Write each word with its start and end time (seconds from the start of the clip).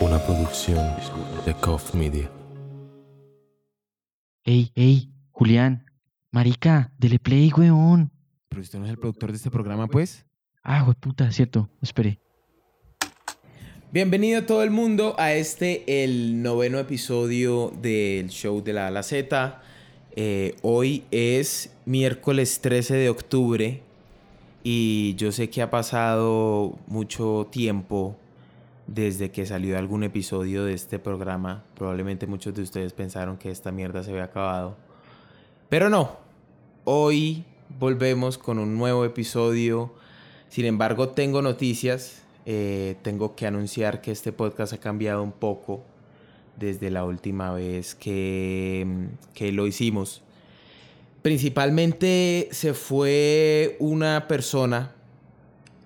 Una 0.00 0.18
producción 0.18 0.78
de 1.44 1.52
Cough 1.52 1.92
Media. 1.92 2.30
Ey, 4.44 4.72
ey, 4.74 5.12
Julián, 5.30 5.84
marica, 6.30 6.90
dele 6.96 7.18
play, 7.18 7.52
weón. 7.54 8.10
Pero 8.48 8.62
usted 8.62 8.78
no 8.78 8.86
es 8.86 8.92
el 8.92 8.98
productor 8.98 9.30
de 9.30 9.36
este 9.36 9.50
programa, 9.50 9.88
pues. 9.88 10.24
Ah, 10.62 10.90
puta, 10.98 11.30
cierto, 11.30 11.68
espere. 11.82 12.18
Bienvenido 13.92 14.46
todo 14.46 14.62
el 14.62 14.70
mundo 14.70 15.16
a 15.18 15.34
este, 15.34 16.02
el 16.02 16.40
noveno 16.40 16.78
episodio 16.78 17.70
del 17.82 18.30
show 18.30 18.62
de 18.62 18.72
la 18.72 18.86
A 18.86 18.90
la 18.90 19.02
Z. 19.02 19.60
Eh, 20.16 20.56
hoy 20.62 21.04
es 21.10 21.76
miércoles 21.84 22.60
13 22.62 22.94
de 22.94 23.10
octubre 23.10 23.82
y 24.64 25.14
yo 25.16 25.30
sé 25.30 25.50
que 25.50 25.60
ha 25.60 25.70
pasado 25.70 26.78
mucho 26.86 27.48
tiempo 27.52 28.16
desde 28.90 29.30
que 29.30 29.46
salió 29.46 29.78
algún 29.78 30.02
episodio 30.02 30.64
de 30.64 30.74
este 30.74 30.98
programa. 30.98 31.62
Probablemente 31.76 32.26
muchos 32.26 32.54
de 32.54 32.62
ustedes 32.62 32.92
pensaron 32.92 33.38
que 33.38 33.50
esta 33.50 33.70
mierda 33.70 34.02
se 34.02 34.10
había 34.10 34.24
acabado. 34.24 34.76
Pero 35.68 35.88
no, 35.88 36.16
hoy 36.82 37.44
volvemos 37.78 38.36
con 38.36 38.58
un 38.58 38.76
nuevo 38.76 39.04
episodio. 39.04 39.94
Sin 40.48 40.64
embargo, 40.64 41.10
tengo 41.10 41.40
noticias. 41.40 42.22
Eh, 42.46 42.96
tengo 43.02 43.36
que 43.36 43.46
anunciar 43.46 44.00
que 44.00 44.10
este 44.10 44.32
podcast 44.32 44.72
ha 44.72 44.78
cambiado 44.78 45.22
un 45.22 45.32
poco 45.32 45.84
desde 46.58 46.90
la 46.90 47.04
última 47.04 47.52
vez 47.52 47.94
que, 47.94 49.08
que 49.34 49.52
lo 49.52 49.68
hicimos. 49.68 50.20
Principalmente 51.22 52.48
se 52.50 52.74
fue 52.74 53.76
una 53.78 54.26
persona, 54.26 54.96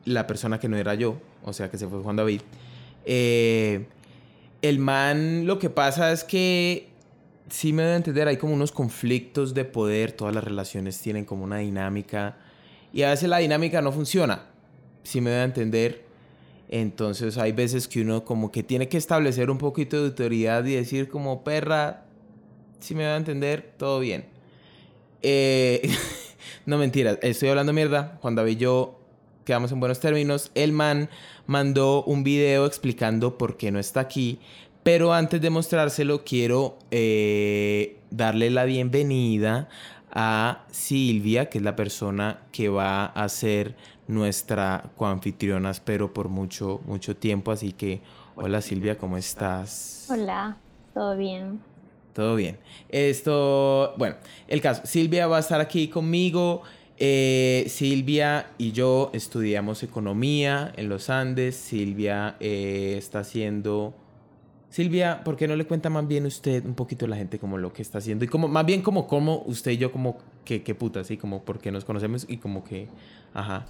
la 0.06 0.26
persona 0.26 0.58
que 0.58 0.70
no 0.70 0.78
era 0.78 0.94
yo, 0.94 1.18
o 1.44 1.52
sea 1.52 1.70
que 1.70 1.76
se 1.76 1.86
fue 1.86 1.98
Juan 1.98 2.16
David. 2.16 2.40
Eh, 3.04 3.86
el 4.62 4.78
man, 4.78 5.46
lo 5.46 5.58
que 5.58 5.70
pasa 5.70 6.12
es 6.12 6.24
que 6.24 6.88
sí 7.50 7.72
me 7.72 7.82
debe 7.82 7.96
entender, 7.96 8.28
hay 8.28 8.36
como 8.36 8.54
unos 8.54 8.72
conflictos 8.72 9.54
de 9.54 9.64
poder, 9.64 10.12
todas 10.12 10.34
las 10.34 10.42
relaciones 10.42 10.98
tienen 11.00 11.24
como 11.24 11.44
una 11.44 11.58
dinámica 11.58 12.36
y 12.92 13.02
a 13.02 13.10
veces 13.10 13.28
la 13.28 13.38
dinámica 13.38 13.82
no 13.82 13.92
funciona, 13.92 14.46
sí 15.02 15.20
me 15.20 15.30
debe 15.30 15.44
entender. 15.44 16.04
Entonces 16.68 17.36
hay 17.36 17.52
veces 17.52 17.86
que 17.86 18.00
uno 18.00 18.24
como 18.24 18.50
que 18.50 18.62
tiene 18.62 18.88
que 18.88 18.96
establecer 18.96 19.50
un 19.50 19.58
poquito 19.58 19.98
de 19.98 20.06
autoridad 20.06 20.64
y 20.64 20.74
decir 20.74 21.08
como 21.08 21.44
perra, 21.44 22.04
si 22.80 22.94
me 22.94 23.04
debe 23.04 23.16
entender, 23.16 23.74
todo 23.76 24.00
bien. 24.00 24.24
Eh, 25.22 25.88
no 26.66 26.78
mentira, 26.78 27.18
estoy 27.22 27.50
hablando 27.50 27.72
mierda. 27.72 28.18
Juan 28.22 28.34
David 28.34 28.58
yo 28.58 29.03
quedamos 29.44 29.72
en 29.72 29.80
buenos 29.80 30.00
términos. 30.00 30.50
El 30.54 30.72
man 30.72 31.08
mandó 31.46 32.02
un 32.04 32.24
video 32.24 32.66
explicando 32.66 33.38
por 33.38 33.56
qué 33.56 33.70
no 33.70 33.78
está 33.78 34.00
aquí. 34.00 34.38
Pero 34.82 35.14
antes 35.14 35.40
de 35.40 35.48
mostrárselo, 35.50 36.24
quiero 36.24 36.78
eh, 36.90 37.98
darle 38.10 38.50
la 38.50 38.64
bienvenida 38.64 39.68
a 40.10 40.64
Silvia, 40.70 41.48
que 41.48 41.58
es 41.58 41.64
la 41.64 41.74
persona 41.74 42.40
que 42.52 42.68
va 42.68 43.06
a 43.06 43.28
ser 43.28 43.74
nuestra 44.06 44.90
coanfitriona, 44.96 45.70
espero 45.70 46.12
por 46.12 46.28
mucho, 46.28 46.80
mucho 46.86 47.16
tiempo. 47.16 47.50
Así 47.50 47.72
que, 47.72 48.00
hola 48.36 48.60
Silvia, 48.60 48.96
¿cómo 48.96 49.16
estás? 49.16 50.06
Hola, 50.10 50.58
¿todo 50.92 51.16
bien? 51.16 51.60
Todo 52.12 52.36
bien. 52.36 52.58
Esto, 52.90 53.94
bueno, 53.96 54.16
el 54.46 54.60
caso, 54.60 54.82
Silvia 54.84 55.26
va 55.26 55.38
a 55.38 55.40
estar 55.40 55.60
aquí 55.60 55.88
conmigo. 55.88 56.62
Eh, 56.96 57.64
Silvia 57.68 58.46
y 58.56 58.72
yo 58.72 59.10
estudiamos 59.12 59.82
economía 59.82 60.72
en 60.76 60.88
los 60.88 61.10
Andes. 61.10 61.56
Silvia 61.56 62.36
eh, 62.40 62.94
está 62.96 63.20
haciendo... 63.20 63.94
Silvia, 64.68 65.22
¿por 65.22 65.36
qué 65.36 65.46
no 65.46 65.54
le 65.54 65.66
cuenta 65.66 65.88
más 65.88 66.06
bien 66.08 66.26
usted 66.26 66.64
un 66.64 66.74
poquito 66.74 67.06
a 67.06 67.08
la 67.08 67.16
gente 67.16 67.38
como 67.38 67.58
lo 67.58 67.72
que 67.72 67.80
está 67.80 67.98
haciendo? 67.98 68.24
Y 68.24 68.28
como, 68.28 68.48
más 68.48 68.66
bien 68.66 68.82
como, 68.82 69.06
como 69.06 69.42
usted 69.46 69.70
y 69.70 69.76
yo 69.76 69.92
como, 69.92 70.18
que, 70.44 70.64
qué 70.64 70.74
puta, 70.74 71.00
así 71.00 71.16
como 71.16 71.42
porque 71.44 71.70
nos 71.70 71.84
conocemos 71.84 72.26
y 72.28 72.38
como 72.38 72.64
que, 72.64 72.88
ajá. 73.32 73.66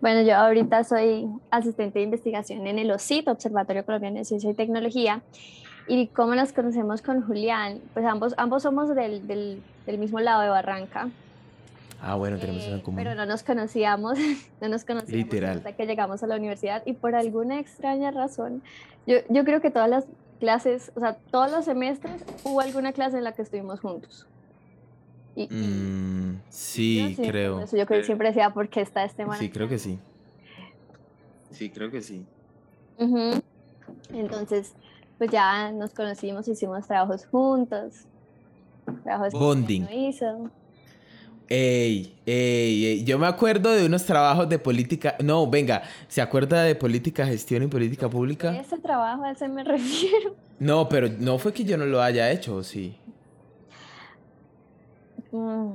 Bueno, 0.00 0.22
yo 0.22 0.36
ahorita 0.36 0.84
soy 0.84 1.28
asistente 1.50 1.98
de 1.98 2.06
investigación 2.06 2.66
en 2.66 2.78
el 2.78 2.90
OSIT, 2.90 3.28
Observatorio 3.28 3.84
Colombiano 3.84 4.16
de 4.16 4.24
Ciencia 4.24 4.50
y 4.50 4.54
Tecnología. 4.54 5.22
Y 5.86 6.06
cómo 6.08 6.34
nos 6.34 6.52
conocemos 6.52 7.02
con 7.02 7.20
Julián, 7.22 7.80
pues 7.92 8.06
ambos, 8.06 8.34
ambos 8.38 8.62
somos 8.62 8.94
del, 8.94 9.26
del, 9.26 9.60
del 9.86 9.98
mismo 9.98 10.20
lado 10.20 10.42
de 10.42 10.48
Barranca. 10.48 11.10
Ah, 12.00 12.14
bueno, 12.16 12.38
tenemos 12.38 12.62
eso 12.62 12.72
en 12.74 12.78
Eh, 12.80 12.82
común. 12.82 13.02
Pero 13.02 13.14
no 13.14 13.26
nos 13.26 13.42
conocíamos, 13.42 14.18
no 14.60 14.68
nos 14.68 14.84
conocíamos 14.84 15.24
Literal. 15.24 15.58
hasta 15.58 15.72
que 15.72 15.86
llegamos 15.86 16.22
a 16.22 16.26
la 16.26 16.36
universidad 16.36 16.82
y 16.86 16.92
por 16.94 17.14
alguna 17.14 17.58
extraña 17.58 18.10
razón, 18.10 18.62
yo, 19.06 19.16
yo 19.28 19.44
creo 19.44 19.60
que 19.60 19.70
todas 19.70 19.88
las 19.90 20.06
clases, 20.38 20.92
o 20.94 21.00
sea, 21.00 21.18
todos 21.32 21.50
los 21.50 21.64
semestres 21.64 22.22
hubo 22.44 22.60
alguna 22.60 22.92
clase 22.92 23.18
en 23.18 23.24
la 23.24 23.32
que 23.32 23.42
estuvimos 23.42 23.80
juntos. 23.80 24.26
Y, 25.34 25.42
y 25.42 25.46
Mm, 25.56 26.34
yo 26.34 26.40
sí, 26.50 27.14
sí, 27.16 27.22
creo. 27.22 27.60
eso 27.60 27.76
yo 27.76 27.86
creo 27.86 28.00
que 28.00 28.06
siempre 28.06 28.28
decía, 28.28 28.50
¿por 28.50 28.68
qué 28.68 28.80
está 28.80 29.04
este 29.04 29.24
man? 29.26 29.38
Sí, 29.38 29.46
acá?". 29.46 29.54
creo 29.54 29.68
que 29.68 29.78
sí. 29.78 29.98
Sí, 31.50 31.70
creo 31.70 31.90
que 31.90 32.00
sí. 32.02 32.24
Ujú. 32.98 33.40
Entonces, 34.12 34.72
pues 35.16 35.30
ya 35.30 35.72
nos 35.72 35.92
conocimos, 35.94 36.46
hicimos 36.46 36.86
trabajos 36.86 37.26
juntos. 37.26 38.06
Trabajos 39.02 39.32
que 39.32 39.38
Bonding. 39.38 39.82
no 39.84 39.92
hizo. 39.92 40.50
Ey, 41.50 42.14
ey, 42.26 42.84
ey, 42.86 43.04
yo 43.04 43.18
me 43.18 43.26
acuerdo 43.26 43.70
de 43.70 43.86
unos 43.86 44.04
trabajos 44.04 44.50
de 44.50 44.58
política, 44.58 45.16
no, 45.24 45.48
venga, 45.48 45.82
¿se 46.06 46.20
acuerda 46.20 46.62
de 46.62 46.74
política, 46.74 47.24
gestión 47.26 47.62
y 47.62 47.68
política 47.68 48.10
pública? 48.10 48.54
Ese 48.54 48.78
trabajo, 48.78 49.24
a 49.24 49.30
ese 49.30 49.48
me 49.48 49.64
refiero. 49.64 50.36
No, 50.58 50.90
pero 50.90 51.08
no 51.08 51.38
fue 51.38 51.54
que 51.54 51.64
yo 51.64 51.78
no 51.78 51.86
lo 51.86 52.02
haya 52.02 52.30
hecho, 52.30 52.56
¿o 52.56 52.62
sí? 52.62 52.98
Mm. 55.32 55.72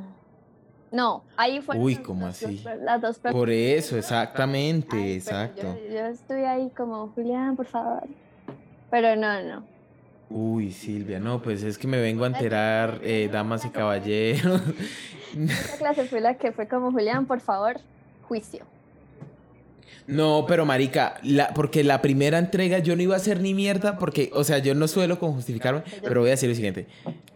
No, 0.91 1.23
ahí 1.37 1.59
fue. 1.59 1.79
Uy, 1.79 1.95
¿cómo 1.95 2.27
así? 2.27 2.63
Las 2.81 3.01
dos 3.01 3.17
personas. 3.17 3.33
Por 3.33 3.49
eso, 3.49 3.97
exactamente, 3.97 4.95
Ay, 4.95 5.13
exacto. 5.13 5.75
Yo, 5.89 5.91
yo 5.91 6.05
estuve 6.05 6.45
ahí 6.45 6.69
como, 6.77 7.07
Julián, 7.15 7.55
por 7.55 7.65
favor. 7.65 8.03
Pero 8.91 9.15
no, 9.15 9.41
no. 9.41 9.72
Uy, 10.35 10.71
Silvia, 10.71 11.19
no, 11.19 11.43
pues 11.43 11.61
es 11.61 11.77
que 11.77 11.85
me 11.85 12.01
vengo 12.01 12.23
a 12.23 12.27
enterar, 12.27 12.99
eh, 13.03 13.29
damas 13.31 13.65
y 13.65 13.69
caballeros. 13.69 14.61
Esa 15.37 15.77
clase 15.77 16.05
fue 16.05 16.21
la 16.21 16.33
que 16.39 16.51
fue 16.51 16.67
como, 16.67 16.91
Julián, 16.91 17.27
por 17.27 17.39
favor, 17.39 17.79
juicio. 18.27 18.65
No, 20.07 20.45
pero 20.47 20.65
marica, 20.65 21.19
la, 21.21 21.53
porque 21.53 21.83
la 21.83 22.01
primera 22.01 22.39
entrega 22.39 22.79
yo 22.79 22.95
no 22.95 23.03
iba 23.03 23.13
a 23.13 23.17
hacer 23.17 23.41
ni 23.41 23.53
mierda, 23.53 23.99
porque, 23.99 24.31
o 24.33 24.43
sea, 24.43 24.57
yo 24.57 24.73
no 24.73 24.87
suelo 24.87 25.19
con 25.19 25.33
justificarme, 25.33 25.83
pero 26.01 26.21
voy 26.21 26.29
a 26.29 26.31
decir 26.31 26.49
lo 26.49 26.55
siguiente. 26.55 26.87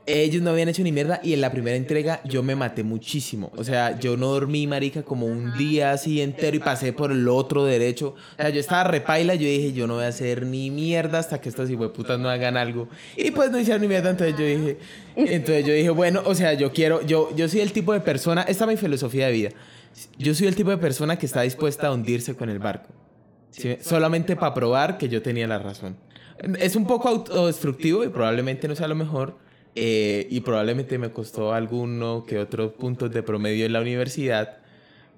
Ellos 0.09 0.41
no 0.41 0.51
habían 0.51 0.69
hecho 0.69 0.83
ni 0.83 0.93
mierda 0.93 1.19
y 1.21 1.33
en 1.33 1.41
la 1.41 1.51
primera 1.51 1.75
entrega 1.75 2.21
yo 2.23 2.41
me 2.41 2.55
maté 2.55 2.81
muchísimo. 2.81 3.51
O 3.57 3.65
sea, 3.65 3.99
yo 3.99 4.15
no 4.15 4.27
dormí, 4.27 4.65
marica, 4.65 5.03
como 5.03 5.25
un 5.25 5.57
día 5.57 5.91
así 5.91 6.21
entero 6.21 6.55
y 6.55 6.59
pasé 6.59 6.93
por 6.93 7.11
el 7.11 7.27
otro 7.27 7.65
derecho. 7.65 8.15
O 8.37 8.41
sea, 8.41 8.49
yo 8.49 8.61
estaba 8.61 8.85
repaila, 8.85 9.35
yo 9.35 9.45
dije, 9.45 9.73
yo 9.73 9.85
no 9.85 9.95
voy 9.95 10.05
a 10.05 10.07
hacer 10.07 10.45
ni 10.45 10.71
mierda 10.71 11.19
hasta 11.19 11.41
que 11.41 11.49
estos 11.49 11.69
putas 11.93 12.17
no 12.19 12.29
hagan 12.29 12.55
algo. 12.55 12.87
Y 13.17 13.31
pues 13.31 13.51
no 13.51 13.59
hicieron 13.59 13.81
ni 13.81 13.89
mierda, 13.89 14.11
entonces 14.11 14.39
yo 14.39 14.45
dije, 14.45 14.77
entonces 15.17 15.65
yo 15.65 15.73
dije, 15.73 15.89
bueno, 15.89 16.21
o 16.23 16.33
sea, 16.33 16.53
yo 16.53 16.71
quiero, 16.71 17.05
yo, 17.05 17.35
yo 17.35 17.49
soy 17.49 17.59
el 17.59 17.73
tipo 17.73 17.91
de 17.91 17.99
persona, 17.99 18.43
esta 18.43 18.63
es 18.63 18.69
mi 18.69 18.77
filosofía 18.77 19.27
de 19.27 19.33
vida. 19.33 19.49
Yo 20.17 20.33
soy 20.33 20.47
el 20.47 20.55
tipo 20.55 20.69
de 20.69 20.77
persona 20.77 21.17
que 21.17 21.25
está 21.25 21.41
dispuesta 21.41 21.87
a 21.87 21.91
hundirse 21.91 22.33
con 22.33 22.49
el 22.49 22.59
barco. 22.59 22.93
¿sí? 23.51 23.75
Solamente 23.81 24.37
para 24.37 24.53
probar 24.53 24.97
que 24.97 25.09
yo 25.09 25.21
tenía 25.21 25.47
la 25.47 25.59
razón. 25.59 25.97
Es 26.59 26.77
un 26.77 26.87
poco 26.87 27.09
autodestructivo 27.09 28.05
y 28.05 28.07
probablemente 28.07 28.69
no 28.69 28.75
sea 28.75 28.87
lo 28.87 28.95
mejor. 28.95 29.45
Eh, 29.79 30.25
y 30.31 30.39
probablemente 30.39 30.97
me 30.97 31.11
costó 31.11 31.53
alguno 31.53 32.25
que 32.25 32.39
otros 32.39 32.73
puntos 32.73 33.11
de 33.11 33.21
promedio 33.21 33.63
en 33.67 33.73
la 33.73 33.81
universidad. 33.81 34.57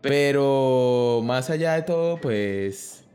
Pero 0.01 1.21
más 1.23 1.49
allá 1.49 1.75
de 1.75 1.83
todo, 1.83 2.17
pues... 2.19 3.05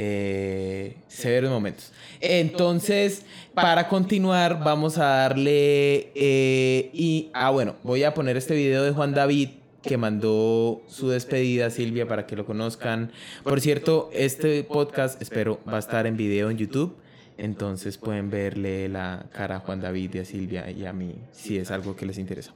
Eh, 0.00 0.94
severos 1.08 1.50
momentos. 1.50 1.92
Entonces, 2.20 3.24
para 3.54 3.88
continuar, 3.88 4.62
vamos 4.62 4.98
a 4.98 5.06
darle... 5.06 6.12
eh, 6.14 6.90
y, 6.92 7.30
ah, 7.34 7.50
bueno, 7.50 7.74
voy 7.82 8.04
a 8.04 8.14
poner 8.14 8.36
este 8.36 8.54
video 8.54 8.84
de 8.84 8.92
Juan 8.92 9.12
David 9.12 9.48
que 9.82 9.96
mandó 9.96 10.82
su 10.86 11.08
despedida 11.08 11.66
a 11.66 11.70
Silvia 11.70 12.06
para 12.06 12.26
que 12.26 12.36
lo 12.36 12.46
conozcan. 12.46 13.10
Por 13.42 13.60
cierto, 13.60 14.10
este 14.12 14.62
podcast 14.62 15.20
espero 15.20 15.58
va 15.68 15.76
a 15.76 15.80
estar 15.80 16.06
en 16.06 16.16
video 16.16 16.50
en 16.50 16.58
YouTube. 16.58 16.94
Entonces 17.38 17.96
pueden 17.98 18.30
verle 18.30 18.88
la 18.88 19.26
cara 19.32 19.56
a 19.56 19.60
Juan 19.60 19.80
David 19.80 20.14
y 20.14 20.18
a 20.18 20.24
Silvia 20.24 20.70
y 20.70 20.84
a 20.84 20.92
mí 20.92 21.14
si 21.32 21.56
es 21.56 21.70
algo 21.70 21.96
que 21.96 22.04
les 22.04 22.18
interesa. 22.18 22.54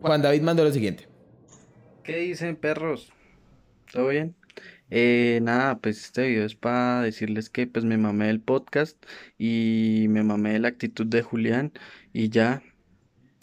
Juan 0.00 0.22
David 0.22 0.42
mandó 0.42 0.64
lo 0.64 0.72
siguiente. 0.72 1.06
¿Qué 2.02 2.16
dicen 2.18 2.56
perros? 2.56 3.12
¿Todo 3.92 4.08
bien? 4.08 4.34
Eh, 4.90 5.40
nada, 5.42 5.78
pues 5.78 6.04
este 6.04 6.26
video 6.28 6.44
es 6.46 6.54
para 6.54 7.02
decirles 7.02 7.50
que 7.50 7.66
pues 7.66 7.84
me 7.84 7.98
mamé 7.98 8.30
el 8.30 8.40
podcast 8.40 8.96
y 9.38 10.06
me 10.08 10.22
mamé 10.22 10.58
la 10.58 10.68
actitud 10.68 11.06
de 11.06 11.22
Julián 11.22 11.72
y 12.12 12.28
ya, 12.30 12.62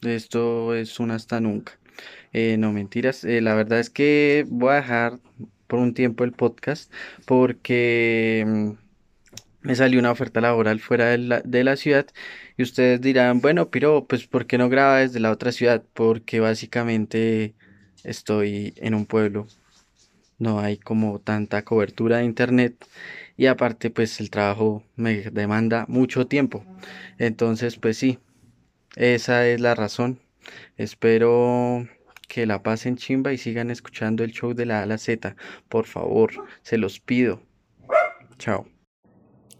esto 0.01 0.73
es 0.75 0.99
un 0.99 1.11
hasta 1.11 1.39
nunca. 1.41 1.79
Eh, 2.33 2.57
no, 2.57 2.71
mentiras, 2.73 3.23
eh, 3.25 3.41
la 3.41 3.55
verdad 3.55 3.79
es 3.79 3.89
que 3.89 4.45
voy 4.49 4.71
a 4.71 4.75
dejar 4.75 5.19
por 5.67 5.79
un 5.79 5.93
tiempo 5.93 6.23
el 6.23 6.33
podcast 6.33 6.91
porque 7.25 8.43
mm, 8.47 8.71
me 9.63 9.75
salió 9.75 9.99
una 9.99 10.11
oferta 10.11 10.41
laboral 10.41 10.79
fuera 10.79 11.07
de 11.07 11.17
la, 11.17 11.41
de 11.41 11.63
la 11.63 11.75
ciudad 11.77 12.07
y 12.57 12.63
ustedes 12.63 13.01
dirán, 13.01 13.41
bueno, 13.41 13.69
pero 13.69 14.05
pues 14.07 14.27
¿por 14.27 14.45
qué 14.45 14.57
no 14.57 14.69
graba 14.69 14.99
desde 14.99 15.19
la 15.19 15.31
otra 15.31 15.51
ciudad? 15.51 15.83
Porque 15.93 16.39
básicamente 16.39 17.55
estoy 18.03 18.73
en 18.77 18.93
un 18.93 19.05
pueblo, 19.05 19.47
no 20.39 20.59
hay 20.59 20.77
como 20.77 21.19
tanta 21.19 21.63
cobertura 21.63 22.17
de 22.17 22.25
internet 22.25 22.85
y 23.37 23.47
aparte 23.47 23.89
pues 23.89 24.19
el 24.19 24.29
trabajo 24.29 24.83
me 24.95 25.21
demanda 25.31 25.85
mucho 25.87 26.27
tiempo. 26.27 26.65
Entonces 27.17 27.77
pues 27.77 27.97
sí, 27.97 28.19
esa 28.95 29.47
es 29.47 29.59
la 29.61 29.75
razón. 29.75 30.19
Espero 30.77 31.87
que 32.27 32.45
la 32.45 32.63
pasen 32.63 32.97
chimba 32.97 33.33
y 33.33 33.37
sigan 33.37 33.71
escuchando 33.71 34.23
el 34.23 34.31
show 34.31 34.53
de 34.53 34.65
la 34.65 34.83
A 34.83 34.85
la 34.85 34.97
Z. 34.97 35.35
Por 35.69 35.85
favor, 35.85 36.31
se 36.63 36.77
los 36.77 36.99
pido. 36.99 37.41
Chao. 38.39 38.72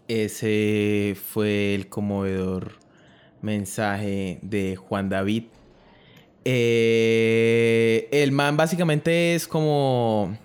Ese 0.08 1.16
fue 1.16 1.74
el 1.74 1.88
conmovedor 1.88 2.72
mensaje 3.40 4.38
de 4.42 4.76
Juan 4.76 5.08
David. 5.08 5.44
Eh, 6.44 8.08
el 8.12 8.32
man 8.32 8.56
básicamente 8.56 9.34
es 9.34 9.48
como, 9.48 10.36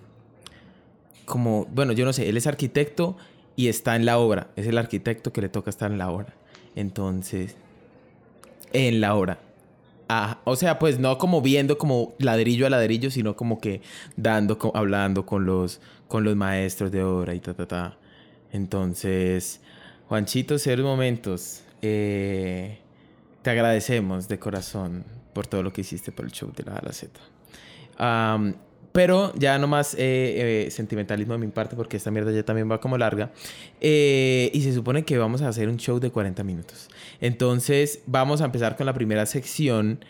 como, 1.25 1.65
bueno, 1.65 1.91
yo 1.91 2.05
no 2.05 2.13
sé, 2.13 2.29
él 2.29 2.37
es 2.37 2.47
arquitecto 2.47 3.17
y 3.55 3.67
está 3.67 3.95
en 3.97 4.05
la 4.05 4.17
obra. 4.17 4.47
Es 4.55 4.65
el 4.67 4.77
arquitecto 4.77 5.33
que 5.33 5.41
le 5.41 5.49
toca 5.49 5.69
estar 5.69 5.91
en 5.91 5.97
la 5.97 6.09
obra. 6.09 6.33
Entonces, 6.75 7.57
en 8.71 9.01
la 9.01 9.15
obra. 9.15 9.39
Ah, 10.07 10.39
o 10.45 10.55
sea, 10.55 10.79
pues 10.79 10.99
no 10.99 11.17
como 11.17 11.41
viendo 11.41 11.77
como 11.77 12.15
ladrillo 12.17 12.65
a 12.65 12.69
ladrillo, 12.69 13.11
sino 13.11 13.35
como 13.35 13.59
que 13.59 13.81
dando, 14.15 14.57
hablando 14.73 15.25
con 15.25 15.45
los, 15.45 15.81
con 16.07 16.23
los 16.23 16.35
maestros 16.35 16.91
de 16.91 17.03
obra 17.03 17.35
y 17.35 17.39
ta, 17.41 17.53
ta, 17.53 17.67
ta. 17.67 17.98
Entonces, 18.51 19.61
Juanchito, 20.07 20.57
ser 20.57 20.81
momentos, 20.81 21.63
eh, 21.81 22.79
te 23.41 23.49
agradecemos 23.49 24.27
de 24.27 24.39
corazón 24.39 25.05
por 25.33 25.47
todo 25.47 25.63
lo 25.63 25.71
que 25.71 25.81
hiciste 25.81 26.11
por 26.11 26.25
el 26.25 26.31
show 26.31 26.51
de 26.55 26.63
la 26.63 26.75
A 26.75 26.81
la 26.83 26.91
Z. 26.91 27.09
pero 28.91 29.33
ya 29.35 29.57
nomás 29.59 29.93
eh, 29.93 30.65
eh, 30.65 30.71
sentimentalismo 30.71 31.33
de 31.33 31.39
mi 31.39 31.47
parte 31.47 31.75
porque 31.75 31.97
esta 31.97 32.11
mierda 32.11 32.31
ya 32.31 32.43
también 32.43 32.69
va 32.69 32.79
como 32.81 32.97
larga. 32.97 33.31
Eh, 33.79 34.49
y 34.53 34.61
se 34.61 34.73
supone 34.73 35.05
que 35.05 35.17
vamos 35.17 35.41
a 35.41 35.47
hacer 35.47 35.69
un 35.69 35.77
show 35.77 35.99
de 35.99 36.11
40 36.11 36.43
minutos. 36.43 36.89
Entonces 37.21 38.01
vamos 38.05 38.41
a 38.41 38.45
empezar 38.45 38.75
con 38.75 38.85
la 38.85 38.93
primera 38.93 39.25
sección 39.25 40.03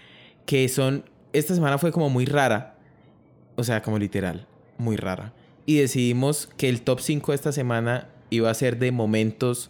que 0.46 0.68
son... 0.70 1.04
Esta 1.32 1.54
semana 1.54 1.78
fue 1.78 1.92
como 1.92 2.10
muy 2.10 2.26
rara. 2.26 2.78
O 3.56 3.64
sea, 3.64 3.82
como 3.84 4.00
literal. 4.00 4.48
Muy 4.78 4.96
rara. 4.96 5.34
Y 5.66 5.76
decidimos 5.76 6.50
que 6.58 6.70
el 6.70 6.82
top 6.82 7.02
5 7.02 7.34
de 7.34 7.36
esta 7.36 7.52
semana 7.52 8.08
iba 8.30 8.50
a 8.50 8.54
ser 8.54 8.78
de 8.78 8.92
momentos 8.92 9.70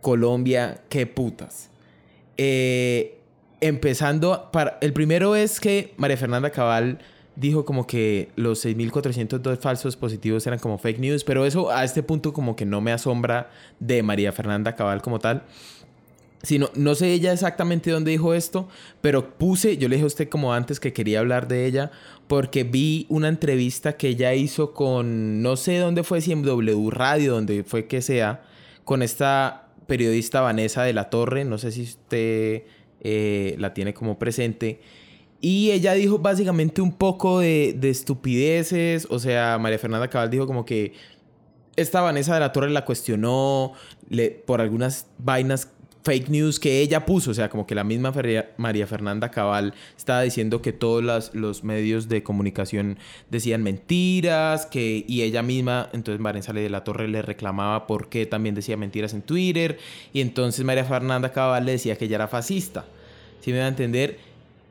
Colombia, 0.00 0.82
qué 0.88 1.06
putas. 1.06 1.70
Eh, 2.36 3.18
empezando, 3.60 4.50
para, 4.52 4.78
el 4.80 4.92
primero 4.92 5.36
es 5.36 5.60
que 5.60 5.94
María 5.96 6.16
Fernanda 6.16 6.50
Cabal 6.50 6.98
dijo 7.36 7.64
como 7.64 7.86
que 7.86 8.30
los 8.36 8.64
6.402 8.64 9.58
falsos 9.58 9.96
positivos 9.96 10.46
eran 10.46 10.58
como 10.58 10.78
fake 10.78 10.98
news, 10.98 11.24
pero 11.24 11.46
eso 11.46 11.70
a 11.70 11.84
este 11.84 12.02
punto 12.02 12.32
como 12.32 12.56
que 12.56 12.66
no 12.66 12.80
me 12.80 12.92
asombra 12.92 13.50
de 13.80 14.02
María 14.02 14.32
Fernanda 14.32 14.74
Cabal 14.74 15.00
como 15.02 15.18
tal. 15.18 15.44
Sino, 16.42 16.70
no 16.74 16.96
sé 16.96 17.12
ella 17.12 17.32
exactamente 17.32 17.90
dónde 17.90 18.10
dijo 18.10 18.34
esto, 18.34 18.68
pero 19.00 19.38
puse, 19.38 19.76
yo 19.76 19.88
le 19.88 19.94
dije 19.96 20.04
a 20.04 20.08
usted 20.08 20.28
como 20.28 20.52
antes 20.52 20.80
que 20.80 20.92
quería 20.92 21.20
hablar 21.20 21.46
de 21.46 21.66
ella, 21.66 21.92
porque 22.26 22.64
vi 22.64 23.06
una 23.08 23.28
entrevista 23.28 23.96
que 23.96 24.08
ella 24.08 24.34
hizo 24.34 24.74
con, 24.74 25.40
no 25.40 25.56
sé 25.56 25.78
dónde 25.78 26.02
fue, 26.02 26.20
si 26.20 26.32
en 26.32 26.42
W 26.42 26.90
Radio, 26.90 27.34
donde 27.34 27.62
fue 27.62 27.86
que 27.86 28.02
sea, 28.02 28.42
con 28.84 29.02
esta 29.02 29.68
periodista 29.86 30.40
Vanessa 30.40 30.82
de 30.82 30.92
la 30.92 31.10
Torre, 31.10 31.44
no 31.44 31.58
sé 31.58 31.70
si 31.70 31.82
usted 31.82 32.64
eh, 33.00 33.54
la 33.58 33.72
tiene 33.74 33.94
como 33.94 34.18
presente. 34.18 34.80
Y 35.40 35.70
ella 35.72 35.92
dijo 35.94 36.18
básicamente 36.18 36.80
un 36.80 36.92
poco 36.92 37.40
de, 37.40 37.76
de, 37.78 37.90
estupideces, 37.90 39.06
o 39.10 39.18
sea, 39.18 39.58
María 39.58 39.78
Fernanda 39.78 40.08
Cabal 40.08 40.30
dijo 40.30 40.46
como 40.46 40.64
que 40.64 40.92
esta 41.76 42.00
Vanessa 42.00 42.34
de 42.34 42.40
la 42.40 42.52
Torre 42.52 42.70
la 42.70 42.84
cuestionó 42.84 43.72
le, 44.08 44.30
por 44.30 44.60
algunas 44.60 45.06
vainas 45.18 45.70
fake 46.02 46.28
news 46.28 46.58
que 46.58 46.80
ella 46.80 47.06
puso, 47.06 47.30
o 47.30 47.34
sea, 47.34 47.48
como 47.48 47.66
que 47.66 47.74
la 47.74 47.84
misma 47.84 48.12
María 48.56 48.86
Fernanda 48.86 49.30
Cabal 49.30 49.74
estaba 49.96 50.22
diciendo 50.22 50.60
que 50.60 50.72
todos 50.72 51.32
los 51.32 51.64
medios 51.64 52.08
de 52.08 52.22
comunicación 52.22 52.98
decían 53.30 53.62
mentiras, 53.62 54.66
que 54.66 55.04
y 55.06 55.22
ella 55.22 55.42
misma, 55.42 55.88
entonces 55.92 56.44
Sale 56.44 56.60
de 56.60 56.70
la 56.70 56.82
Torre 56.82 57.08
le 57.08 57.22
reclamaba 57.22 57.86
por 57.86 58.08
qué 58.08 58.26
también 58.26 58.54
decía 58.54 58.76
mentiras 58.76 59.14
en 59.14 59.22
Twitter, 59.22 59.78
y 60.12 60.20
entonces 60.20 60.64
María 60.64 60.84
Fernanda 60.84 61.32
Cabal 61.32 61.66
le 61.66 61.72
decía 61.72 61.96
que 61.96 62.06
ella 62.06 62.16
era 62.16 62.28
fascista. 62.28 62.84
Si 63.40 63.52
me 63.52 63.58
va 63.58 63.66
a 63.66 63.68
entender? 63.68 64.18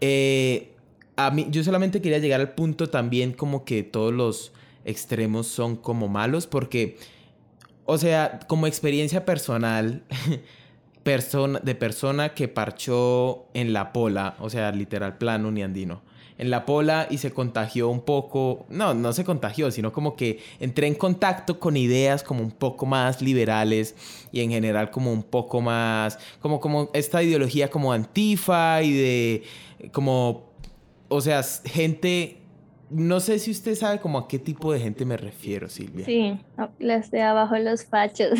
Eh, 0.02 0.72
a 1.16 1.32
mí, 1.32 1.48
yo 1.50 1.64
solamente 1.64 2.02
quería 2.02 2.20
llegar 2.20 2.42
al 2.42 2.54
punto 2.54 2.90
también 2.90 3.34
como 3.34 3.64
que 3.64 3.84
todos 3.84 4.14
los 4.14 4.52
extremos 4.86 5.48
son 5.48 5.76
como 5.76 6.08
malos, 6.08 6.48
porque, 6.48 6.98
o 7.86 7.98
sea, 7.98 8.40
como 8.48 8.68
experiencia 8.68 9.26
personal, 9.26 10.04
persona, 11.04 11.60
de 11.60 11.76
persona 11.76 12.34
que 12.34 12.48
parchó 12.48 13.46
en 13.54 13.74
la 13.74 13.94
pola, 13.94 14.36
o 14.40 14.50
sea, 14.50 14.72
literal 14.72 15.18
plano 15.18 15.52
ni 15.52 15.64
andino. 15.64 16.02
En 16.38 16.50
la 16.50 16.66
pola 16.66 17.08
y 17.10 17.20
se 17.20 17.32
contagió 17.32 17.90
un 17.90 18.02
poco, 18.02 18.66
no, 18.70 18.96
no 18.96 19.14
se 19.14 19.24
contagió, 19.24 19.70
sino 19.70 19.92
como 19.92 20.16
que 20.16 20.40
entré 20.60 20.88
en 20.88 20.96
contacto 20.96 21.60
con 21.60 21.78
ideas 21.78 22.24
como 22.24 22.42
un 22.42 22.52
poco 22.52 22.88
más 22.88 23.22
liberales 23.22 23.96
y 24.32 24.42
en 24.42 24.50
general 24.50 24.90
como 24.90 25.14
un 25.14 25.22
poco 25.22 25.62
más, 25.62 26.18
como, 26.40 26.60
como 26.60 26.90
esta 26.94 27.22
ideología 27.22 27.70
como 27.70 27.94
antifa 27.94 28.82
y 28.82 28.92
de, 28.92 29.44
como, 29.92 30.50
o 31.10 31.22
sea, 31.22 31.44
gente 31.44 32.41
no 32.92 33.20
sé 33.20 33.40
si 33.40 33.52
usted 33.52 33.76
sabe 33.76 34.00
como 34.00 34.18
a 34.18 34.28
qué 34.28 34.38
tipo 34.38 34.74
de 34.74 34.80
gente 34.80 35.06
me 35.06 35.16
refiero, 35.16 35.70
Silvia. 35.70 36.06
Sí, 36.06 36.38
las 36.80 37.10
de 37.10 37.22
abajo 37.22 37.58
los 37.58 37.86
fachos. 37.86 38.32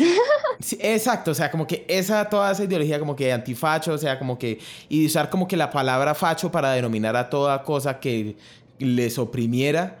Sí, 0.60 0.78
exacto, 0.80 1.32
o 1.32 1.34
sea, 1.34 1.50
como 1.50 1.66
que 1.66 1.84
esa, 1.88 2.28
toda 2.28 2.52
esa 2.52 2.62
ideología 2.62 3.00
como 3.00 3.16
que 3.16 3.32
antifacho, 3.32 3.94
o 3.94 3.98
sea, 3.98 4.16
como 4.16 4.38
que, 4.38 4.60
y 4.88 5.04
usar 5.06 5.28
como 5.28 5.48
que 5.48 5.56
la 5.56 5.70
palabra 5.70 6.14
facho 6.14 6.52
para 6.52 6.70
denominar 6.70 7.16
a 7.16 7.28
toda 7.28 7.64
cosa 7.64 7.98
que 7.98 8.36
les 8.78 9.18
oprimiera. 9.18 9.98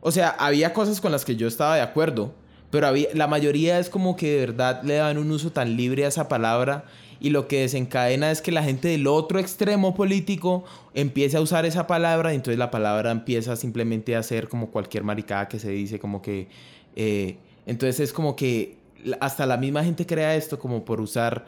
O 0.00 0.12
sea, 0.12 0.28
había 0.28 0.72
cosas 0.72 1.00
con 1.00 1.10
las 1.10 1.24
que 1.24 1.34
yo 1.34 1.48
estaba 1.48 1.74
de 1.74 1.82
acuerdo, 1.82 2.32
pero 2.70 2.86
había, 2.86 3.08
la 3.14 3.26
mayoría 3.26 3.80
es 3.80 3.88
como 3.88 4.14
que 4.14 4.32
de 4.32 4.46
verdad 4.46 4.82
le 4.84 4.94
dan 4.94 5.18
un 5.18 5.32
uso 5.32 5.50
tan 5.50 5.76
libre 5.76 6.04
a 6.04 6.08
esa 6.08 6.28
palabra 6.28 6.84
y 7.24 7.30
lo 7.30 7.48
que 7.48 7.60
desencadena 7.60 8.30
es 8.30 8.42
que 8.42 8.52
la 8.52 8.62
gente 8.62 8.88
del 8.88 9.06
otro 9.06 9.38
extremo 9.38 9.94
político 9.94 10.62
empiece 10.92 11.38
a 11.38 11.40
usar 11.40 11.64
esa 11.64 11.86
palabra 11.86 12.34
y 12.34 12.36
entonces 12.36 12.58
la 12.58 12.70
palabra 12.70 13.10
empieza 13.10 13.56
simplemente 13.56 14.14
a 14.14 14.22
ser 14.22 14.46
como 14.46 14.70
cualquier 14.70 15.04
maricada 15.04 15.48
que 15.48 15.58
se 15.58 15.70
dice, 15.70 15.98
como 15.98 16.20
que... 16.20 16.48
Eh, 16.96 17.38
entonces 17.64 18.00
es 18.00 18.12
como 18.12 18.36
que 18.36 18.76
hasta 19.20 19.46
la 19.46 19.56
misma 19.56 19.82
gente 19.82 20.04
crea 20.04 20.36
esto 20.36 20.58
como 20.58 20.84
por 20.84 21.00
usar 21.00 21.46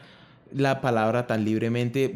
la 0.51 0.81
palabra 0.81 1.27
tan 1.27 1.45
libremente. 1.45 2.11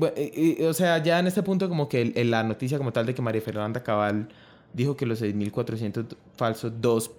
o 0.67 0.73
sea, 0.73 0.97
ya 1.03 1.19
en 1.19 1.27
este 1.27 1.43
punto 1.43 1.69
como 1.69 1.87
que 1.87 2.25
la 2.25 2.41
noticia 2.41 2.79
como 2.79 2.91
tal 2.91 3.05
de 3.05 3.13
que 3.13 3.21
María 3.21 3.41
Fernanda 3.41 3.83
Cabal 3.83 4.27
dijo 4.73 4.97
que 4.97 5.05
los 5.05 5.21
6.400 5.21 6.07
falsos, 6.35 6.71
dos 6.81 7.11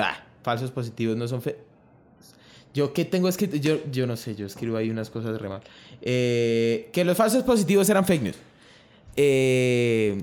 ah, 0.00 0.22
falsos 0.44 0.70
positivos 0.70 1.16
no 1.16 1.26
son 1.26 1.42
yo 2.78 2.92
qué 2.92 3.04
tengo 3.04 3.28
escrito, 3.28 3.56
yo, 3.56 3.78
yo 3.90 4.06
no 4.06 4.16
sé, 4.16 4.36
yo 4.36 4.46
escribo 4.46 4.76
ahí 4.76 4.88
unas 4.88 5.10
cosas 5.10 5.40
re 5.40 5.48
mal. 5.48 5.62
Eh, 6.00 6.88
que 6.92 7.04
los 7.04 7.16
falsos 7.16 7.42
positivos 7.42 7.90
eran 7.90 8.04
fake 8.04 8.22
news. 8.22 8.36
Eh, 9.16 10.22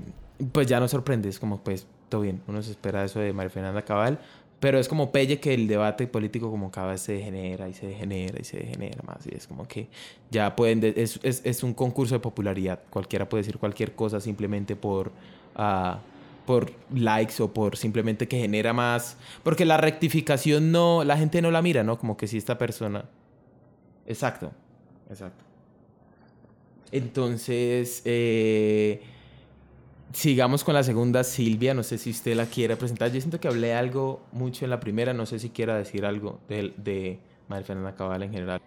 pues 0.52 0.66
ya 0.66 0.80
no 0.80 0.88
sorprende, 0.88 1.28
es 1.28 1.38
como 1.38 1.62
pues 1.62 1.86
todo 2.08 2.22
bien, 2.22 2.40
uno 2.46 2.62
se 2.62 2.70
espera 2.70 3.04
eso 3.04 3.20
de 3.20 3.34
María 3.34 3.50
Fernanda 3.50 3.82
Cabal, 3.82 4.18
pero 4.58 4.78
es 4.78 4.88
como 4.88 5.12
pelle 5.12 5.38
que 5.38 5.52
el 5.52 5.68
debate 5.68 6.06
político 6.06 6.50
como 6.50 6.70
cada 6.70 6.92
vez 6.92 7.02
se 7.02 7.12
degenera 7.12 7.68
y 7.68 7.74
se 7.74 7.88
degenera 7.88 8.40
y 8.40 8.44
se 8.44 8.56
degenera 8.56 9.02
más 9.06 9.26
y 9.26 9.34
es 9.34 9.46
como 9.46 9.68
que 9.68 9.88
ya 10.30 10.56
pueden, 10.56 10.82
es, 10.96 11.20
es, 11.22 11.42
es 11.44 11.62
un 11.62 11.74
concurso 11.74 12.14
de 12.14 12.20
popularidad, 12.20 12.80
cualquiera 12.88 13.28
puede 13.28 13.42
decir 13.42 13.58
cualquier 13.58 13.92
cosa 13.94 14.18
simplemente 14.18 14.76
por... 14.76 15.12
Uh, 15.58 15.96
por 16.46 16.72
likes 16.94 17.42
o 17.42 17.52
por 17.52 17.76
simplemente 17.76 18.28
que 18.28 18.38
genera 18.38 18.72
más. 18.72 19.18
Porque 19.42 19.64
la 19.64 19.76
rectificación 19.76 20.72
no, 20.72 21.04
la 21.04 21.18
gente 21.18 21.42
no 21.42 21.50
la 21.50 21.60
mira, 21.60 21.82
¿no? 21.82 21.98
Como 21.98 22.16
que 22.16 22.26
si 22.26 22.38
esta 22.38 22.56
persona. 22.56 23.04
Exacto, 24.06 24.52
exacto. 25.10 25.44
Entonces, 26.92 28.00
eh, 28.04 29.02
sigamos 30.12 30.64
con 30.64 30.74
la 30.74 30.82
segunda, 30.82 31.24
Silvia. 31.24 31.74
No 31.74 31.82
sé 31.82 31.98
si 31.98 32.10
usted 32.10 32.36
la 32.36 32.46
quiere 32.46 32.76
presentar. 32.76 33.12
Yo 33.12 33.20
siento 33.20 33.40
que 33.40 33.48
hablé 33.48 33.74
algo 33.74 34.22
mucho 34.32 34.64
en 34.64 34.70
la 34.70 34.80
primera. 34.80 35.12
No 35.12 35.26
sé 35.26 35.38
si 35.38 35.50
quiera 35.50 35.76
decir 35.76 36.06
algo 36.06 36.40
de, 36.48 36.72
de 36.76 37.18
María 37.48 37.66
Fernanda 37.66 37.94
Cabal 37.94 38.22
en 38.22 38.32
general. 38.32 38.62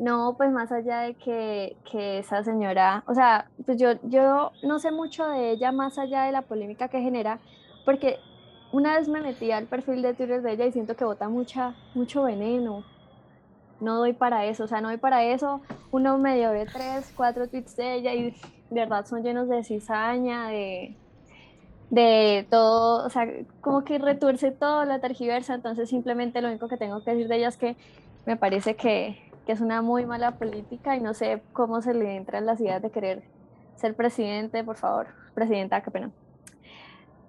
No, 0.00 0.34
pues 0.38 0.50
más 0.50 0.72
allá 0.72 1.00
de 1.00 1.14
que, 1.14 1.76
que, 1.90 2.20
esa 2.20 2.42
señora, 2.42 3.04
o 3.06 3.14
sea, 3.14 3.50
pues 3.66 3.76
yo, 3.78 3.92
yo 4.04 4.50
no 4.62 4.78
sé 4.78 4.90
mucho 4.90 5.28
de 5.28 5.50
ella 5.50 5.72
más 5.72 5.98
allá 5.98 6.22
de 6.22 6.32
la 6.32 6.40
polémica 6.40 6.88
que 6.88 7.02
genera, 7.02 7.38
porque 7.84 8.18
una 8.72 8.96
vez 8.96 9.08
me 9.08 9.20
metí 9.20 9.52
al 9.52 9.66
perfil 9.66 10.00
de 10.00 10.14
Twitter 10.14 10.40
de 10.40 10.52
ella 10.52 10.64
y 10.64 10.72
siento 10.72 10.96
que 10.96 11.04
bota 11.04 11.28
mucha, 11.28 11.74
mucho 11.94 12.22
veneno. 12.22 12.82
no 13.80 13.98
doy 13.98 14.14
para 14.14 14.46
eso, 14.46 14.64
o 14.64 14.68
sea, 14.68 14.80
no 14.80 14.88
doy 14.88 14.96
para 14.96 15.22
eso. 15.24 15.60
Uno 15.90 16.16
medio 16.16 16.50
ve 16.52 16.64
tres, 16.64 17.12
cuatro 17.14 17.48
tweets 17.48 17.76
de 17.76 17.96
ella 17.96 18.14
y 18.14 18.30
de 18.70 18.80
verdad 18.80 19.04
son 19.04 19.22
llenos 19.22 19.50
de 19.50 19.64
cizaña, 19.64 20.48
de, 20.48 20.96
de 21.90 22.46
todo, 22.48 23.04
o 23.04 23.10
sea, 23.10 23.28
como 23.60 23.84
que 23.84 23.98
retuerce 23.98 24.50
todo, 24.50 24.86
la 24.86 25.00
tergiversa, 25.00 25.52
entonces 25.52 25.90
simplemente 25.90 26.40
lo 26.40 26.48
único 26.48 26.68
que 26.68 26.78
tengo 26.78 27.04
que 27.04 27.10
decir 27.10 27.28
de 27.28 27.36
ella 27.36 27.48
es 27.48 27.58
que 27.58 27.76
me 28.24 28.36
parece 28.36 28.76
que, 28.76 29.29
que 29.46 29.52
es 29.52 29.60
una 29.60 29.82
muy 29.82 30.06
mala 30.06 30.32
política 30.32 30.96
y 30.96 31.00
no 31.00 31.14
sé 31.14 31.42
cómo 31.52 31.82
se 31.82 31.94
le 31.94 32.16
entra 32.16 32.38
en 32.38 32.46
las 32.46 32.60
ideas 32.60 32.82
de 32.82 32.90
querer 32.90 33.22
ser 33.76 33.94
presidente, 33.94 34.62
por 34.62 34.76
favor, 34.76 35.08
presidenta, 35.34 35.80
qué 35.82 35.90
pena. 35.90 36.10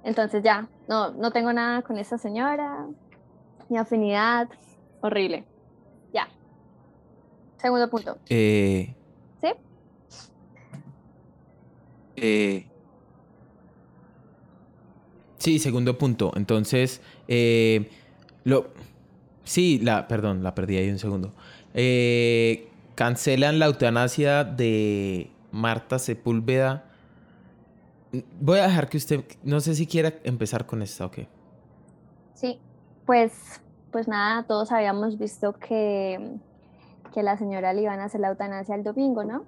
Entonces 0.04 0.44
ya, 0.44 0.68
no, 0.88 1.12
no 1.12 1.32
tengo 1.32 1.54
nada 1.54 1.82
con 1.84 1.98
esa 1.98 2.18
señora, 2.18 2.88
ni 3.70 3.78
afinidad, 3.78 4.50
horrible. 5.00 5.46
Ya. 6.12 6.28
Segundo 7.58 7.90
punto. 7.90 8.18
Eh, 8.30 8.94
¿Sí? 9.42 9.48
eh, 12.16 12.66
sí, 15.38 15.60
segundo 15.60 15.98
punto. 15.98 16.32
Entonces, 16.36 17.02
eh, 17.28 17.90
lo, 18.44 18.68
sí, 19.44 19.80
la, 19.80 20.08
perdón, 20.08 20.44
la 20.44 20.56
perdí 20.56 20.78
ahí 20.78 20.90
un 20.90 21.00
segundo. 21.00 21.34
Eh, 21.74 22.70
cancelan 22.96 23.60
la 23.60 23.68
eutanasia 23.68 24.44
de 24.44 25.32
Marta 25.52 26.00
Sepúlveda. 26.00 26.86
Voy 28.40 28.60
a 28.60 28.64
dejar 28.64 28.90
que 28.90 28.98
usted, 28.98 29.24
no 29.44 29.60
sé 29.62 29.76
si 29.76 29.88
quiera 29.88 30.14
empezar 30.24 30.66
con 30.66 30.82
esta 30.82 31.06
o 31.06 31.12
qué. 31.12 31.28
Sí, 32.34 32.60
pues, 33.06 33.62
pues 33.92 34.08
nada, 34.08 34.44
todos 34.44 34.72
habíamos 34.72 35.18
visto 35.18 35.54
que, 35.54 36.38
que 37.14 37.24
la 37.24 37.38
señora 37.38 37.74
le 37.74 37.84
iban 37.84 38.00
a 38.00 38.06
hacer 38.06 38.20
la 38.20 38.30
eutanasia 38.30 38.76
el 38.76 38.84
domingo, 38.84 39.24
¿no? 39.24 39.46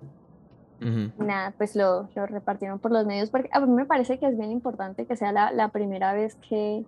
Nada, 1.17 1.53
pues 1.57 1.77
lo, 1.77 2.09
lo 2.13 2.25
repartieron 2.25 2.77
por 2.77 2.91
los 2.91 3.05
medios, 3.05 3.29
porque 3.29 3.47
a 3.53 3.61
mí 3.61 3.71
me 3.71 3.85
parece 3.85 4.19
que 4.19 4.25
es 4.27 4.37
bien 4.37 4.51
importante 4.51 5.05
que 5.05 5.15
sea 5.15 5.31
la, 5.31 5.53
la 5.53 5.69
primera 5.69 6.11
vez 6.11 6.35
que, 6.35 6.83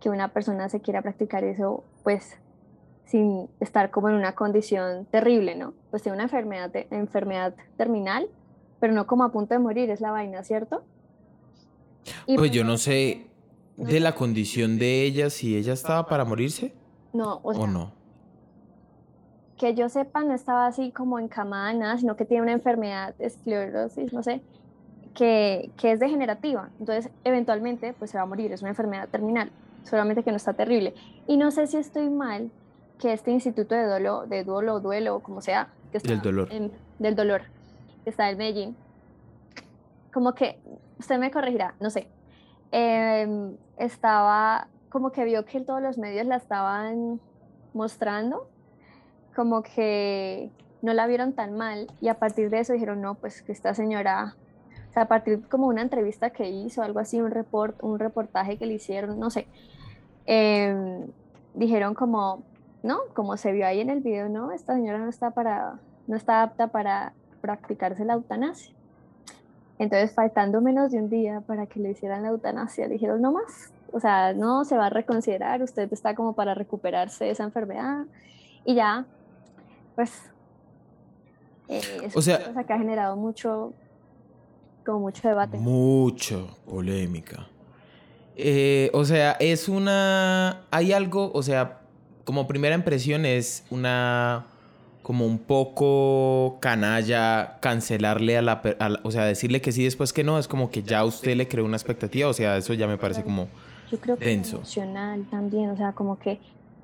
que 0.00 0.10
una 0.10 0.32
persona 0.32 0.68
se 0.68 0.80
quiera 0.80 1.02
practicar 1.02 1.44
eso, 1.44 1.84
pues 2.02 2.36
sin 3.08 3.48
estar 3.58 3.90
como 3.90 4.08
en 4.10 4.14
una 4.16 4.34
condición 4.34 5.06
terrible, 5.06 5.56
¿no? 5.56 5.72
Pues 5.90 6.02
tiene 6.02 6.14
una 6.16 6.24
enfermedad, 6.24 6.70
te- 6.70 6.86
enfermedad 6.90 7.54
terminal, 7.76 8.28
pero 8.80 8.92
no 8.92 9.06
como 9.06 9.24
a 9.24 9.32
punto 9.32 9.54
de 9.54 9.58
morir, 9.60 9.90
es 9.90 10.00
la 10.00 10.10
vaina, 10.10 10.42
¿cierto? 10.44 10.82
Y 12.26 12.36
Pues 12.36 12.50
yo 12.50 12.64
no 12.64 12.72
pues, 12.72 12.82
sé 12.82 13.26
de 13.76 14.00
la 14.00 14.14
condición 14.14 14.78
de 14.78 15.02
ella, 15.04 15.30
si 15.30 15.56
ella 15.56 15.72
estaba 15.72 16.06
para 16.06 16.24
morirse 16.24 16.74
No, 17.12 17.40
o 17.42 17.54
sea, 17.54 17.62
o 17.62 17.66
no. 17.66 17.92
que 19.56 19.74
yo 19.74 19.88
sepa, 19.88 20.22
no 20.22 20.34
estaba 20.34 20.66
así 20.66 20.92
como 20.92 21.18
encamada, 21.18 21.72
nada, 21.72 21.98
sino 21.98 22.14
que 22.16 22.24
tiene 22.24 22.42
una 22.42 22.52
enfermedad, 22.52 23.14
esclerosis, 23.18 24.12
no 24.12 24.22
sé, 24.22 24.40
que, 25.14 25.70
que 25.76 25.92
es 25.92 26.00
degenerativa. 26.00 26.68
Entonces, 26.78 27.10
eventualmente, 27.24 27.92
pues 27.98 28.10
se 28.10 28.18
va 28.18 28.22
a 28.24 28.26
morir, 28.26 28.52
es 28.52 28.60
una 28.62 28.70
enfermedad 28.70 29.08
terminal, 29.08 29.50
solamente 29.84 30.22
que 30.22 30.30
no 30.30 30.36
está 30.36 30.52
terrible. 30.52 30.94
Y 31.26 31.36
no 31.38 31.50
sé 31.50 31.66
si 31.66 31.76
estoy 31.78 32.08
mal 32.10 32.50
que 32.98 33.12
este 33.12 33.30
instituto 33.30 33.74
de 33.74 33.86
duelo, 33.86 34.26
de 34.26 34.44
duelo, 34.44 34.80
duelo, 34.80 35.20
como 35.20 35.40
sea, 35.40 35.68
que 35.92 35.98
está 35.98 36.10
Del 36.10 36.20
dolor. 36.22 36.48
en- 36.50 36.72
del 36.98 37.14
dolor, 37.14 37.42
que 38.04 38.10
está 38.10 38.28
en 38.30 38.38
Medellín, 38.38 38.76
como 40.12 40.32
que, 40.34 40.58
usted 40.98 41.18
me 41.18 41.30
corregirá, 41.30 41.74
no 41.80 41.90
sé, 41.90 42.08
em, 42.72 43.56
estaba, 43.76 44.66
como 44.90 45.10
que 45.12 45.24
vio 45.24 45.44
que 45.44 45.60
todos 45.60 45.80
los 45.80 45.96
medios 45.98 46.26
la 46.26 46.36
estaban 46.36 47.20
mostrando 47.74 48.48
como 49.36 49.62
que 49.62 50.50
no 50.82 50.92
la 50.94 51.06
vieron 51.06 51.32
tan 51.32 51.56
mal 51.56 51.86
y 52.00 52.08
a 52.08 52.14
partir 52.18 52.50
de 52.50 52.60
eso 52.60 52.72
dijeron, 52.72 53.00
no, 53.00 53.14
pues 53.14 53.42
que 53.42 53.52
esta 53.52 53.74
señora, 53.74 54.34
o 54.90 54.92
sea, 54.92 55.02
a 55.04 55.08
partir 55.08 55.46
como 55.48 55.66
una 55.68 55.82
entrevista 55.82 56.30
que 56.30 56.48
hizo, 56.48 56.82
algo 56.82 56.98
así, 56.98 57.20
un, 57.20 57.30
report, 57.30 57.76
un 57.84 57.98
reportaje 58.00 58.56
que 58.56 58.66
le 58.66 58.74
hicieron, 58.74 59.20
no 59.20 59.30
sé, 59.30 59.46
em, 60.26 61.06
dijeron 61.54 61.94
como, 61.94 62.42
no, 62.82 62.98
como 63.14 63.36
se 63.36 63.52
vio 63.52 63.66
ahí 63.66 63.80
en 63.80 63.90
el 63.90 64.00
video, 64.00 64.28
no, 64.28 64.52
esta 64.52 64.74
señora 64.74 64.98
no 64.98 65.08
está 65.08 65.30
para, 65.30 65.74
no 66.06 66.16
está 66.16 66.42
apta 66.42 66.68
para 66.68 67.12
practicarse 67.40 68.04
la 68.04 68.14
eutanasia. 68.14 68.72
Entonces, 69.78 70.12
faltando 70.12 70.60
menos 70.60 70.90
de 70.90 70.98
un 70.98 71.08
día 71.08 71.40
para 71.40 71.66
que 71.66 71.78
le 71.80 71.90
hicieran 71.90 72.22
la 72.22 72.28
eutanasia, 72.30 72.88
dijeron, 72.88 73.20
no 73.22 73.32
más, 73.32 73.72
o 73.92 74.00
sea, 74.00 74.32
no 74.32 74.64
se 74.64 74.76
va 74.76 74.86
a 74.86 74.90
reconsiderar, 74.90 75.62
usted 75.62 75.92
está 75.92 76.14
como 76.14 76.32
para 76.34 76.54
recuperarse 76.54 77.24
de 77.26 77.30
esa 77.30 77.44
enfermedad 77.44 78.04
y 78.64 78.74
ya, 78.74 79.06
pues, 79.94 80.12
eh, 81.68 81.80
es 82.04 82.14
O 82.16 82.18
una 82.18 82.22
sea- 82.22 82.44
cosa 82.46 82.64
que 82.64 82.72
ha 82.72 82.78
generado 82.78 83.16
mucho, 83.16 83.72
como 84.84 85.00
mucho 85.00 85.28
debate. 85.28 85.58
Mucho 85.58 86.56
polémica. 86.68 87.46
Eh, 88.36 88.90
o 88.94 89.04
sea, 89.04 89.32
es 89.40 89.68
una. 89.68 90.62
Hay 90.70 90.92
algo, 90.92 91.30
o 91.34 91.42
sea, 91.42 91.80
como 92.28 92.46
primera 92.46 92.74
impresión 92.74 93.24
es 93.24 93.64
una. 93.70 94.44
Como 95.02 95.24
un 95.24 95.38
poco 95.38 96.58
canalla 96.60 97.56
cancelarle 97.60 98.36
a 98.36 98.42
la, 98.42 98.60
a 98.78 98.88
la- 98.90 99.00
O 99.04 99.10
sea, 99.10 99.24
decirle 99.24 99.62
que 99.62 99.72
sí 99.72 99.82
después 99.82 100.12
que 100.12 100.22
no, 100.22 100.38
es 100.38 100.46
como 100.46 100.70
que 100.70 100.82
ya 100.82 101.02
usted 101.06 101.34
le 101.34 101.48
creó 101.48 101.64
una 101.64 101.78
expectativa. 101.78 102.28
O 102.28 102.34
sea, 102.34 102.58
eso 102.58 102.74
ya 102.74 102.86
me 102.86 102.98
parece 102.98 103.22
como. 103.24 103.48
Yo 103.90 103.98
creo 103.98 104.18
que 104.18 104.26
denso. 104.26 104.56
emocional 104.56 105.24
también, 105.30 105.70
o 105.70 105.76
sea, 105.78 105.92
como 105.92 106.18
que 106.18 106.38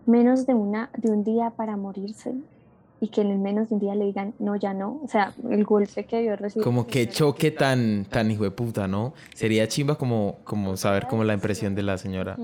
menos 0.06 0.46
de 0.46 0.54
una 0.54 0.88
de 0.96 1.10
un 1.10 1.22
día 1.24 1.50
para 1.54 1.76
morirse 1.76 2.32
y 3.00 3.08
que 3.08 3.20
en 3.20 3.30
el 3.30 3.38
menos 3.38 3.68
de 3.68 3.74
un 3.74 3.80
día 3.80 3.94
le 3.94 4.04
digan 4.06 4.34
no, 4.38 4.56
ya 4.56 4.72
no, 4.72 5.00
o 5.02 5.08
sea, 5.08 5.34
el 5.50 5.64
golpe 5.64 6.04
que 6.04 6.24
yo 6.24 6.36
recibí. 6.36 6.64
Como 6.64 6.86
que 6.86 7.08
choque 7.08 7.50
tan, 7.50 8.04
tan 8.06 8.30
hijo 8.30 8.44
de 8.44 8.50
puta, 8.50 8.88
¿no? 8.88 9.12
Sería 9.34 9.68
chimba 9.68 9.96
como, 9.96 10.36
como 10.44 10.76
saber 10.76 11.06
como 11.06 11.24
la 11.24 11.34
impresión 11.34 11.74
de 11.74 11.82
la 11.82 11.98
señora. 11.98 12.36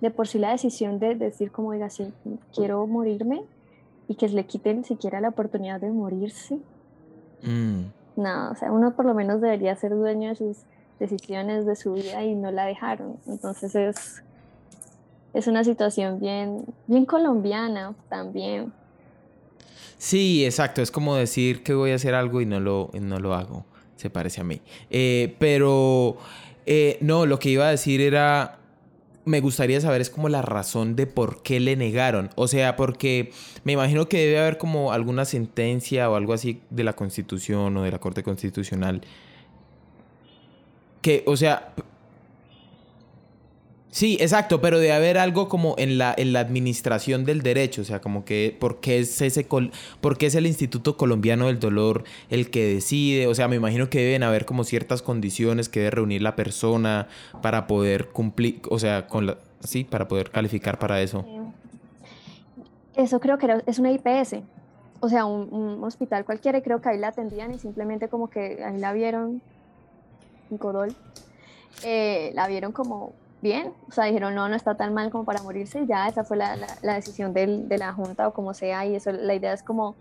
De 0.00 0.10
por 0.10 0.28
sí 0.28 0.38
la 0.38 0.52
decisión 0.52 0.98
de 0.98 1.14
decir 1.14 1.50
como 1.50 1.72
diga, 1.72 1.90
sí, 1.90 2.12
quiero 2.54 2.86
morirme 2.86 3.42
y 4.08 4.14
que 4.16 4.28
le 4.28 4.44
quiten 4.46 4.84
siquiera 4.84 5.20
la 5.20 5.30
oportunidad 5.30 5.80
de 5.80 5.90
morirse. 5.90 6.58
Mm. 7.42 7.84
No, 8.16 8.50
o 8.50 8.54
sea, 8.54 8.70
uno 8.70 8.94
por 8.94 9.06
lo 9.06 9.14
menos 9.14 9.40
debería 9.40 9.74
ser 9.74 9.94
dueño 9.94 10.28
de 10.28 10.34
sus 10.36 10.58
decisiones, 10.98 11.66
de 11.66 11.76
su 11.76 11.94
vida 11.94 12.22
y 12.22 12.34
no 12.34 12.50
la 12.50 12.66
dejaron. 12.66 13.16
Entonces 13.26 13.74
es, 13.74 14.22
es 15.32 15.46
una 15.46 15.64
situación 15.64 16.20
bien, 16.20 16.64
bien 16.86 17.06
colombiana 17.06 17.94
también. 18.08 18.72
Sí, 19.98 20.44
exacto. 20.44 20.82
Es 20.82 20.90
como 20.90 21.16
decir 21.16 21.62
que 21.62 21.74
voy 21.74 21.92
a 21.92 21.96
hacer 21.96 22.14
algo 22.14 22.40
y 22.40 22.46
no 22.46 22.60
lo, 22.60 22.90
no 23.00 23.18
lo 23.18 23.34
hago. 23.34 23.64
Se 23.96 24.10
parece 24.10 24.40
a 24.40 24.44
mí. 24.44 24.60
Eh, 24.90 25.34
pero 25.38 26.18
eh, 26.66 26.98
no, 27.00 27.26
lo 27.26 27.38
que 27.38 27.50
iba 27.50 27.66
a 27.66 27.70
decir 27.70 28.00
era. 28.00 28.58
Me 29.26 29.40
gustaría 29.40 29.80
saber 29.80 30.02
es 30.02 30.10
como 30.10 30.28
la 30.28 30.42
razón 30.42 30.96
de 30.96 31.06
por 31.06 31.42
qué 31.42 31.58
le 31.58 31.76
negaron. 31.76 32.28
O 32.36 32.46
sea, 32.46 32.76
porque 32.76 33.32
me 33.64 33.72
imagino 33.72 34.06
que 34.06 34.18
debe 34.18 34.38
haber 34.38 34.58
como 34.58 34.92
alguna 34.92 35.24
sentencia 35.24 36.10
o 36.10 36.16
algo 36.16 36.34
así 36.34 36.60
de 36.68 36.84
la 36.84 36.92
Constitución 36.92 37.74
o 37.78 37.82
de 37.82 37.90
la 37.90 38.00
Corte 38.00 38.22
Constitucional. 38.22 39.00
Que, 41.00 41.22
o 41.26 41.38
sea, 41.38 41.72
Sí, 43.94 44.16
exacto, 44.20 44.60
pero 44.60 44.80
de 44.80 44.92
haber 44.92 45.18
algo 45.18 45.48
como 45.48 45.76
en 45.78 45.98
la, 45.98 46.12
en 46.18 46.32
la 46.32 46.40
administración 46.40 47.24
del 47.24 47.42
derecho, 47.42 47.82
o 47.82 47.84
sea, 47.84 48.00
como 48.00 48.24
que 48.24 48.56
por 48.58 48.80
qué 48.80 48.98
es 48.98 49.20
ese 49.22 49.46
col- 49.46 49.70
por 50.00 50.18
qué 50.18 50.26
es 50.26 50.34
el 50.34 50.46
Instituto 50.48 50.96
Colombiano 50.96 51.46
del 51.46 51.60
Dolor 51.60 52.02
el 52.28 52.50
que 52.50 52.66
decide, 52.74 53.28
o 53.28 53.36
sea, 53.36 53.46
me 53.46 53.54
imagino 53.54 53.88
que 53.90 54.00
deben 54.00 54.24
haber 54.24 54.46
como 54.46 54.64
ciertas 54.64 55.00
condiciones 55.00 55.68
que 55.68 55.78
debe 55.78 55.92
reunir 55.92 56.22
la 56.22 56.34
persona 56.34 57.06
para 57.40 57.68
poder 57.68 58.08
cumplir, 58.08 58.60
o 58.68 58.80
sea, 58.80 59.06
con 59.06 59.26
la 59.26 59.38
sí, 59.60 59.84
para 59.84 60.08
poder 60.08 60.32
calificar 60.32 60.76
para 60.80 61.00
eso. 61.00 61.24
Eh, 61.28 61.40
Eso 63.04 63.20
creo 63.20 63.38
que 63.38 63.46
es 63.64 63.78
una 63.78 63.92
IPS, 63.92 64.40
o 64.98 65.08
sea, 65.08 65.24
un, 65.24 65.54
un 65.54 65.84
hospital 65.84 66.24
cualquiera, 66.24 66.58
y 66.58 66.62
creo 66.62 66.80
que 66.80 66.88
ahí 66.88 66.98
la 66.98 67.08
atendían 67.08 67.54
y 67.54 67.60
simplemente 67.60 68.08
como 68.08 68.28
que 68.28 68.60
ahí 68.64 68.76
la 68.76 68.92
vieron, 68.92 69.40
en 70.50 70.58
Codol, 70.58 70.96
eh, 71.84 72.32
la 72.34 72.48
vieron 72.48 72.72
como 72.72 73.12
bien, 73.44 73.74
o 73.88 73.92
sea, 73.92 74.06
dijeron, 74.06 74.34
no, 74.34 74.48
no 74.48 74.56
está 74.56 74.76
tan 74.76 74.94
mal 74.94 75.10
como 75.12 75.24
para 75.26 75.42
morirse, 75.44 75.86
ya 75.86 76.08
esa 76.08 76.24
fue 76.24 76.36
la, 76.38 76.56
la- 76.56 76.78
la 76.82 76.94
decisión 76.96 77.32
del- 77.34 77.68
de 77.68 77.78
la 77.78 77.92
junta 77.94 78.26
o 78.28 78.34
como 78.34 78.54
sea, 78.54 78.86
y 78.86 78.96
eso, 78.96 79.12
la 79.12 79.34
idea 79.36 79.52
es 79.52 79.62
como 79.62 79.96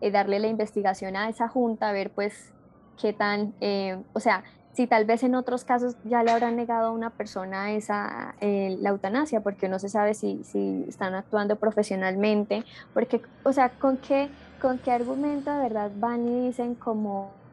eh, 0.00 0.10
darle 0.10 0.38
la 0.40 0.48
investigación 0.48 1.16
a 1.16 1.28
esa 1.28 1.48
junta, 1.48 1.88
a 1.88 1.92
ver 1.92 2.12
pues 2.14 2.54
qué 2.96 3.12
tan, 3.12 3.54
eh, 3.60 4.02
o 4.14 4.20
sea, 4.20 4.44
si 4.72 4.86
tal 4.86 5.06
vez 5.06 5.22
en 5.24 5.34
otros 5.34 5.64
casos 5.64 5.96
ya 6.04 6.22
le 6.22 6.30
habrán 6.32 6.56
negado 6.56 6.88
a 6.88 6.92
una 6.92 7.10
persona 7.10 7.72
esa, 7.72 8.36
eh, 8.40 8.76
la 8.80 8.90
eutanasia, 8.90 9.40
porque 9.42 9.68
no 9.68 9.78
se 9.78 9.88
sabe 9.88 10.14
si, 10.14 10.44
si 10.44 10.84
están 10.88 11.14
actuando 11.14 11.56
profesionalmente, 11.58 12.64
porque, 12.92 13.22
o 13.44 13.52
sea, 13.52 13.70
¿con 13.78 13.98
qué, 13.98 14.30
con 14.60 14.78
qué 14.78 14.92
argumento 14.92 15.50
de 15.52 15.60
verdad 15.62 15.92
van 15.96 16.28
y 16.28 16.46
dicen 16.48 16.74
como 16.76 17.45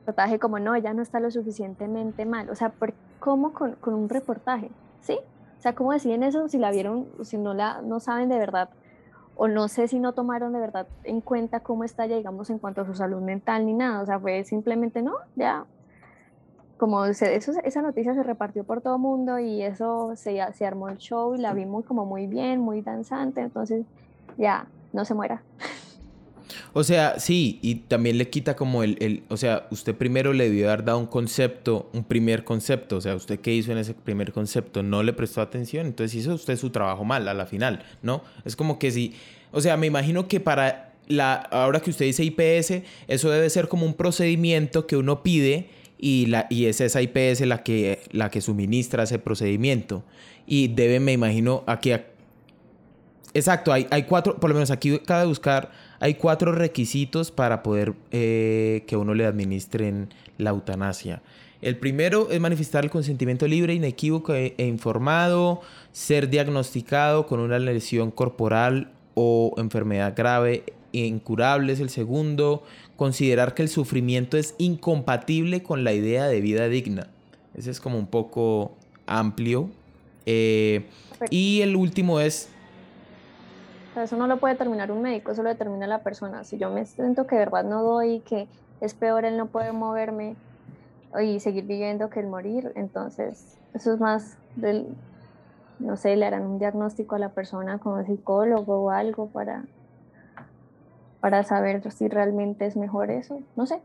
reportaje 0.00 0.38
como 0.38 0.58
no, 0.58 0.74
ella 0.74 0.92
no 0.94 1.02
está 1.02 1.20
lo 1.20 1.30
suficientemente 1.30 2.24
mal, 2.24 2.50
o 2.50 2.54
sea, 2.54 2.70
¿por, 2.70 2.94
¿cómo 3.18 3.52
con, 3.52 3.72
con 3.76 3.94
un 3.94 4.08
reportaje? 4.08 4.70
¿Sí? 5.00 5.18
O 5.58 5.62
sea, 5.62 5.74
¿cómo 5.74 5.92
deciden 5.92 6.22
eso 6.22 6.48
si 6.48 6.58
la 6.58 6.70
vieron, 6.70 7.06
si 7.22 7.36
no 7.36 7.54
la, 7.54 7.82
no 7.82 8.00
saben 8.00 8.28
de 8.28 8.38
verdad? 8.38 8.70
o 9.42 9.48
no 9.48 9.68
sé 9.68 9.88
si 9.88 9.98
no 9.98 10.12
tomaron 10.12 10.52
de 10.52 10.60
verdad 10.60 10.86
en 11.02 11.22
cuenta 11.22 11.60
cómo 11.60 11.82
está 11.84 12.04
ella, 12.04 12.16
digamos, 12.18 12.50
en 12.50 12.58
cuanto 12.58 12.82
a 12.82 12.84
su 12.84 12.94
salud 12.94 13.22
mental 13.22 13.64
ni 13.64 13.72
nada, 13.72 14.02
o 14.02 14.04
sea, 14.04 14.20
fue 14.20 14.44
simplemente, 14.44 15.00
no, 15.00 15.14
ya, 15.34 15.64
como 16.76 17.10
se, 17.14 17.36
eso, 17.36 17.52
esa 17.64 17.80
noticia 17.80 18.14
se 18.14 18.22
repartió 18.22 18.64
por 18.64 18.82
todo 18.82 18.96
el 18.96 19.00
mundo 19.00 19.38
y 19.38 19.62
eso 19.62 20.12
se, 20.14 20.38
se 20.52 20.66
armó 20.66 20.90
el 20.90 20.98
show 20.98 21.34
y 21.34 21.38
la 21.38 21.54
vimos 21.54 21.86
como 21.86 22.04
muy 22.04 22.26
bien, 22.26 22.60
muy 22.60 22.82
danzante, 22.82 23.40
entonces 23.40 23.86
ya, 24.36 24.66
no 24.92 25.06
se 25.06 25.14
muera. 25.14 25.42
O 26.72 26.84
sea, 26.84 27.18
sí, 27.18 27.58
y 27.62 27.76
también 27.76 28.18
le 28.18 28.28
quita 28.28 28.56
como 28.56 28.82
el, 28.82 28.96
el, 29.00 29.22
o 29.28 29.36
sea, 29.36 29.66
usted 29.70 29.94
primero 29.94 30.32
le 30.32 30.44
debió 30.44 30.68
haber 30.68 30.84
dado 30.84 30.98
un 30.98 31.06
concepto, 31.06 31.90
un 31.92 32.04
primer 32.04 32.44
concepto, 32.44 32.96
o 32.96 33.00
sea, 33.00 33.14
usted 33.14 33.40
qué 33.40 33.54
hizo 33.54 33.72
en 33.72 33.78
ese 33.78 33.94
primer 33.94 34.32
concepto, 34.32 34.82
no 34.82 35.02
le 35.02 35.12
prestó 35.12 35.40
atención, 35.40 35.86
entonces 35.86 36.20
hizo 36.20 36.34
usted 36.34 36.56
su 36.56 36.70
trabajo 36.70 37.04
mal 37.04 37.28
a 37.28 37.34
la 37.34 37.46
final, 37.46 37.84
¿no? 38.02 38.22
Es 38.44 38.56
como 38.56 38.78
que 38.78 38.90
si, 38.90 39.14
o 39.52 39.60
sea, 39.60 39.76
me 39.76 39.86
imagino 39.86 40.28
que 40.28 40.40
para 40.40 40.90
la, 41.10 41.34
ahora 41.34 41.80
que 41.80 41.90
usted 41.90 42.06
dice 42.06 42.24
IPS, 42.24 42.82
eso 43.08 43.30
debe 43.30 43.50
ser 43.50 43.68
como 43.68 43.84
un 43.84 43.94
procedimiento 43.94 44.86
que 44.86 44.96
uno 44.96 45.22
pide 45.22 45.68
y, 45.98 46.26
la, 46.26 46.46
y 46.48 46.66
es 46.66 46.80
esa 46.80 47.02
IPS 47.02 47.42
la 47.42 47.62
que, 47.62 48.00
la 48.10 48.30
que 48.30 48.40
suministra 48.40 49.02
ese 49.02 49.18
procedimiento. 49.18 50.02
Y 50.46 50.68
debe, 50.68 51.00
me 51.00 51.12
imagino, 51.12 51.62
aquí... 51.66 51.92
Exacto, 53.32 53.72
hay, 53.72 53.86
hay 53.90 54.04
cuatro, 54.04 54.40
por 54.40 54.50
lo 54.50 54.54
menos 54.54 54.72
aquí 54.72 54.94
acaba 54.94 55.20
de 55.20 55.26
buscar 55.26 55.70
hay 56.00 56.14
cuatro 56.14 56.52
requisitos 56.52 57.30
para 57.30 57.62
poder 57.62 57.94
eh, 58.10 58.84
que 58.86 58.96
uno 58.96 59.14
le 59.14 59.26
administren 59.26 60.08
la 60.38 60.50
eutanasia. 60.50 61.22
El 61.60 61.76
primero 61.76 62.30
es 62.30 62.40
manifestar 62.40 62.84
el 62.84 62.90
consentimiento 62.90 63.46
libre, 63.46 63.74
inequívoco 63.74 64.34
e, 64.34 64.54
e, 64.56 64.66
informado, 64.66 65.60
ser 65.92 66.30
diagnosticado 66.30 67.26
con 67.26 67.38
una 67.38 67.58
lesión 67.58 68.10
corporal 68.10 68.90
o 69.14 69.52
enfermedad 69.58 70.14
grave 70.16 70.64
e 70.92 71.04
incurable 71.04 71.72
es 71.72 71.80
el 71.80 71.90
segundo, 71.90 72.62
considerar 72.96 73.54
que 73.54 73.62
el 73.62 73.68
sufrimiento 73.68 74.36
es 74.36 74.54
incompatible 74.58 75.62
con 75.62 75.84
la 75.84 75.92
idea 75.92 76.26
de 76.26 76.40
vida 76.40 76.68
digna. 76.68 77.08
Ese 77.54 77.70
es 77.70 77.80
como 77.80 77.98
un 77.98 78.06
poco 78.06 78.74
amplio. 79.06 79.70
Eh, 80.26 80.86
y 81.30 81.60
el 81.60 81.76
último 81.76 82.20
es 82.20 82.48
eso 84.02 84.16
no 84.16 84.26
lo 84.26 84.38
puede 84.38 84.54
determinar 84.54 84.90
un 84.92 85.02
médico, 85.02 85.32
eso 85.32 85.42
lo 85.42 85.48
determina 85.48 85.86
la 85.86 86.00
persona. 86.00 86.44
Si 86.44 86.58
yo 86.58 86.70
me 86.70 86.86
siento 86.86 87.26
que 87.26 87.36
de 87.36 87.40
verdad 87.40 87.64
no 87.64 87.82
doy, 87.82 88.20
que 88.20 88.48
es 88.80 88.94
peor 88.94 89.24
el 89.24 89.36
no 89.36 89.46
poder 89.46 89.72
moverme 89.72 90.36
y 91.22 91.40
seguir 91.40 91.64
viviendo 91.64 92.10
que 92.10 92.20
el 92.20 92.26
morir, 92.26 92.72
entonces 92.76 93.58
eso 93.74 93.94
es 93.94 94.00
más 94.00 94.36
del, 94.56 94.86
no 95.78 95.96
sé, 95.96 96.16
le 96.16 96.26
harán 96.26 96.46
un 96.46 96.58
diagnóstico 96.58 97.14
a 97.16 97.18
la 97.18 97.30
persona 97.30 97.78
como 97.78 98.04
psicólogo 98.04 98.84
o 98.84 98.90
algo 98.90 99.26
para, 99.28 99.64
para 101.20 101.42
saber 101.42 101.90
si 101.92 102.08
realmente 102.08 102.66
es 102.66 102.76
mejor 102.76 103.10
eso, 103.10 103.40
no 103.56 103.66
sé. 103.66 103.80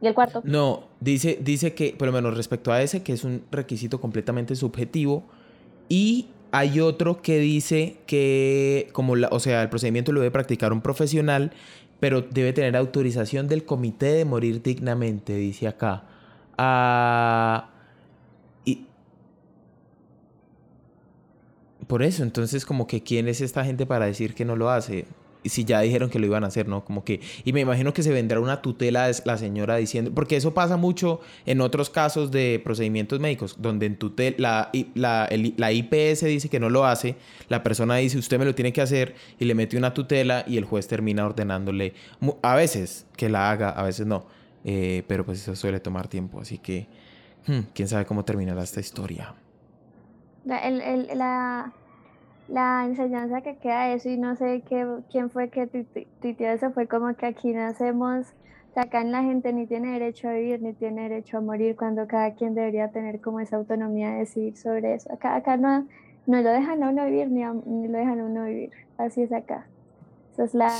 ¿Y 0.00 0.08
el 0.08 0.14
cuarto? 0.14 0.42
No, 0.44 0.84
dice, 1.00 1.38
dice 1.40 1.74
que, 1.74 1.94
por 1.96 2.08
lo 2.08 2.12
menos 2.12 2.36
respecto 2.36 2.72
a 2.72 2.82
ese, 2.82 3.02
que 3.04 3.12
es 3.12 3.22
un 3.22 3.44
requisito 3.52 4.00
completamente 4.00 4.56
subjetivo 4.56 5.22
y 5.88 6.28
hay 6.52 6.80
otro 6.80 7.22
que 7.22 7.38
dice 7.38 7.96
que, 8.06 8.88
como 8.92 9.16
la, 9.16 9.28
o 9.32 9.40
sea, 9.40 9.62
el 9.62 9.70
procedimiento 9.70 10.12
lo 10.12 10.20
debe 10.20 10.30
practicar 10.30 10.72
un 10.72 10.82
profesional, 10.82 11.52
pero 11.98 12.20
debe 12.20 12.52
tener 12.52 12.76
autorización 12.76 13.48
del 13.48 13.64
comité 13.64 14.12
de 14.12 14.24
morir 14.26 14.62
dignamente, 14.62 15.34
dice 15.34 15.66
acá. 15.66 16.04
Ah, 16.58 17.70
y 18.66 18.86
por 21.86 22.02
eso, 22.02 22.22
entonces 22.22 22.66
como 22.66 22.86
que 22.86 23.02
quién 23.02 23.28
es 23.28 23.40
esta 23.40 23.64
gente 23.64 23.86
para 23.86 24.06
decir 24.06 24.34
que 24.34 24.44
no 24.44 24.54
lo 24.54 24.70
hace 24.70 25.06
si 25.44 25.64
ya 25.64 25.80
dijeron 25.80 26.10
que 26.10 26.18
lo 26.18 26.26
iban 26.26 26.44
a 26.44 26.48
hacer, 26.48 26.68
¿no? 26.68 26.84
Como 26.84 27.04
que, 27.04 27.20
y 27.44 27.52
me 27.52 27.60
imagino 27.60 27.92
que 27.92 28.02
se 28.02 28.12
vendrá 28.12 28.40
una 28.40 28.62
tutela 28.62 29.10
la 29.24 29.36
señora 29.36 29.76
diciendo, 29.76 30.12
porque 30.14 30.36
eso 30.36 30.54
pasa 30.54 30.76
mucho 30.76 31.20
en 31.46 31.60
otros 31.60 31.90
casos 31.90 32.30
de 32.30 32.60
procedimientos 32.62 33.20
médicos, 33.20 33.56
donde 33.58 33.86
en 33.86 33.96
tutela, 33.96 34.70
la, 34.94 35.28
la, 35.56 35.72
IPS 35.72 36.24
dice 36.24 36.48
que 36.48 36.60
no 36.60 36.70
lo 36.70 36.86
hace, 36.86 37.16
la 37.48 37.62
persona 37.62 37.96
dice, 37.96 38.18
usted 38.18 38.38
me 38.38 38.44
lo 38.44 38.54
tiene 38.54 38.72
que 38.72 38.80
hacer, 38.80 39.14
y 39.38 39.44
le 39.44 39.54
mete 39.54 39.76
una 39.76 39.94
tutela 39.94 40.44
y 40.46 40.56
el 40.56 40.64
juez 40.64 40.86
termina 40.86 41.26
ordenándole, 41.26 41.94
a 42.42 42.54
veces 42.54 43.06
que 43.16 43.28
la 43.28 43.50
haga, 43.50 43.70
a 43.70 43.82
veces 43.82 44.06
no, 44.06 44.26
eh, 44.64 45.02
pero 45.08 45.24
pues 45.24 45.42
eso 45.42 45.56
suele 45.56 45.80
tomar 45.80 46.08
tiempo, 46.08 46.40
así 46.40 46.58
que, 46.58 46.86
hmm, 47.46 47.60
quién 47.74 47.88
sabe 47.88 48.06
cómo 48.06 48.24
terminará 48.24 48.62
esta 48.62 48.80
historia. 48.80 49.34
la 50.44 50.70
la 50.70 51.72
enseñanza 52.48 53.40
que 53.40 53.56
queda 53.56 53.86
de 53.86 53.94
eso 53.94 54.08
y 54.08 54.18
no 54.18 54.36
sé 54.36 54.62
qué, 54.68 54.86
quién 55.10 55.30
fue 55.30 55.48
que 55.48 55.66
tuiteó 55.66 56.50
eso, 56.50 56.70
fue 56.72 56.86
como 56.86 57.14
que 57.14 57.26
aquí 57.26 57.52
nacemos, 57.52 58.26
o 58.70 58.74
sea, 58.74 58.84
acá 58.84 59.04
la 59.04 59.22
gente 59.22 59.52
ni 59.52 59.66
tiene 59.66 59.92
derecho 59.92 60.28
a 60.28 60.32
vivir 60.32 60.62
ni 60.62 60.72
tiene 60.72 61.02
derecho 61.02 61.38
a 61.38 61.40
morir 61.40 61.76
cuando 61.76 62.06
cada 62.06 62.34
quien 62.34 62.54
debería 62.54 62.88
tener 62.88 63.20
como 63.20 63.40
esa 63.40 63.56
autonomía 63.56 64.12
de 64.12 64.18
decidir 64.20 64.56
sobre 64.56 64.94
eso. 64.94 65.12
Acá, 65.12 65.36
acá 65.36 65.56
no, 65.56 65.86
no 66.26 66.42
lo 66.42 66.50
dejan 66.50 66.82
a 66.82 66.88
uno 66.90 67.04
vivir 67.04 67.30
ni, 67.30 67.44
ni 67.44 67.88
lo 67.88 67.98
dejan 67.98 68.20
a 68.20 68.24
uno 68.24 68.44
vivir, 68.44 68.70
así 68.98 69.22
es 69.22 69.32
acá. 69.32 69.66
Esa 70.32 70.44
es 70.44 70.54
la, 70.54 70.72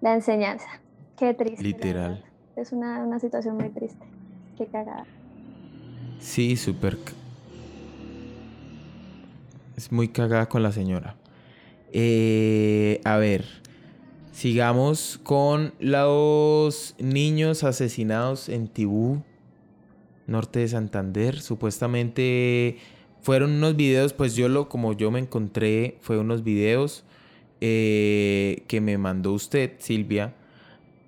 la 0.00 0.14
enseñanza. 0.14 0.68
Qué 1.16 1.34
triste. 1.34 1.62
Literal. 1.62 2.24
Es 2.56 2.72
una, 2.72 3.04
una 3.04 3.18
situación 3.18 3.56
muy 3.56 3.68
triste. 3.68 4.04
Qué 4.58 4.66
cagada. 4.66 5.06
Sí, 6.18 6.56
súper 6.56 6.98
es 9.76 9.92
muy 9.92 10.08
cagada 10.08 10.48
con 10.48 10.62
la 10.62 10.72
señora. 10.72 11.16
Eh, 11.92 13.00
a 13.04 13.16
ver, 13.16 13.44
sigamos 14.32 15.20
con 15.22 15.74
los 15.78 16.94
niños 16.98 17.64
asesinados 17.64 18.48
en 18.48 18.68
Tibú, 18.68 19.22
norte 20.26 20.60
de 20.60 20.68
Santander. 20.68 21.40
Supuestamente 21.40 22.78
fueron 23.20 23.52
unos 23.52 23.76
videos, 23.76 24.12
pues 24.12 24.34
yo 24.34 24.48
lo, 24.48 24.68
como 24.68 24.94
yo 24.94 25.10
me 25.10 25.20
encontré, 25.20 25.98
fue 26.00 26.18
unos 26.18 26.42
videos 26.42 27.04
eh, 27.60 28.64
que 28.66 28.80
me 28.80 28.98
mandó 28.98 29.32
usted, 29.32 29.72
Silvia, 29.78 30.34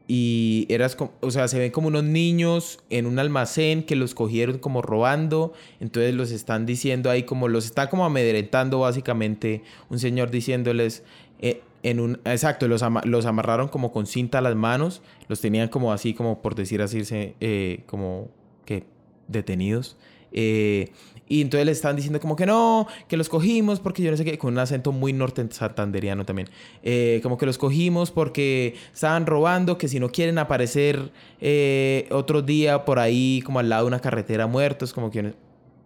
y 0.07 0.67
eras 0.69 0.97
o 1.21 1.31
sea, 1.31 1.49
se 1.49 1.59
ven 1.59 1.71
como 1.71 1.89
unos 1.89 2.05
niños 2.05 2.79
en 2.91 3.07
un 3.07 3.19
almacén 3.19 3.83
que 3.85 3.97
los 3.97 4.15
cogieron 4.15 4.59
como 4.59 4.83
robando, 4.83 5.53
entonces 5.81 6.15
los 6.15 6.31
están 6.31 6.67
diciendo 6.67 7.11
ahí 7.11 7.23
como 7.23 7.49
los 7.49 7.65
está 7.65 7.89
como 7.89 8.05
amedrentando 8.05 8.81
básicamente 8.81 9.63
un 9.89 9.99
señor 9.99 10.31
diciéndoles 10.31 11.05
eh, 11.41 11.63
en 11.83 12.01
un 12.01 12.21
exacto, 12.25 12.69
los, 12.69 12.83
los 13.05 13.27
amarraron 13.27 13.69
como 13.69 13.93
con 13.93 14.07
cinta 14.07 14.39
a 14.39 14.41
las 14.41 14.57
manos, 14.57 15.03
los 15.29 15.41
tenían 15.41 15.69
como 15.69 15.93
así 15.93 16.15
como 16.15 16.43
por 16.43 16.55
decir 16.55 16.83
así 16.83 17.03
eh, 17.11 17.83
como 17.87 18.29
que 18.65 18.85
detenidos. 19.29 19.97
Eh, 20.33 20.91
y 21.29 21.41
entonces 21.41 21.67
le 21.67 21.73
estaban 21.73 21.97
diciendo 21.97 22.21
como 22.21 22.37
que 22.37 22.47
no, 22.47 22.87
que 23.09 23.17
los 23.17 23.29
cogimos 23.29 23.81
porque 23.81 24.03
yo 24.03 24.11
no 24.11 24.17
sé 24.17 24.25
qué, 24.25 24.37
con 24.39 24.53
un 24.53 24.59
acento 24.59 24.93
muy 24.93 25.13
norte 25.13 25.47
santanderiano 25.51 26.25
también. 26.25 26.49
Eh, 26.83 27.21
como 27.23 27.39
que 27.39 27.47
los 27.47 27.59
cogimos 27.59 28.11
porque 28.11 28.75
estaban 28.93 29.27
robando, 29.27 29.79
que 29.79 29.89
si 29.89 30.01
no 30.01 30.11
quieren 30.11 30.39
aparecer 30.39 31.11
eh, 31.41 32.07
otro 32.11 32.43
día 32.43 32.85
por 32.85 32.99
ahí 32.99 33.43
como 33.45 33.59
al 33.59 33.69
lado 33.69 33.85
de 33.85 33.89
una 33.89 34.01
carretera 34.01 34.47
muertos, 34.47 34.93
como 34.93 35.11
que... 35.11 35.35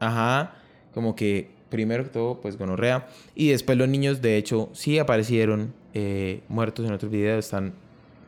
Ajá, 0.01 0.55
como 0.95 1.17
que 1.17 1.51
primero 1.69 2.05
que 2.05 2.11
todo, 2.11 2.41
pues 2.41 2.57
gonorrea. 2.57 3.07
Y 3.35 3.49
después 3.49 3.79
los 3.79 3.89
niños, 3.89 4.23
de 4.23 4.37
hecho, 4.37 4.71
sí 4.73 4.99
aparecieron 4.99 5.75
eh, 5.95 6.41
muertos 6.49 6.87
en 6.87 6.93
otros 6.93 7.11
videos. 7.11 7.45
Están 7.45 7.75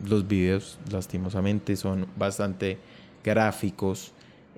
los 0.04 0.26
videos, 0.26 0.78
lastimosamente, 0.90 1.76
son 1.76 2.06
bastante 2.16 2.78
gráficos. 3.24 4.12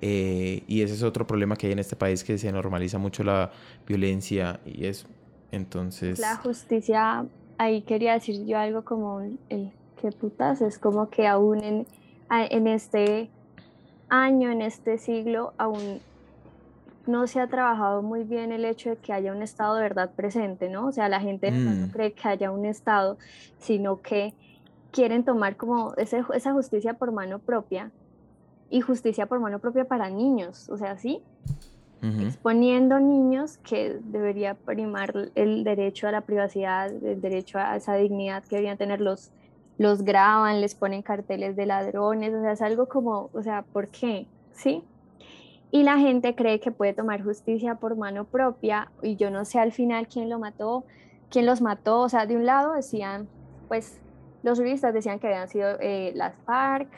Eh, 0.05 0.65
y 0.67 0.83
ese 0.83 0.95
es 0.95 1.05
otro 1.05 1.29
problema 1.29 1.55
que 1.55 1.69
hay 1.69 1.73
en 1.73 1.79
este 1.79 1.95
país, 1.95 2.25
que 2.25 2.37
se 2.37 2.51
normaliza 2.51 2.99
mucho 2.99 3.23
la 3.23 3.53
violencia 3.87 4.59
y 4.67 4.87
eso. 4.87 5.07
Entonces... 5.53 6.19
La 6.19 6.37
justicia, 6.37 7.25
ahí 7.57 7.83
quería 7.83 8.15
decir 8.15 8.45
yo 8.45 8.59
algo 8.59 8.83
como 8.85 9.21
el 9.21 9.71
que 10.01 10.11
putas, 10.11 10.61
es 10.61 10.81
como 10.81 11.09
que 11.09 11.29
aún 11.29 11.63
en, 11.63 11.87
en 12.29 12.67
este 12.67 13.31
año, 14.09 14.51
en 14.51 14.61
este 14.61 14.99
siglo, 14.99 15.55
aún 15.57 16.01
no 17.07 17.29
se 17.29 17.39
ha 17.39 17.47
trabajado 17.47 18.03
muy 18.03 18.25
bien 18.25 18.51
el 18.51 18.65
hecho 18.65 18.91
de 18.91 18.97
que 18.97 19.13
haya 19.13 19.33
un 19.33 19.43
Estado 19.43 19.77
de 19.77 19.83
verdad 19.83 20.11
presente, 20.17 20.69
¿no? 20.69 20.87
O 20.87 20.93
sea, 20.93 21.09
la 21.09 21.21
gente 21.21 21.53
no 21.53 21.87
mm. 21.87 21.91
cree 21.91 22.13
que 22.13 22.29
haya 22.29 22.51
un 22.51 22.65
Estado, 22.65 23.19
sino 23.59 24.03
que 24.03 24.35
quieren 24.91 25.25
tomar 25.25 25.57
como 25.57 25.95
ese, 25.95 26.25
esa 26.35 26.53
justicia 26.53 26.95
por 26.95 27.13
mano 27.13 27.39
propia 27.39 27.93
y 28.73 28.81
justicia 28.81 29.27
por 29.27 29.39
mano 29.39 29.59
propia 29.59 29.85
para 29.85 30.09
niños, 30.09 30.69
o 30.71 30.79
sea, 30.79 30.97
sí, 30.97 31.23
exponiendo 32.21 32.99
niños 32.99 33.59
que 33.59 34.01
debería 34.03 34.55
primar 34.55 35.31
el 35.37 35.63
derecho 35.63 36.09
a 36.09 36.11
la 36.11 36.23
privacidad, 36.23 36.91
el 36.91 37.21
derecho 37.21 37.59
a 37.59 37.77
esa 37.77 37.95
dignidad 37.95 38.43
que 38.43 38.57
deberían 38.57 38.79
tener 38.79 39.01
los, 39.01 39.31
los 39.79 40.03
graban, 40.03 40.61
les 40.61 40.75
ponen 40.75 41.03
carteles 41.03 41.55
de 41.55 41.67
ladrones, 41.67 42.35
o 42.35 42.41
sea, 42.41 42.53
es 42.53 42.63
algo 42.63 42.89
como, 42.89 43.31
o 43.33 43.43
sea, 43.43 43.63
¿por 43.63 43.87
qué? 43.89 44.27
¿Sí? 44.53 44.83
Y 45.71 45.85
la 45.85 45.99
gente 45.99 46.35
cree 46.35 46.59
que 46.59 46.73
puede 46.73 46.93
tomar 46.93 47.23
justicia 47.23 47.77
por 47.77 47.95
mano 47.95 48.25
propia 48.25 48.91
y 49.03 49.15
yo 49.15 49.31
no 49.31 49.45
sé 49.45 49.61
al 49.61 49.73
final 49.73 50.09
quién 50.09 50.29
lo 50.29 50.39
mató, 50.39 50.85
quién 51.31 51.47
los 51.47 51.61
mató, 51.61 52.01
o 52.01 52.09
sea, 52.09 52.27
de 52.27 52.37
un 52.37 52.47
lado 52.47 52.73
decían 52.73 53.29
pues 53.69 54.01
los 54.43 54.59
juristas 54.59 54.93
decían 54.93 55.19
que 55.19 55.29
habían 55.29 55.49
sido 55.49 55.79
eh, 55.79 56.13
las 56.17 56.35
FARC, 56.47 56.89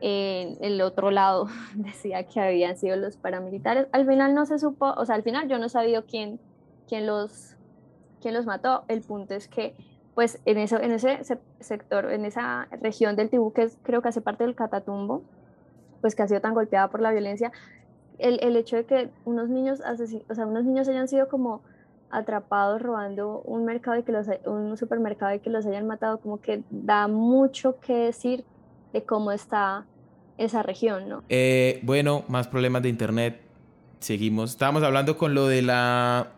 en 0.00 0.56
el 0.62 0.80
otro 0.80 1.10
lado 1.10 1.48
decía 1.74 2.24
que 2.24 2.40
habían 2.40 2.76
sido 2.76 2.96
los 2.96 3.16
paramilitares. 3.16 3.86
Al 3.92 4.06
final 4.06 4.34
no 4.34 4.46
se 4.46 4.58
supo, 4.58 4.92
o 4.96 5.04
sea, 5.04 5.14
al 5.14 5.22
final 5.22 5.48
yo 5.48 5.58
no 5.58 5.68
sabía 5.68 6.02
quién, 6.02 6.38
quién, 6.88 7.06
los, 7.06 7.56
quién 8.20 8.34
los 8.34 8.46
mató. 8.46 8.84
El 8.88 9.02
punto 9.02 9.34
es 9.34 9.48
que, 9.48 9.74
pues, 10.14 10.40
en, 10.44 10.58
eso, 10.58 10.80
en 10.80 10.92
ese 10.92 11.20
sector, 11.60 12.12
en 12.12 12.24
esa 12.24 12.68
región 12.80 13.16
del 13.16 13.30
Tibú, 13.30 13.52
que 13.52 13.68
creo 13.82 14.02
que 14.02 14.08
hace 14.08 14.20
parte 14.20 14.44
del 14.44 14.54
Catatumbo, 14.54 15.22
pues 16.00 16.14
que 16.14 16.22
ha 16.22 16.28
sido 16.28 16.40
tan 16.40 16.54
golpeada 16.54 16.88
por 16.88 17.00
la 17.00 17.10
violencia, 17.10 17.50
el, 18.18 18.38
el 18.42 18.56
hecho 18.56 18.76
de 18.76 18.84
que 18.84 19.10
unos 19.24 19.48
niños, 19.48 19.80
o 19.80 20.34
sea, 20.34 20.46
unos 20.46 20.64
niños 20.64 20.88
hayan 20.88 21.08
sido 21.08 21.28
como 21.28 21.62
atrapados 22.10 22.80
robando 22.82 23.42
un 23.44 23.64
mercado 23.64 23.98
y 23.98 24.02
que 24.02 24.12
los, 24.12 24.26
un 24.46 24.76
supermercado 24.76 25.34
y 25.34 25.40
que 25.40 25.50
los 25.50 25.66
hayan 25.66 25.86
matado, 25.86 26.18
como 26.18 26.40
que 26.40 26.62
da 26.70 27.06
mucho 27.06 27.78
que 27.80 27.94
decir 27.94 28.44
de 28.92 29.04
cómo 29.04 29.32
está 29.32 29.86
esa 30.36 30.62
región, 30.62 31.08
¿no? 31.08 31.22
Eh, 31.28 31.80
bueno, 31.82 32.24
más 32.28 32.48
problemas 32.48 32.82
de 32.82 32.88
internet. 32.88 33.40
Seguimos. 34.00 34.50
Estábamos 34.50 34.82
hablando 34.82 35.16
con 35.18 35.34
lo 35.34 35.48
de 35.48 35.62
la 35.62 36.32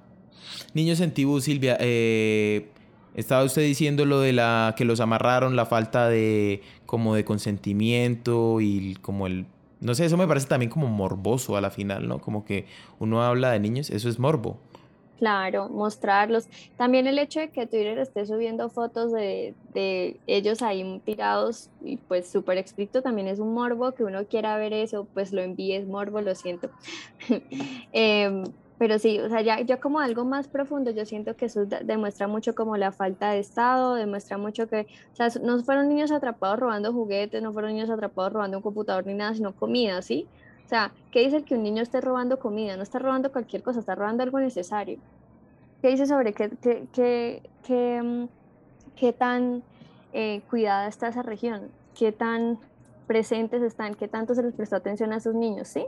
niños 0.74 1.00
en 1.00 1.12
Tibú, 1.12 1.40
Silvia. 1.40 1.76
Eh, 1.80 2.70
estaba 3.14 3.44
usted 3.44 3.62
diciendo 3.62 4.06
lo 4.06 4.20
de 4.20 4.32
la 4.32 4.74
que 4.76 4.84
los 4.84 5.00
amarraron, 5.00 5.56
la 5.56 5.66
falta 5.66 6.08
de 6.08 6.62
como 6.86 7.14
de 7.14 7.24
consentimiento 7.24 8.60
y 8.60 8.94
como 9.02 9.26
el 9.26 9.46
no 9.80 9.94
sé, 9.94 10.04
eso 10.04 10.18
me 10.18 10.26
parece 10.26 10.46
también 10.46 10.70
como 10.70 10.88
morboso 10.88 11.56
a 11.56 11.60
la 11.60 11.70
final, 11.70 12.06
¿no? 12.06 12.18
Como 12.20 12.44
que 12.44 12.66
uno 12.98 13.22
habla 13.22 13.50
de 13.50 13.60
niños, 13.60 13.88
eso 13.90 14.10
es 14.10 14.18
morbo. 14.18 14.58
Claro, 15.20 15.68
mostrarlos. 15.68 16.48
También 16.78 17.06
el 17.06 17.18
hecho 17.18 17.40
de 17.40 17.50
que 17.50 17.66
Twitter 17.66 17.98
esté 17.98 18.24
subiendo 18.24 18.70
fotos 18.70 19.12
de, 19.12 19.54
ellos 20.26 20.62
ahí 20.62 21.02
tirados 21.04 21.68
y 21.84 21.98
pues 21.98 22.26
súper 22.26 22.56
explícito 22.56 23.02
también 23.02 23.28
es 23.28 23.38
un 23.38 23.52
morbo, 23.52 23.92
que 23.92 24.02
uno 24.02 24.24
quiera 24.24 24.56
ver 24.56 24.72
eso, 24.72 25.06
pues 25.12 25.34
lo 25.34 25.42
envíes 25.42 25.86
morbo, 25.86 26.22
lo 26.22 26.34
siento. 26.34 26.70
Em, 27.92 28.44
pero 28.78 28.98
sí, 28.98 29.18
o 29.18 29.28
sea, 29.28 29.42
ya, 29.42 29.78
como 29.78 30.00
algo 30.00 30.24
más 30.24 30.48
profundo, 30.48 30.90
yo 30.90 31.04
siento 31.04 31.36
que 31.36 31.44
eso 31.44 31.66
demuestra 31.66 32.26
mucho 32.26 32.54
como 32.54 32.78
la 32.78 32.90
falta 32.90 33.30
de 33.30 33.40
Estado, 33.40 33.96
demuestra 33.96 34.38
mucho 34.38 34.68
que, 34.68 34.86
o 35.12 35.16
sea, 35.16 35.28
no 35.42 35.62
fueron 35.62 35.90
niños 35.90 36.10
atrapados 36.12 36.58
robando 36.58 36.94
juguetes, 36.94 37.42
no 37.42 37.52
fueron 37.52 37.74
niños 37.74 37.90
atrapados 37.90 38.32
robando 38.32 38.56
un 38.56 38.62
computador 38.62 39.04
ni 39.04 39.12
nada, 39.12 39.34
sino 39.34 39.54
comida, 39.54 40.00
¿sí? 40.00 40.26
O 40.70 40.72
sea, 40.72 40.92
¿qué 41.10 41.18
dice 41.24 41.42
que 41.42 41.56
un 41.56 41.64
niño 41.64 41.82
esté 41.82 42.00
robando 42.00 42.38
comida? 42.38 42.76
No 42.76 42.84
está 42.84 43.00
robando 43.00 43.32
cualquier 43.32 43.60
cosa, 43.60 43.80
está 43.80 43.96
robando 43.96 44.22
algo 44.22 44.38
necesario. 44.38 45.00
¿Qué 45.82 45.88
dice 45.88 46.06
sobre 46.06 46.32
qué, 46.32 46.48
qué, 46.62 46.86
qué, 46.92 47.42
qué, 47.64 48.00
mm, 48.00 48.28
qué 48.94 49.12
tan 49.12 49.64
eh, 50.12 50.42
cuidada 50.48 50.86
está 50.86 51.08
esa 51.08 51.22
región? 51.22 51.72
¿Qué 51.98 52.12
tan 52.12 52.60
presentes 53.08 53.62
están? 53.62 53.96
¿Qué 53.96 54.06
tanto 54.06 54.32
se 54.36 54.44
les 54.44 54.54
prestó 54.54 54.76
atención 54.76 55.12
a 55.12 55.16
esos 55.16 55.34
niños? 55.34 55.66
¿Sí? 55.66 55.86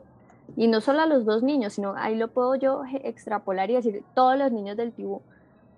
Y 0.56 0.66
no 0.66 0.80
solo 0.80 1.02
a 1.02 1.06
los 1.06 1.24
dos 1.24 1.44
niños, 1.44 1.74
sino 1.74 1.94
ahí 1.96 2.16
lo 2.16 2.26
puedo 2.26 2.56
yo 2.56 2.82
extrapolar 3.04 3.70
y 3.70 3.74
decir 3.74 4.02
todos 4.16 4.36
los 4.36 4.50
niños 4.50 4.76
del 4.76 4.90
Tibú. 4.90 5.22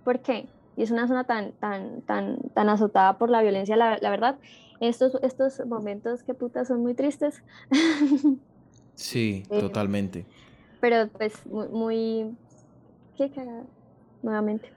¿Por 0.03 0.21
qué? 0.21 0.49
Y 0.79 0.83
es 0.83 0.91
una 0.91 1.07
zona 1.09 1.25
tan, 1.25 1.53
tan, 1.53 2.01
tan, 2.01 2.39
tan 2.55 2.71
azotada 2.71 3.19
por 3.19 3.29
la 3.29 3.43
violencia, 3.43 3.77
la, 3.77 3.99
la 4.01 4.09
verdad. 4.09 4.37
Estos, 4.81 5.19
estos 5.21 5.61
momentos 5.67 6.23
que 6.23 6.33
puta 6.33 6.65
son 6.65 6.81
muy 6.81 6.95
tristes. 6.95 7.43
Sí, 8.95 9.45
eh, 9.51 9.61
totalmente. 9.61 10.25
Pero 10.81 11.09
pues 11.09 11.33
muy, 11.47 12.35
qué 13.17 13.31
cagada, 13.31 13.65
nuevamente. 14.23 14.71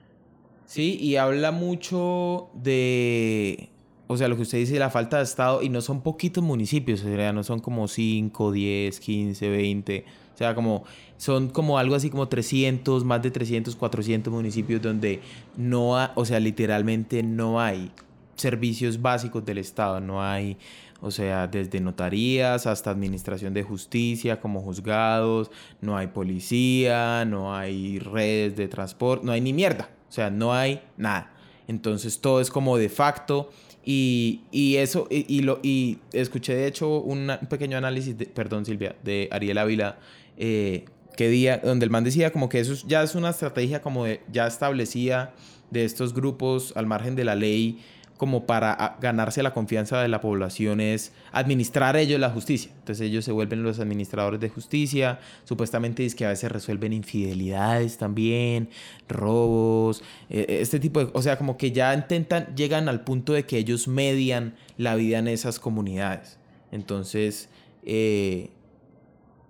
Sí, 0.64 0.98
y 1.00 1.16
habla 1.16 1.50
mucho 1.50 2.50
de, 2.54 3.70
o 4.06 4.16
sea, 4.16 4.28
lo 4.28 4.36
que 4.36 4.42
usted 4.42 4.58
dice, 4.58 4.78
la 4.78 4.90
falta 4.90 5.18
de 5.18 5.24
Estado, 5.24 5.62
y 5.62 5.68
no 5.68 5.80
son 5.80 6.02
poquitos 6.02 6.44
municipios, 6.44 7.00
o 7.02 7.04
sea, 7.04 7.32
no 7.32 7.42
son 7.42 7.60
como 7.60 7.88
5, 7.88 8.52
10, 8.52 9.00
15, 9.00 9.48
20, 9.48 10.04
o 10.34 10.36
sea, 10.38 10.54
como, 10.54 10.84
son 11.16 11.48
como 11.48 11.78
algo 11.78 11.94
así 11.94 12.10
como 12.10 12.28
300, 12.28 13.04
más 13.04 13.22
de 13.22 13.30
300, 13.30 13.76
400 13.76 14.32
municipios 14.32 14.82
donde 14.82 15.20
no, 15.56 15.96
o 16.14 16.24
sea, 16.24 16.38
literalmente 16.38 17.22
no 17.22 17.60
hay 17.60 17.90
servicios 18.36 19.00
básicos 19.02 19.44
del 19.44 19.58
Estado, 19.58 20.00
no 20.00 20.22
hay 20.22 20.56
o 21.00 21.10
sea, 21.10 21.46
desde 21.46 21.80
notarías 21.80 22.66
hasta 22.66 22.90
administración 22.90 23.54
de 23.54 23.62
justicia 23.62 24.40
como 24.40 24.60
juzgados, 24.60 25.50
no 25.80 25.96
hay 25.96 26.08
policía, 26.08 27.24
no 27.24 27.54
hay 27.54 27.98
redes 27.98 28.56
de 28.56 28.68
transporte, 28.68 29.24
no 29.24 29.32
hay 29.32 29.40
ni 29.40 29.52
mierda, 29.52 29.90
o 30.08 30.12
sea, 30.12 30.30
no 30.30 30.52
hay 30.52 30.82
nada. 30.96 31.32
Entonces 31.68 32.20
todo 32.20 32.40
es 32.40 32.50
como 32.50 32.78
de 32.78 32.88
facto 32.88 33.50
y, 33.84 34.42
y 34.50 34.76
eso, 34.76 35.06
y, 35.10 35.40
lo, 35.40 35.60
y 35.62 35.98
escuché 36.12 36.54
de 36.54 36.66
hecho 36.66 37.00
un 37.00 37.30
pequeño 37.48 37.78
análisis, 37.78 38.18
de, 38.18 38.26
perdón 38.26 38.64
Silvia, 38.64 38.96
de 39.04 39.28
Ariel 39.30 39.58
Ávila, 39.58 39.98
eh, 40.36 40.84
que 41.16 41.28
día, 41.28 41.58
donde 41.58 41.84
el 41.84 41.90
man 41.90 42.04
decía 42.04 42.32
como 42.32 42.48
que 42.48 42.60
eso 42.60 42.74
ya 42.86 43.02
es 43.02 43.14
una 43.14 43.30
estrategia 43.30 43.80
como 43.82 44.04
de, 44.04 44.20
ya 44.32 44.46
establecida 44.46 45.34
de 45.70 45.84
estos 45.84 46.14
grupos 46.14 46.72
al 46.76 46.86
margen 46.86 47.16
de 47.16 47.24
la 47.24 47.34
ley 47.34 47.80
como 48.18 48.44
para 48.44 48.72
ah, 48.72 48.98
ganarse 49.00 49.42
la 49.42 49.54
confianza 49.54 50.02
de 50.02 50.08
la 50.08 50.20
población 50.20 50.82
es 50.82 51.12
administrar 51.32 51.96
ellos 51.96 52.20
la 52.20 52.28
justicia. 52.28 52.70
Entonces 52.80 53.06
ellos 53.06 53.24
se 53.24 53.32
vuelven 53.32 53.62
los 53.62 53.78
administradores 53.78 54.40
de 54.40 54.50
justicia, 54.50 55.20
supuestamente 55.44 56.04
es 56.04 56.14
que 56.14 56.26
a 56.26 56.28
veces 56.28 56.52
resuelven 56.52 56.92
infidelidades 56.92 57.96
también, 57.96 58.68
robos, 59.08 60.02
eh, 60.28 60.58
este 60.60 60.80
tipo 60.80 61.00
de, 61.02 61.10
o 61.14 61.22
sea, 61.22 61.38
como 61.38 61.56
que 61.56 61.72
ya 61.72 61.94
intentan, 61.94 62.54
llegan 62.54 62.90
al 62.90 63.00
punto 63.04 63.32
de 63.32 63.46
que 63.46 63.56
ellos 63.56 63.88
median 63.88 64.54
la 64.76 64.96
vida 64.96 65.18
en 65.18 65.28
esas 65.28 65.58
comunidades. 65.58 66.38
Entonces, 66.72 67.48
eh, 67.84 68.50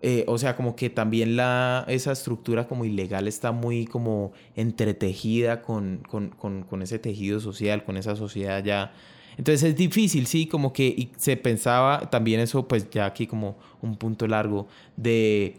eh, 0.00 0.24
o 0.28 0.38
sea, 0.38 0.54
como 0.54 0.76
que 0.76 0.90
también 0.90 1.34
la, 1.36 1.84
esa 1.88 2.12
estructura 2.12 2.68
como 2.68 2.84
ilegal 2.84 3.26
está 3.26 3.50
muy 3.50 3.84
como 3.84 4.32
entretejida 4.54 5.60
con, 5.62 6.02
con, 6.08 6.28
con, 6.28 6.62
con, 6.62 6.82
ese 6.82 7.00
tejido 7.00 7.40
social, 7.40 7.84
con 7.84 7.96
esa 7.96 8.14
sociedad 8.14 8.62
ya. 8.62 8.92
Entonces 9.36 9.70
es 9.70 9.76
difícil, 9.76 10.26
sí, 10.26 10.46
como 10.46 10.72
que 10.72 11.10
se 11.16 11.36
pensaba 11.36 12.10
también 12.10 12.40
eso, 12.40 12.68
pues 12.68 12.88
ya 12.90 13.06
aquí 13.06 13.26
como 13.26 13.56
un 13.82 13.96
punto 13.96 14.26
largo 14.28 14.68
de, 14.96 15.56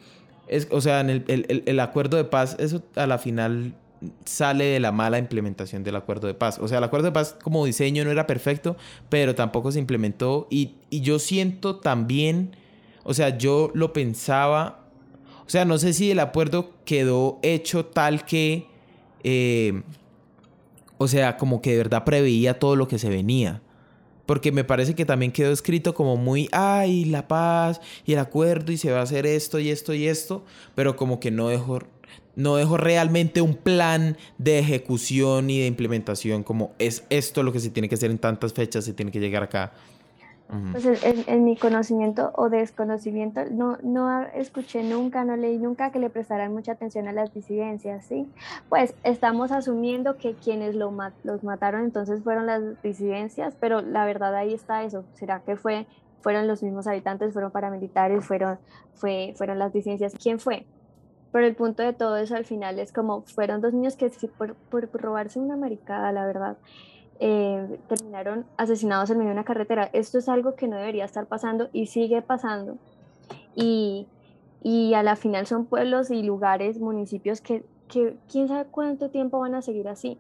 es, 0.47 0.67
o 0.71 0.79
sea, 0.81 1.01
en 1.01 1.09
el, 1.09 1.25
el, 1.27 1.63
el 1.65 1.79
acuerdo 1.79 2.15
de 2.15 2.23
paz, 2.23 2.55
eso 2.59 2.81
a 2.95 3.07
la 3.07 3.17
final 3.17 3.73
sale 4.25 4.65
de 4.65 4.79
la 4.79 4.91
mala 4.91 5.17
implementación 5.17 5.83
del 5.83 5.95
acuerdo 5.95 6.27
de 6.27 6.33
paz. 6.33 6.59
O 6.59 6.67
sea, 6.67 6.77
el 6.77 6.83
acuerdo 6.83 7.07
de 7.07 7.11
paz 7.11 7.35
como 7.41 7.65
diseño 7.65 8.05
no 8.05 8.11
era 8.11 8.27
perfecto, 8.27 8.77
pero 9.09 9.35
tampoco 9.35 9.71
se 9.71 9.79
implementó 9.79 10.47
y, 10.49 10.75
y 10.89 11.01
yo 11.01 11.19
siento 11.19 11.77
también 11.77 12.55
o 13.09 13.13
sea, 13.15 13.35
yo 13.39 13.71
lo 13.73 13.91
pensaba, 13.91 14.85
o 15.43 15.49
sea, 15.49 15.65
no 15.65 15.79
sé 15.79 15.93
si 15.93 16.11
el 16.11 16.19
acuerdo 16.19 16.75
quedó 16.85 17.39
hecho 17.41 17.83
tal 17.87 18.23
que, 18.23 18.67
eh, 19.23 19.81
o 20.99 21.07
sea, 21.07 21.35
como 21.35 21.59
que 21.59 21.71
de 21.71 21.77
verdad 21.77 22.03
preveía 22.03 22.59
todo 22.59 22.75
lo 22.75 22.87
que 22.87 22.99
se 22.99 23.09
venía. 23.09 23.63
Porque 24.27 24.51
me 24.51 24.63
parece 24.63 24.93
que 24.93 25.05
también 25.05 25.31
quedó 25.31 25.51
escrito 25.51 25.95
como 25.95 26.17
muy, 26.17 26.49
ay, 26.51 27.05
la 27.05 27.27
paz 27.27 27.81
y 28.05 28.13
el 28.13 28.19
acuerdo 28.19 28.71
y 28.71 28.77
se 28.77 28.91
va 28.91 28.99
a 28.99 29.03
hacer 29.03 29.25
esto 29.25 29.57
y 29.57 29.71
esto 29.71 29.95
y 29.95 30.05
esto, 30.05 30.45
pero 30.75 30.95
como 30.95 31.19
que 31.19 31.31
no 31.31 31.47
dejó, 31.47 31.79
no 32.35 32.57
dejó 32.57 32.77
realmente 32.77 33.41
un 33.41 33.55
plan 33.55 34.17
de 34.37 34.59
ejecución 34.59 35.49
y 35.49 35.61
de 35.61 35.65
implementación 35.65 36.43
como 36.43 36.75
es 36.77 37.05
esto 37.09 37.41
lo 37.41 37.51
que 37.51 37.59
se 37.59 37.71
tiene 37.71 37.89
que 37.89 37.95
hacer 37.95 38.11
en 38.11 38.19
tantas 38.19 38.53
fechas, 38.53 38.85
se 38.85 38.93
tiene 38.93 39.11
que 39.11 39.19
llegar 39.19 39.41
acá. 39.41 39.73
Pues 40.71 41.03
en, 41.03 41.43
mi 41.43 41.55
conocimiento 41.55 42.31
o 42.33 42.49
desconocimiento, 42.49 43.41
no, 43.51 43.77
no 43.83 44.23
escuché 44.33 44.81
nunca, 44.81 45.23
no 45.23 45.35
leí 45.35 45.59
nunca 45.59 45.91
que 45.91 45.99
le 45.99 46.09
prestaran 46.09 46.51
mucha 46.51 46.71
atención 46.71 47.07
a 47.07 47.13
las 47.13 47.31
disidencias, 47.31 48.03
¿sí? 48.05 48.27
Pues 48.67 48.95
estamos 49.03 49.51
asumiendo 49.51 50.17
que 50.17 50.33
quienes 50.33 50.73
lo 50.73 50.91
los 51.23 51.43
mataron 51.43 51.83
entonces 51.83 52.23
fueron 52.23 52.47
las 52.47 52.81
disidencias, 52.81 53.55
pero 53.59 53.81
la 53.81 54.05
verdad 54.05 54.33
ahí 54.33 54.55
está 54.55 54.83
eso. 54.83 55.03
¿Será 55.13 55.41
que 55.41 55.55
fue, 55.55 55.85
fueron 56.21 56.47
los 56.47 56.63
mismos 56.63 56.87
habitantes, 56.87 57.31
fueron 57.31 57.51
paramilitares, 57.51 58.25
fueron, 58.25 58.57
fue, 58.95 59.35
fueron 59.37 59.59
las 59.59 59.71
disidencias? 59.71 60.15
¿Quién 60.15 60.39
fue? 60.39 60.65
Pero 61.31 61.45
el 61.45 61.55
punto 61.55 61.83
de 61.83 61.93
todo 61.93 62.17
eso 62.17 62.35
al 62.35 62.45
final 62.45 62.79
es 62.79 62.91
como 62.91 63.21
fueron 63.21 63.61
dos 63.61 63.73
niños 63.73 63.95
que 63.95 64.09
por, 64.35 64.55
por 64.55 64.89
robarse 64.99 65.37
una 65.37 65.55
maricada, 65.55 66.11
la 66.11 66.25
verdad, 66.25 66.57
eh, 67.19 67.79
terminaron 67.87 68.45
asesinados 68.55 69.09
en 69.09 69.17
medio 69.17 69.29
de 69.29 69.33
una 69.33 69.43
carretera. 69.43 69.89
Esto 69.93 70.17
es 70.17 70.29
algo 70.29 70.55
que 70.55 70.67
no 70.67 70.77
debería 70.77 71.05
estar 71.05 71.25
pasando 71.25 71.69
y 71.73 71.87
sigue 71.87 72.21
pasando. 72.21 72.77
Y, 73.55 74.07
y 74.63 74.93
a 74.93 75.03
la 75.03 75.15
final 75.15 75.45
son 75.45 75.65
pueblos 75.65 76.11
y 76.11 76.23
lugares, 76.23 76.79
municipios 76.79 77.41
que, 77.41 77.63
que, 77.87 78.15
quién 78.31 78.47
sabe 78.47 78.69
cuánto 78.69 79.09
tiempo 79.09 79.39
van 79.39 79.55
a 79.55 79.61
seguir 79.61 79.87
así. 79.89 80.17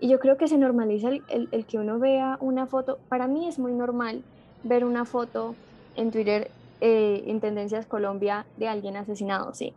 Y 0.00 0.08
yo 0.08 0.18
creo 0.18 0.36
que 0.36 0.48
se 0.48 0.58
normaliza 0.58 1.08
el, 1.08 1.22
el, 1.28 1.66
que 1.66 1.78
uno 1.78 1.98
vea 1.98 2.38
una 2.40 2.66
foto. 2.66 2.98
Para 3.08 3.26
mí 3.26 3.46
es 3.46 3.58
muy 3.58 3.72
normal 3.72 4.22
ver 4.62 4.84
una 4.84 5.04
foto 5.04 5.54
en 5.96 6.10
Twitter 6.10 6.50
eh, 6.80 7.24
en 7.26 7.40
Tendencias 7.40 7.86
Colombia 7.86 8.46
de 8.56 8.68
alguien 8.68 8.96
asesinado, 8.96 9.54
sí. 9.54 9.72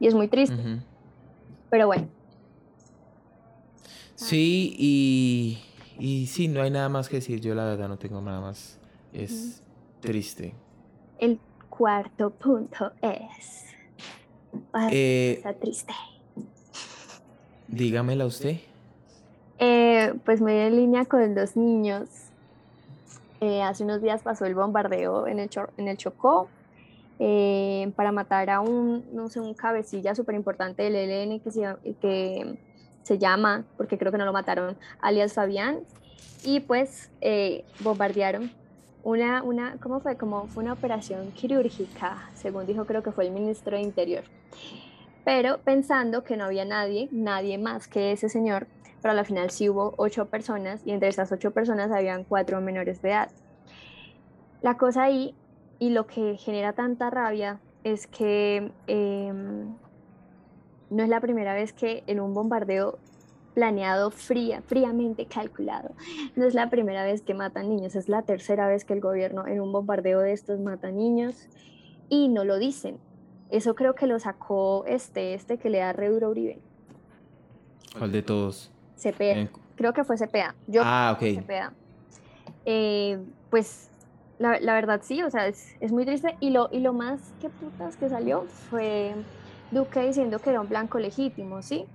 Y 0.00 0.06
es 0.06 0.14
muy 0.14 0.28
triste. 0.28 0.56
Pero 1.70 1.86
bueno. 1.86 2.08
Sí, 4.16 4.74
y, 4.78 5.58
Y 5.98 6.26
sí, 6.26 6.48
no 6.48 6.62
hay 6.62 6.70
nada 6.70 6.88
más 6.88 7.08
que 7.08 7.16
decir. 7.16 7.40
Yo 7.40 7.54
la 7.54 7.64
verdad 7.64 7.88
no 7.88 7.96
tengo 7.98 8.20
nada 8.20 8.40
más. 8.40 8.78
Es 9.12 9.62
triste. 10.00 10.52
El 11.18 11.38
cuarto 11.70 12.30
punto 12.30 12.92
es... 13.00 13.64
Ay, 14.72 14.90
Eh, 14.92 15.32
está 15.36 15.54
triste. 15.54 15.92
dígamela 17.68 18.26
usted. 18.26 18.56
Eh, 19.58 20.14
pues 20.24 20.40
muy 20.40 20.52
en 20.52 20.76
línea 20.76 21.04
con 21.06 21.34
los 21.34 21.56
niños. 21.56 22.08
Eh, 23.40 23.62
hace 23.62 23.84
unos 23.84 24.02
días 24.02 24.22
pasó 24.22 24.46
el 24.46 24.54
bombardeo 24.54 25.26
en 25.26 25.38
el, 25.38 25.50
en 25.76 25.88
el 25.88 25.96
Chocó 25.98 26.48
eh, 27.18 27.92
para 27.96 28.12
matar 28.12 28.48
a 28.50 28.60
un, 28.60 29.04
no 29.12 29.28
sé, 29.28 29.40
un 29.40 29.54
cabecilla 29.54 30.14
súper 30.14 30.34
importante 30.34 30.82
del 30.82 30.94
ELN 30.94 31.40
que 31.40 31.50
se, 31.50 31.62
que 32.00 32.58
se 33.06 33.18
llama, 33.18 33.64
porque 33.76 33.98
creo 33.98 34.10
que 34.10 34.18
no 34.18 34.24
lo 34.24 34.32
mataron, 34.32 34.76
alias 35.00 35.34
Fabián. 35.34 35.78
Y 36.42 36.58
pues 36.58 37.08
eh, 37.20 37.64
bombardearon 37.78 38.50
una, 39.04 39.44
una, 39.44 39.76
¿cómo 39.80 40.00
fue? 40.00 40.16
Como 40.16 40.48
fue 40.48 40.64
una 40.64 40.72
operación 40.72 41.30
quirúrgica, 41.30 42.28
según 42.34 42.66
dijo 42.66 42.84
creo 42.84 43.04
que 43.04 43.12
fue 43.12 43.26
el 43.26 43.30
ministro 43.32 43.76
de 43.76 43.82
Interior. 43.84 44.24
Pero 45.24 45.58
pensando 45.58 46.24
que 46.24 46.36
no 46.36 46.46
había 46.46 46.64
nadie, 46.64 47.08
nadie 47.12 47.58
más 47.58 47.86
que 47.86 48.10
ese 48.10 48.28
señor, 48.28 48.66
pero 49.00 49.12
a 49.12 49.14
la 49.14 49.22
final 49.22 49.50
sí 49.50 49.68
hubo 49.68 49.94
ocho 49.98 50.26
personas 50.26 50.82
y 50.84 50.90
entre 50.90 51.08
esas 51.08 51.30
ocho 51.30 51.52
personas 51.52 51.92
habían 51.92 52.24
cuatro 52.24 52.60
menores 52.60 53.02
de 53.02 53.10
edad. 53.10 53.30
La 54.62 54.76
cosa 54.76 55.04
ahí 55.04 55.32
y 55.78 55.90
lo 55.90 56.08
que 56.08 56.36
genera 56.38 56.72
tanta 56.72 57.08
rabia 57.10 57.60
es 57.84 58.08
que 58.08 58.72
em, 58.88 59.76
no 60.90 61.02
es 61.02 61.08
la 61.08 61.20
primera 61.20 61.54
vez 61.54 61.72
que 61.72 62.02
en 62.06 62.20
un 62.20 62.34
bombardeo 62.34 62.98
planeado 63.54 64.10
fría, 64.10 64.62
fríamente 64.66 65.26
calculado, 65.26 65.90
no 66.36 66.44
es 66.46 66.54
la 66.54 66.68
primera 66.68 67.04
vez 67.04 67.22
que 67.22 67.32
matan 67.34 67.68
niños, 67.70 67.96
es 67.96 68.08
la 68.08 68.22
tercera 68.22 68.68
vez 68.68 68.84
que 68.84 68.92
el 68.92 69.00
gobierno 69.00 69.46
en 69.46 69.60
un 69.60 69.72
bombardeo 69.72 70.20
de 70.20 70.32
estos 70.32 70.60
mata 70.60 70.90
niños 70.90 71.48
y 72.08 72.28
no 72.28 72.44
lo 72.44 72.58
dicen. 72.58 72.98
Eso 73.50 73.74
creo 73.74 73.94
que 73.94 74.06
lo 74.06 74.18
sacó 74.18 74.84
este, 74.86 75.32
este 75.34 75.56
que 75.58 75.70
le 75.70 75.78
da 75.78 75.92
re 75.92 76.08
duro 76.10 76.26
a 76.26 76.30
Uribe, 76.30 76.58
¿Cuál 77.96 78.12
de 78.12 78.22
todos? 78.22 78.70
Cepeda. 78.96 79.38
En- 79.40 79.50
Creo 79.76 79.92
que 79.92 80.04
fue 80.04 80.16
Cepeda. 80.18 80.54
Yo 80.66 80.82
Ah, 80.84 81.12
ok. 81.16 81.34
Cepeda. 81.34 81.72
Eh, 82.64 83.18
pues 83.50 83.90
la, 84.38 84.58
la 84.60 84.74
verdad 84.74 85.00
sí, 85.02 85.22
o 85.22 85.30
sea, 85.30 85.46
es, 85.46 85.74
es 85.80 85.92
muy 85.92 86.04
triste. 86.04 86.36
Y 86.40 86.50
lo, 86.50 86.68
y 86.72 86.80
lo 86.80 86.92
más 86.92 87.20
que 87.40 87.48
putas 87.48 87.96
que 87.96 88.08
salió 88.08 88.44
fue 88.70 89.14
Duque 89.70 90.06
diciendo 90.06 90.38
que 90.38 90.50
era 90.50 90.60
un 90.60 90.68
blanco 90.68 90.98
legítimo, 90.98 91.62
¿sí? 91.62 91.86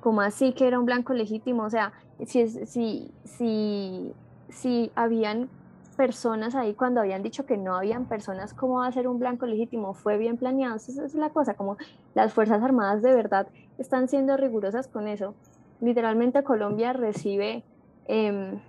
Como 0.00 0.20
así 0.20 0.52
que 0.52 0.66
era 0.66 0.78
un 0.78 0.86
blanco 0.86 1.12
legítimo? 1.14 1.64
O 1.64 1.70
sea, 1.70 1.92
si, 2.26 2.48
si, 2.48 3.10
si, 3.24 4.14
si 4.48 4.92
habían 4.94 5.48
personas 5.96 6.54
ahí 6.54 6.74
cuando 6.74 7.00
habían 7.00 7.22
dicho 7.22 7.46
que 7.46 7.56
no 7.56 7.74
habían 7.74 8.06
personas, 8.06 8.54
¿cómo 8.54 8.80
va 8.80 8.86
a 8.86 8.92
ser 8.92 9.08
un 9.08 9.18
blanco 9.18 9.46
legítimo? 9.46 9.94
Fue 9.94 10.18
bien 10.18 10.36
planeado. 10.36 10.76
Esa 10.76 11.04
es 11.04 11.14
la 11.14 11.30
cosa, 11.30 11.54
como 11.54 11.76
las 12.14 12.32
Fuerzas 12.32 12.62
Armadas 12.62 13.02
de 13.02 13.14
verdad 13.14 13.48
están 13.78 14.08
siendo 14.08 14.36
rigurosas 14.36 14.88
con 14.88 15.08
eso. 15.08 15.34
Literalmente 15.80 16.42
Colombia 16.42 16.92
recibe 16.92 17.64
em, 18.06 18.60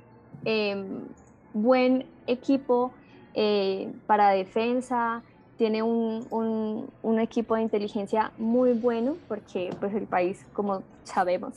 em, 0.46 1.08
buen 1.54 2.06
equipo 2.26 2.92
eh, 3.34 3.94
para 4.08 4.32
defensa, 4.32 5.24
tiene 5.58 5.82
un, 5.84 6.28
un- 7.02 7.20
equipo 7.20 7.56
de 7.56 7.64
inteligencia 7.64 8.32
muy 8.38 8.74
bueno 8.74 9.18
porque 9.28 9.72
pues 9.80 9.94
el 9.96 10.06
país, 10.06 10.40
como 10.54 10.84
sabemos, 11.04 11.56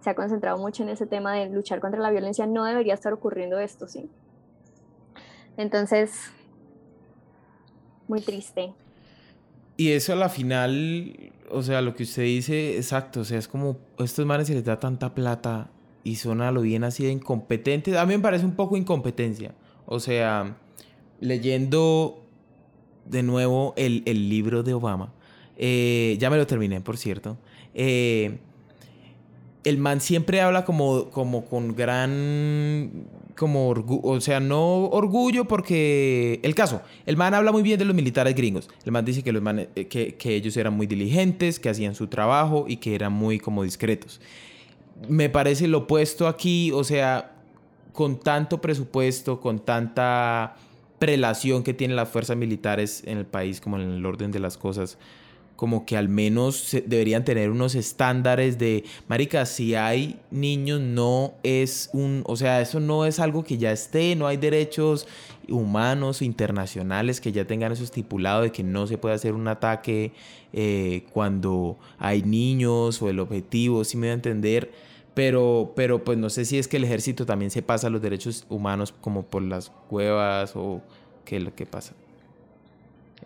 se 0.00 0.10
ha 0.10 0.14
concentrado 0.14 0.58
mucho 0.58 0.82
en 0.82 0.88
ese 0.88 1.06
tema 1.06 1.34
de 1.34 1.50
luchar 1.50 1.80
contra 1.80 2.00
la 2.00 2.10
violencia. 2.10 2.46
No 2.46 2.64
debería 2.64 2.94
estar 2.94 3.12
ocurriendo 3.12 3.58
esto, 3.58 3.86
¿sí? 3.86 4.10
Entonces, 5.56 6.30
muy 8.08 8.20
triste. 8.20 8.72
Y 9.76 9.92
eso 9.92 10.12
a 10.12 10.16
la 10.16 10.28
final, 10.28 11.32
o 11.50 11.62
sea, 11.62 11.82
lo 11.82 11.94
que 11.94 12.04
usted 12.04 12.22
dice, 12.22 12.76
exacto, 12.76 13.20
o 13.20 13.24
sea, 13.24 13.38
es 13.38 13.48
como 13.48 13.76
a 13.98 14.04
estos 14.04 14.24
manes 14.24 14.46
se 14.46 14.54
les 14.54 14.64
da 14.64 14.78
tanta 14.78 15.14
plata 15.14 15.70
y 16.02 16.16
son 16.16 16.40
a 16.42 16.50
lo 16.52 16.62
bien 16.62 16.84
así 16.84 17.04
de 17.04 17.10
incompetentes. 17.10 17.96
A 17.96 18.06
mí 18.06 18.14
me 18.14 18.22
parece 18.22 18.44
un 18.44 18.54
poco 18.56 18.76
incompetencia. 18.76 19.54
O 19.86 20.00
sea, 20.00 20.56
leyendo 21.20 22.23
de 23.06 23.22
nuevo 23.22 23.74
el, 23.76 24.02
el 24.06 24.28
libro 24.28 24.62
de 24.62 24.74
Obama, 24.74 25.12
eh, 25.56 26.16
ya 26.18 26.30
me 26.30 26.36
lo 26.36 26.46
terminé, 26.46 26.80
por 26.80 26.96
cierto. 26.96 27.36
eh, 27.74 28.38
el 29.64 29.78
man 29.78 30.00
siempre 30.00 30.42
habla 30.42 30.64
como, 30.64 31.10
como 31.10 31.46
con 31.46 31.74
gran, 31.74 33.06
como 33.34 33.68
orgullo, 33.68 34.02
o 34.02 34.20
sea, 34.20 34.38
no 34.38 34.84
orgullo 34.84 35.46
porque, 35.46 36.38
el 36.42 36.54
caso, 36.54 36.82
el 37.06 37.16
man 37.16 37.32
habla 37.32 37.50
muy 37.50 37.62
bien 37.62 37.78
de 37.78 37.86
los 37.86 37.96
militares 37.96 38.34
gringos. 38.34 38.68
El 38.84 38.92
man 38.92 39.04
dice 39.04 39.22
que, 39.22 39.32
los 39.32 39.42
eh, 39.74 39.86
que, 39.88 40.14
que 40.16 40.36
ellos 40.36 40.56
eran 40.58 40.74
muy 40.74 40.86
diligentes, 40.86 41.58
que 41.58 41.70
hacían 41.70 41.94
su 41.94 42.08
trabajo 42.08 42.66
y 42.68 42.76
que 42.76 42.94
eran 42.94 43.14
muy 43.14 43.40
como 43.40 43.64
discretos. 43.64 44.20
Me 45.08 45.30
parece 45.30 45.66
lo 45.66 45.78
opuesto 45.78 46.28
aquí, 46.28 46.70
o 46.70 46.84
sea, 46.84 47.32
con 47.94 48.20
tanto 48.20 48.60
presupuesto, 48.60 49.40
con 49.40 49.60
tanta 49.60 50.56
prelación 50.98 51.62
que 51.62 51.74
tienen 51.74 51.96
las 51.96 52.08
fuerzas 52.08 52.36
militares 52.36 53.02
en 53.06 53.18
el 53.18 53.26
país, 53.26 53.60
como 53.60 53.78
en 53.78 53.90
el 53.90 54.06
orden 54.06 54.30
de 54.30 54.40
las 54.40 54.56
cosas, 54.56 54.98
como 55.56 55.86
que 55.86 55.96
al 55.96 56.08
menos 56.08 56.76
deberían 56.86 57.24
tener 57.24 57.50
unos 57.50 57.74
estándares 57.74 58.58
de, 58.58 58.84
marica, 59.08 59.46
si 59.46 59.74
hay 59.74 60.18
niños 60.30 60.80
no 60.80 61.34
es 61.42 61.90
un, 61.92 62.22
o 62.26 62.36
sea, 62.36 62.60
eso 62.60 62.80
no 62.80 63.06
es 63.06 63.20
algo 63.20 63.44
que 63.44 63.56
ya 63.56 63.70
esté, 63.70 64.16
no 64.16 64.26
hay 64.26 64.36
derechos 64.36 65.06
humanos 65.48 66.22
internacionales 66.22 67.20
que 67.20 67.30
ya 67.30 67.44
tengan 67.44 67.72
eso 67.72 67.84
estipulado 67.84 68.42
de 68.42 68.52
que 68.52 68.64
no 68.64 68.86
se 68.86 68.98
puede 68.98 69.14
hacer 69.14 69.34
un 69.34 69.46
ataque 69.46 70.12
eh, 70.52 71.04
cuando 71.12 71.78
hay 71.98 72.22
niños 72.22 73.00
o 73.02 73.08
el 73.08 73.20
objetivo, 73.20 73.84
si 73.84 73.96
me 73.96 74.08
voy 74.08 74.10
a 74.10 74.14
entender, 74.14 74.72
pero, 75.14 75.72
pero 75.76 76.04
pues 76.04 76.18
no 76.18 76.28
sé 76.28 76.44
si 76.44 76.58
es 76.58 76.68
que 76.68 76.76
el 76.76 76.84
ejército 76.84 77.24
también 77.24 77.50
se 77.50 77.62
pasa 77.62 77.88
los 77.88 78.02
derechos 78.02 78.44
humanos 78.48 78.92
como 79.00 79.22
por 79.22 79.42
las 79.42 79.70
cuevas 79.88 80.52
o 80.56 80.82
qué 81.24 81.36
es 81.36 81.42
lo 81.42 81.54
que 81.54 81.66
pasa. 81.66 81.94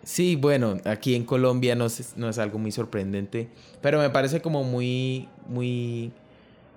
Sí, 0.03 0.35
bueno, 0.35 0.77
aquí 0.85 1.15
en 1.15 1.25
Colombia 1.25 1.75
no 1.75 1.85
es, 1.85 2.13
no 2.15 2.29
es 2.29 2.37
algo 2.37 2.57
muy 2.57 2.71
sorprendente, 2.71 3.49
pero 3.81 3.99
me 3.99 4.09
parece 4.09 4.41
como 4.41 4.63
muy, 4.63 5.27
muy, 5.47 6.11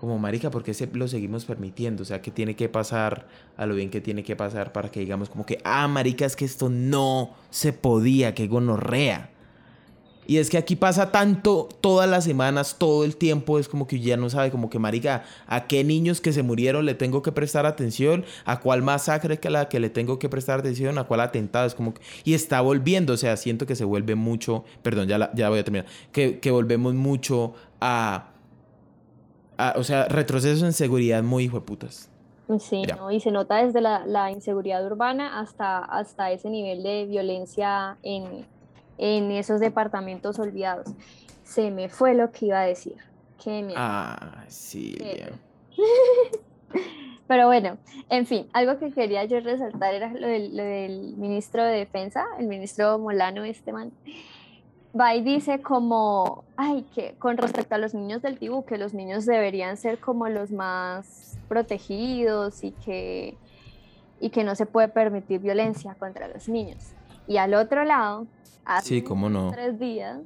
como 0.00 0.18
marica, 0.18 0.50
porque 0.50 0.74
se 0.74 0.88
lo 0.92 1.06
seguimos 1.06 1.44
permitiendo, 1.44 2.02
o 2.02 2.06
sea, 2.06 2.20
que 2.20 2.30
tiene 2.30 2.56
que 2.56 2.68
pasar 2.68 3.28
a 3.56 3.66
lo 3.66 3.74
bien 3.74 3.90
que 3.90 4.00
tiene 4.00 4.24
que 4.24 4.34
pasar 4.34 4.72
para 4.72 4.90
que 4.90 5.00
digamos 5.00 5.28
como 5.28 5.46
que, 5.46 5.58
ah, 5.62 5.86
marica, 5.86 6.26
es 6.26 6.34
que 6.34 6.44
esto 6.44 6.68
no 6.68 7.34
se 7.50 7.72
podía, 7.72 8.34
que 8.34 8.48
gonorrea. 8.48 9.30
Y 10.26 10.36
es 10.36 10.50
que 10.50 10.56
aquí 10.58 10.76
pasa 10.76 11.10
tanto, 11.10 11.68
todas 11.80 12.08
las 12.08 12.22
semanas, 12.24 12.76
todo 12.78 13.04
el 13.04 13.16
tiempo, 13.16 13.58
es 13.58 13.68
como 13.68 13.88
que 13.88 13.98
ya 13.98 14.16
no 14.16 14.30
sabe, 14.30 14.52
como 14.52 14.70
que, 14.70 14.78
marica, 14.78 15.24
a 15.46 15.66
qué 15.66 15.82
niños 15.82 16.20
que 16.20 16.32
se 16.32 16.44
murieron 16.44 16.86
le 16.86 16.94
tengo 16.94 17.22
que 17.22 17.32
prestar 17.32 17.66
atención, 17.66 18.24
a 18.44 18.60
cuál 18.60 18.82
masacre 18.82 19.40
que 19.40 19.50
la 19.50 19.68
que 19.68 19.80
le 19.80 19.90
tengo 19.90 20.20
que 20.20 20.28
prestar 20.28 20.60
atención, 20.60 20.96
a 20.98 21.04
cuál 21.04 21.20
atentado, 21.20 21.66
es 21.66 21.74
como 21.74 21.92
que, 21.94 22.00
y 22.22 22.34
está 22.34 22.60
volviendo, 22.60 23.14
o 23.14 23.16
sea, 23.16 23.36
siento 23.36 23.66
que 23.66 23.74
se 23.74 23.84
vuelve 23.84 24.14
mucho, 24.14 24.64
perdón, 24.82 25.08
ya, 25.08 25.18
la- 25.18 25.32
ya 25.34 25.48
voy 25.48 25.58
a 25.58 25.64
terminar, 25.64 25.86
que, 26.12 26.38
que 26.38 26.50
volvemos 26.52 26.94
mucho 26.94 27.54
a, 27.80 28.28
a, 29.58 29.74
o 29.76 29.82
sea, 29.84 30.04
retrocesos 30.06 30.62
en 30.62 30.72
seguridad 30.72 31.22
muy 31.22 31.44
hijo 31.44 31.58
de 31.58 31.66
putas. 31.66 32.08
Sí. 32.60 32.82
¿no? 32.96 33.10
Y 33.10 33.18
se 33.20 33.30
nota 33.30 33.64
desde 33.64 33.80
la, 33.80 34.04
la 34.06 34.30
inseguridad 34.30 34.84
urbana 34.84 35.40
hasta, 35.40 35.78
hasta 35.78 36.30
ese 36.32 36.50
nivel 36.50 36.82
de 36.82 37.06
violencia 37.06 37.96
en, 38.02 38.46
en 39.04 39.32
esos 39.32 39.58
departamentos 39.58 40.38
olvidados. 40.38 40.86
Se 41.42 41.72
me 41.72 41.88
fue 41.88 42.14
lo 42.14 42.30
que 42.30 42.46
iba 42.46 42.60
a 42.60 42.66
decir. 42.66 42.94
Qué. 43.42 43.72
Ah, 43.76 44.44
sí, 44.46 44.94
Qué- 44.96 45.32
Pero 47.26 47.46
bueno, 47.46 47.78
en 48.10 48.26
fin, 48.26 48.46
algo 48.52 48.78
que 48.78 48.92
quería 48.92 49.24
yo 49.24 49.40
resaltar 49.40 49.94
era 49.94 50.12
lo 50.12 50.26
del, 50.28 50.56
lo 50.56 50.62
del 50.62 51.16
ministro 51.16 51.64
de 51.64 51.78
Defensa, 51.78 52.24
el 52.38 52.46
ministro 52.46 52.98
Molano 52.98 53.42
este 53.44 53.72
man. 53.72 53.90
Va 54.98 55.14
y 55.14 55.22
dice 55.22 55.62
como, 55.62 56.44
ay, 56.56 56.84
que 56.94 57.14
con 57.18 57.38
respecto 57.38 57.74
a 57.74 57.78
los 57.78 57.94
niños 57.94 58.22
del 58.22 58.38
Tibú, 58.38 58.64
que 58.64 58.76
los 58.78 58.92
niños 58.94 59.24
deberían 59.26 59.76
ser 59.78 59.98
como 59.98 60.28
los 60.28 60.50
más 60.52 61.38
protegidos 61.48 62.62
y 62.62 62.72
que, 62.72 63.36
y 64.20 64.30
que 64.30 64.44
no 64.44 64.54
se 64.54 64.66
puede 64.66 64.88
permitir 64.88 65.40
violencia 65.40 65.94
contra 65.94 66.28
los 66.28 66.48
niños. 66.48 66.92
Y 67.26 67.36
al 67.36 67.54
otro 67.54 67.84
lado, 67.84 68.26
hace 68.64 68.88
Sí, 68.88 69.02
cómo 69.02 69.28
no. 69.28 69.50
tres 69.50 69.78
días, 69.78 70.18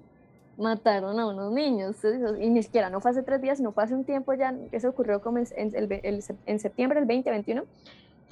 mataron 0.56 1.18
a 1.20 1.26
unos 1.26 1.52
niños. 1.52 1.96
Y 2.40 2.48
ni 2.50 2.62
siquiera 2.62 2.88
no 2.90 3.00
fue 3.00 3.11
hace 3.11 3.22
tres 3.22 3.40
días, 3.42 3.61
no 3.61 3.72
fue 3.72 3.85
hace 3.85 3.94
un 3.94 4.04
tiempo 4.04 4.32
ya. 4.35 4.54
Eso 4.72 4.88
ocurrió 4.88 5.20
como 5.20 5.38
en, 5.38 5.46
en 5.56 5.74
el 5.74 5.92
el 6.02 6.24
en 6.46 6.59
septiembre 6.59 7.00
del 7.00 7.09
2021 7.09 7.62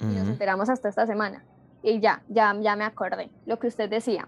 y 0.01 0.03
nos 0.05 0.27
enteramos 0.27 0.69
hasta 0.69 0.89
esta 0.89 1.05
semana. 1.05 1.43
Y 1.83 1.99
ya, 1.99 2.21
ya, 2.29 2.55
ya 2.59 2.75
me 2.75 2.83
acordé. 2.83 3.29
Lo 3.45 3.59
que 3.59 3.67
usted 3.67 3.89
decía. 3.89 4.27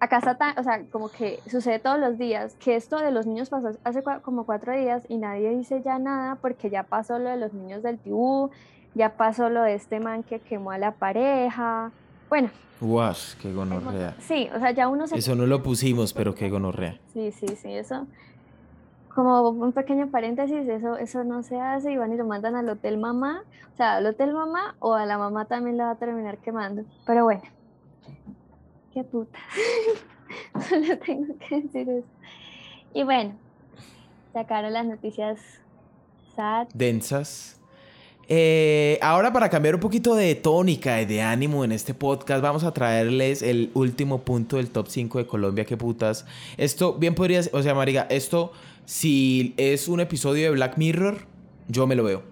acá 0.00 0.18
está 0.18 0.36
tan, 0.36 0.58
o 0.58 0.62
sea, 0.62 0.82
como 0.90 1.08
que 1.08 1.40
sucede 1.48 1.78
todos 1.78 1.98
los 1.98 2.18
días, 2.18 2.54
que 2.56 2.76
esto 2.76 2.98
de 2.98 3.10
los 3.12 3.24
niños 3.26 3.48
pasó 3.48 3.70
hace 3.84 4.02
cua- 4.04 4.20
como 4.20 4.44
cuatro 4.44 4.76
días 4.76 5.04
y 5.08 5.16
nadie 5.16 5.50
dice 5.56 5.80
ya 5.82 5.98
nada 5.98 6.34
porque 6.34 6.68
ya 6.68 6.82
pasó 6.82 7.18
lo 7.18 7.30
de 7.30 7.36
los 7.38 7.54
niños 7.54 7.82
del 7.82 7.98
tibú, 7.98 8.50
ya 8.94 9.16
pasó 9.16 9.48
lo 9.48 9.62
de 9.62 9.74
este 9.74 9.98
man 10.00 10.22
que 10.22 10.38
quemó 10.40 10.72
a 10.72 10.78
la 10.78 10.90
pareja. 10.92 11.92
Bueno, 12.28 12.50
Guas, 12.80 13.36
qué 13.40 13.52
gonorrea. 13.52 14.14
sí, 14.18 14.48
o 14.54 14.58
sea, 14.58 14.70
ya 14.72 14.88
uno 14.88 15.06
se... 15.06 15.16
Eso 15.16 15.34
no 15.34 15.46
lo 15.46 15.62
pusimos, 15.62 16.12
pero 16.12 16.34
qué 16.34 16.50
gonorrea. 16.50 16.98
Sí, 17.12 17.32
sí, 17.32 17.46
sí, 17.56 17.72
eso. 17.72 18.06
Como 19.14 19.48
un 19.48 19.72
pequeño 19.72 20.08
paréntesis, 20.08 20.68
eso, 20.68 20.96
eso 20.98 21.24
no 21.24 21.42
se 21.42 21.58
hace 21.58 21.92
y 21.92 21.96
van 21.96 22.12
y 22.12 22.16
lo 22.16 22.26
mandan 22.26 22.54
al 22.54 22.68
hotel 22.68 22.98
mamá. 22.98 23.44
O 23.72 23.76
sea, 23.76 23.96
al 23.96 24.06
hotel 24.06 24.34
mamá 24.34 24.74
o 24.78 24.94
a 24.94 25.06
la 25.06 25.16
mamá 25.16 25.46
también 25.46 25.78
la 25.78 25.86
va 25.86 25.90
a 25.92 25.96
terminar 25.96 26.36
quemando. 26.38 26.84
Pero 27.06 27.24
bueno, 27.24 27.42
qué 28.92 29.04
puta. 29.04 29.38
Solo 30.68 30.98
tengo 30.98 31.34
que 31.38 31.62
decir 31.62 31.88
eso. 31.88 32.08
Y 32.92 33.04
bueno, 33.04 33.34
sacaron 34.34 34.74
las 34.74 34.84
noticias 34.84 35.40
sad. 36.34 36.68
densas. 36.74 37.58
Eh, 38.28 38.98
ahora 39.02 39.32
para 39.32 39.48
cambiar 39.48 39.76
un 39.76 39.80
poquito 39.80 40.16
de 40.16 40.34
tónica 40.34 41.00
y 41.00 41.04
de 41.04 41.22
ánimo 41.22 41.64
en 41.64 41.70
este 41.70 41.94
podcast, 41.94 42.42
vamos 42.42 42.64
a 42.64 42.72
traerles 42.72 43.40
el 43.40 43.70
último 43.74 44.22
punto 44.22 44.56
del 44.56 44.70
top 44.70 44.88
5 44.88 45.18
de 45.18 45.26
Colombia, 45.26 45.64
qué 45.64 45.76
putas. 45.76 46.26
Esto 46.56 46.94
bien 46.94 47.14
podría, 47.14 47.40
o 47.52 47.62
sea, 47.62 47.74
Mariga, 47.74 48.06
esto 48.10 48.52
si 48.84 49.54
es 49.56 49.86
un 49.88 50.00
episodio 50.00 50.44
de 50.44 50.50
Black 50.50 50.76
Mirror, 50.76 51.18
yo 51.68 51.86
me 51.86 51.94
lo 51.94 52.04
veo. 52.04 52.22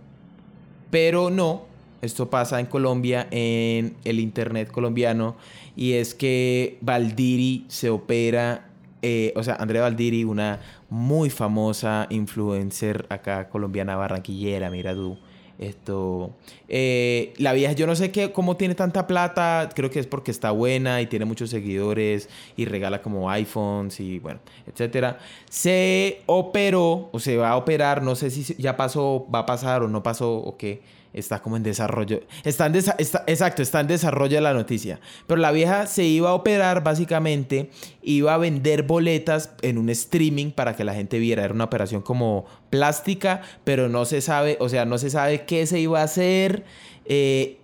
Pero 0.91 1.31
no, 1.31 1.63
esto 2.03 2.29
pasa 2.29 2.59
en 2.59 2.67
Colombia, 2.67 3.29
en 3.31 3.97
el 4.05 4.19
internet 4.19 4.71
colombiano, 4.71 5.37
y 5.77 5.93
es 5.93 6.15
que 6.15 6.79
Valdiri 6.81 7.67
se 7.69 7.91
opera, 7.91 8.69
eh, 9.03 9.33
o 9.37 9.43
sea, 9.45 9.57
Andrea 9.57 9.83
Valdiri, 9.83 10.25
una 10.25 10.61
muy 10.91 11.31
famosa 11.31 12.07
influencer 12.11 13.07
acá 13.11 13.49
colombiana 13.49 13.97
barranquillera, 13.97 14.71
mira 14.71 14.95
tú. 14.95 15.19
Esto, 15.59 16.33
eh, 16.69 17.33
la 17.39 17.53
vieja, 17.53 17.73
yo 17.73 17.87
no 17.87 17.95
sé 17.95 18.11
qué, 18.11 18.33
cómo 18.33 18.57
tiene 18.57 18.75
tanta 18.75 19.07
plata, 19.07 19.69
creo 19.75 19.89
que 19.89 20.01
es 20.01 20.07
porque 20.07 20.33
está 20.33 20.51
buena 20.51 21.01
y 21.01 21.07
tiene 21.07 21.25
muchos 21.25 21.51
seguidores 21.51 22.29
y 22.57 22.65
regala 22.65 23.01
como 23.03 23.31
iPhones 23.31 24.01
y 24.01 24.19
bueno, 24.19 24.41
etcétera. 24.67 25.19
Se 25.49 26.23
operó 26.27 27.09
o 27.13 27.19
se 27.21 27.37
va 27.37 27.51
a 27.51 27.57
operar, 27.57 28.03
no 28.03 28.17
sé 28.17 28.31
si 28.31 28.55
ya 28.61 28.77
pasó, 28.77 29.27
va 29.33 29.41
a 29.41 29.47
pasar 29.47 29.83
o 29.83 29.89
no 29.89 30.03
pasó 30.03 30.35
o 30.35 30.57
qué, 30.57 30.83
está 31.15 31.41
como 31.41 31.57
en 31.57 31.63
desarrollo. 31.63 32.21
Está 32.45 32.67
en 32.67 32.75
desa- 32.75 32.97
está- 32.99 33.25
exacto, 33.27 33.63
está 33.63 33.81
en 33.81 33.87
desarrollo 33.87 34.41
la 34.41 34.53
noticia. 34.53 35.01
Pero 35.27 35.41
la 35.41 35.51
vieja 35.53 35.87
se 35.87 36.05
iba 36.05 36.31
a 36.31 36.35
operar 36.35 36.83
básicamente, 36.85 37.71
iba 38.03 38.35
a 38.35 38.39
vender 38.39 38.83
boletas 38.83 39.55
en 39.63 39.79
un 39.79 39.89
streaming 39.89 40.51
para 40.51 40.77
que 40.77 40.85
la 40.85 40.93
gente 40.95 41.19
viera. 41.19 41.45
Era 41.45 41.55
una 41.55 41.65
operación 41.65 42.03
como 42.03 42.45
plástica, 42.69 43.41
pero 43.65 43.89
no 43.89 44.05
se 44.05 44.21
sabe, 44.21 44.57
o 44.61 44.69
sea, 44.69 44.85
no 44.85 44.99
se 44.99 45.09
sabe 45.11 45.45
qué 45.47 45.67
se 45.67 45.81
iba 45.81 46.01
a 46.01 46.05
hacer. 46.05 46.65
eh, 47.07 47.59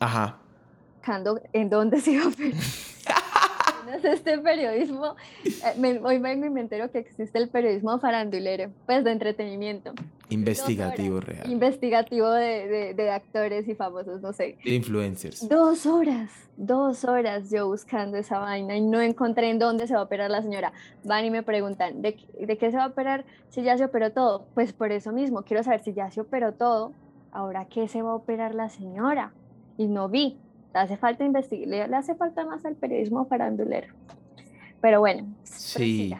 ajá. 0.00 0.38
en 1.52 1.70
dónde 1.70 2.00
se 2.00 2.12
iba 2.12 2.24
a 2.24 2.28
operar. 2.28 2.52
Este 4.04 4.38
periodismo. 4.38 5.16
eh, 5.44 5.50
me- 5.76 5.98
hoy 5.98 6.18
me, 6.18 6.34
me 6.36 6.60
entero 6.60 6.90
que 6.90 6.98
existe 6.98 7.38
el 7.38 7.48
periodismo 7.48 7.98
farandulero, 7.98 8.70
pues 8.86 9.04
de 9.04 9.12
entretenimiento. 9.12 9.92
Investigativo 10.32 11.20
real. 11.20 11.50
Investigativo 11.50 12.30
de, 12.30 12.66
de- 12.68 12.94
de 12.94 13.10
actores 13.10 13.68
y 13.68 13.74
famosos, 13.74 14.20
no 14.22 14.32
sé. 14.32 14.56
De 14.64 14.74
influencers. 14.74 15.48
Dos 15.48 15.86
horas, 15.86 16.30
dos 16.56 17.04
horas 17.04 17.50
yo 17.50 17.66
buscando 17.68 18.16
esa 18.16 18.38
vaina 18.38 18.76
y 18.76 18.80
no 18.80 19.00
encontré 19.00 19.50
en 19.50 19.58
dónde 19.58 19.86
se 19.86 19.94
va 19.94 20.00
a 20.00 20.04
operar 20.04 20.30
la 20.30 20.42
señora. 20.42 20.72
Van 21.04 21.24
y 21.24 21.30
me 21.30 21.42
preguntan, 21.42 22.02
¿de, 22.02 22.14
qué- 22.16 22.46
de 22.46 22.58
qué 22.58 22.70
se 22.70 22.76
va 22.76 22.84
a 22.84 22.88
operar 22.88 23.24
si 23.50 23.62
ya 23.62 23.76
se 23.78 23.84
operó 23.84 24.12
todo? 24.12 24.46
Pues 24.54 24.72
por 24.72 24.92
eso 24.92 25.12
mismo, 25.12 25.42
quiero 25.42 25.62
saber 25.62 25.82
si 25.82 25.92
ya 25.92 26.10
se 26.10 26.20
operó 26.20 26.52
todo, 26.54 26.92
ahora 27.32 27.66
qué 27.66 27.88
se 27.88 28.02
va 28.02 28.10
a 28.10 28.14
operar 28.14 28.54
la 28.54 28.68
señora. 28.68 29.32
Y 29.78 29.86
no 29.86 30.08
vi. 30.08 30.38
Le 30.74 30.80
hace 30.80 30.96
falta 30.96 31.24
investigar, 31.24 31.88
le, 31.88 31.96
hace 31.96 32.14
falta 32.14 32.44
más 32.46 32.64
al 32.64 32.76
periodismo 32.76 33.26
farandulero. 33.26 33.94
Pero 34.80 35.00
bueno, 35.00 35.26
Sí. 35.44 36.14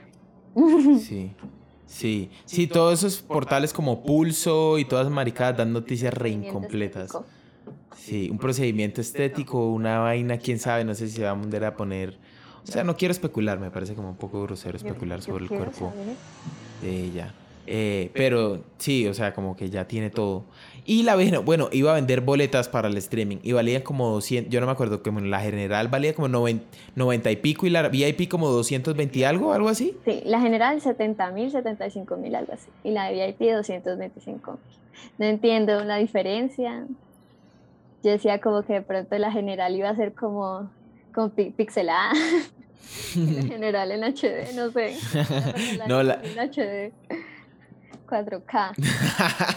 Sí. 0.99 1.35
Sí. 1.93 2.31
Sí, 2.47 2.67
todos 2.67 3.05
esos 3.05 3.21
portales 3.23 3.73
como 3.73 4.03
Pulso 4.03 4.79
y 4.79 4.85
todas 4.87 5.11
maricadas 5.11 5.59
dan 5.59 5.73
noticias 5.73 6.13
re 6.15 6.21
Procedimiento 6.31 6.49
incompletas. 6.59 7.05
estético. 7.05 7.27
Sí, 7.97 8.31
un 8.31 8.39
procedimiento 8.39 9.01
estético, 9.01 9.71
una 9.71 9.99
vaina, 9.99 10.39
quién 10.39 10.59
sabe, 10.59 10.85
no 10.85 10.95
sé 10.95 11.09
si 11.09 11.17
se 11.17 11.23
va 11.25 11.31
a 11.31 11.35
mandar 11.35 11.65
a 11.65 11.77
poner. 11.77 12.17
O 12.67 12.71
sea, 12.71 12.83
no 12.83 12.97
quiero 12.97 13.13
especular, 13.13 13.61
me 13.61 13.71
parece 13.71 13.95
como 13.95 14.09
un 14.11 14.17
poco 14.17 14.43
grosero 14.43 14.77
especular 14.77 15.21
sobre 15.21 15.45
el 15.45 15.49
cuerpo 15.51 15.93
de 16.81 17.05
ella. 17.05 17.35
Eh, 17.67 18.11
pero 18.15 18.63
sí, 18.79 19.07
o 19.07 19.15
sea, 19.15 19.33
como 19.35 19.57
que 19.57 19.71
ya 19.71 19.87
tiene 19.87 20.11
todo. 20.11 20.45
Y 20.85 21.05
la 21.05 21.15
vieja, 21.15 21.39
bueno, 21.39 21.69
iba 21.71 21.93
a 21.93 21.95
vender 21.95 22.23
boletas 22.23 22.69
para 22.69 22.89
el 22.89 22.97
streaming 22.97 23.37
y 23.45 23.53
valía 23.53 23.85
como 23.85 24.09
200, 24.11 24.53
yo 24.53 24.59
no 24.61 24.67
me 24.67 24.73
acuerdo, 24.73 25.01
como 25.01 25.21
la 25.21 25.39
general 25.41 25.87
valía 25.87 26.13
como 26.13 26.27
90, 26.27 26.65
90 26.97 27.31
y 27.31 27.37
pico 27.37 27.67
y 27.67 27.71
la 27.71 27.89
VIP 27.89 28.29
como 28.29 28.49
220 28.49 29.17
y 29.21 29.23
algo, 29.23 29.53
algo 29.53 29.69
así. 29.69 29.97
Sí, 30.05 30.23
la 30.25 30.41
general 30.41 30.81
70 30.81 31.31
mil, 31.31 31.53
75 31.53 32.17
mil, 32.17 32.35
algo 32.35 32.53
así. 32.53 32.69
Y 32.83 32.91
la 32.91 33.13
VIP 33.13 33.41
225 33.55 34.51
mil. 34.51 34.61
No 35.19 35.27
entiendo 35.27 35.85
la 35.85 35.99
diferencia. 35.99 36.85
Yo 38.03 38.11
decía 38.11 38.41
como 38.41 38.63
que 38.65 38.73
de 38.73 38.83
pronto 38.83 39.17
la 39.19 39.31
general 39.31 39.77
iba 39.77 39.89
a 39.89 39.95
ser 39.95 40.13
como, 40.15 40.69
como 41.15 41.29
pi- 41.31 41.51
pixelada. 41.51 42.11
la 43.17 43.43
general 43.45 43.93
en 43.93 44.03
HD, 44.03 44.53
no 44.57 44.71
sé. 44.73 44.97
No, 45.87 46.03
la- 46.03 46.21
En 46.25 46.39
HD. 46.41 46.93
4K. 48.13 48.75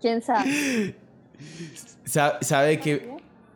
¿Quién 0.00 0.22
sabe? 0.22 0.94
Sa- 2.04 2.38
¿Sabe 2.40 2.80
que 2.80 3.14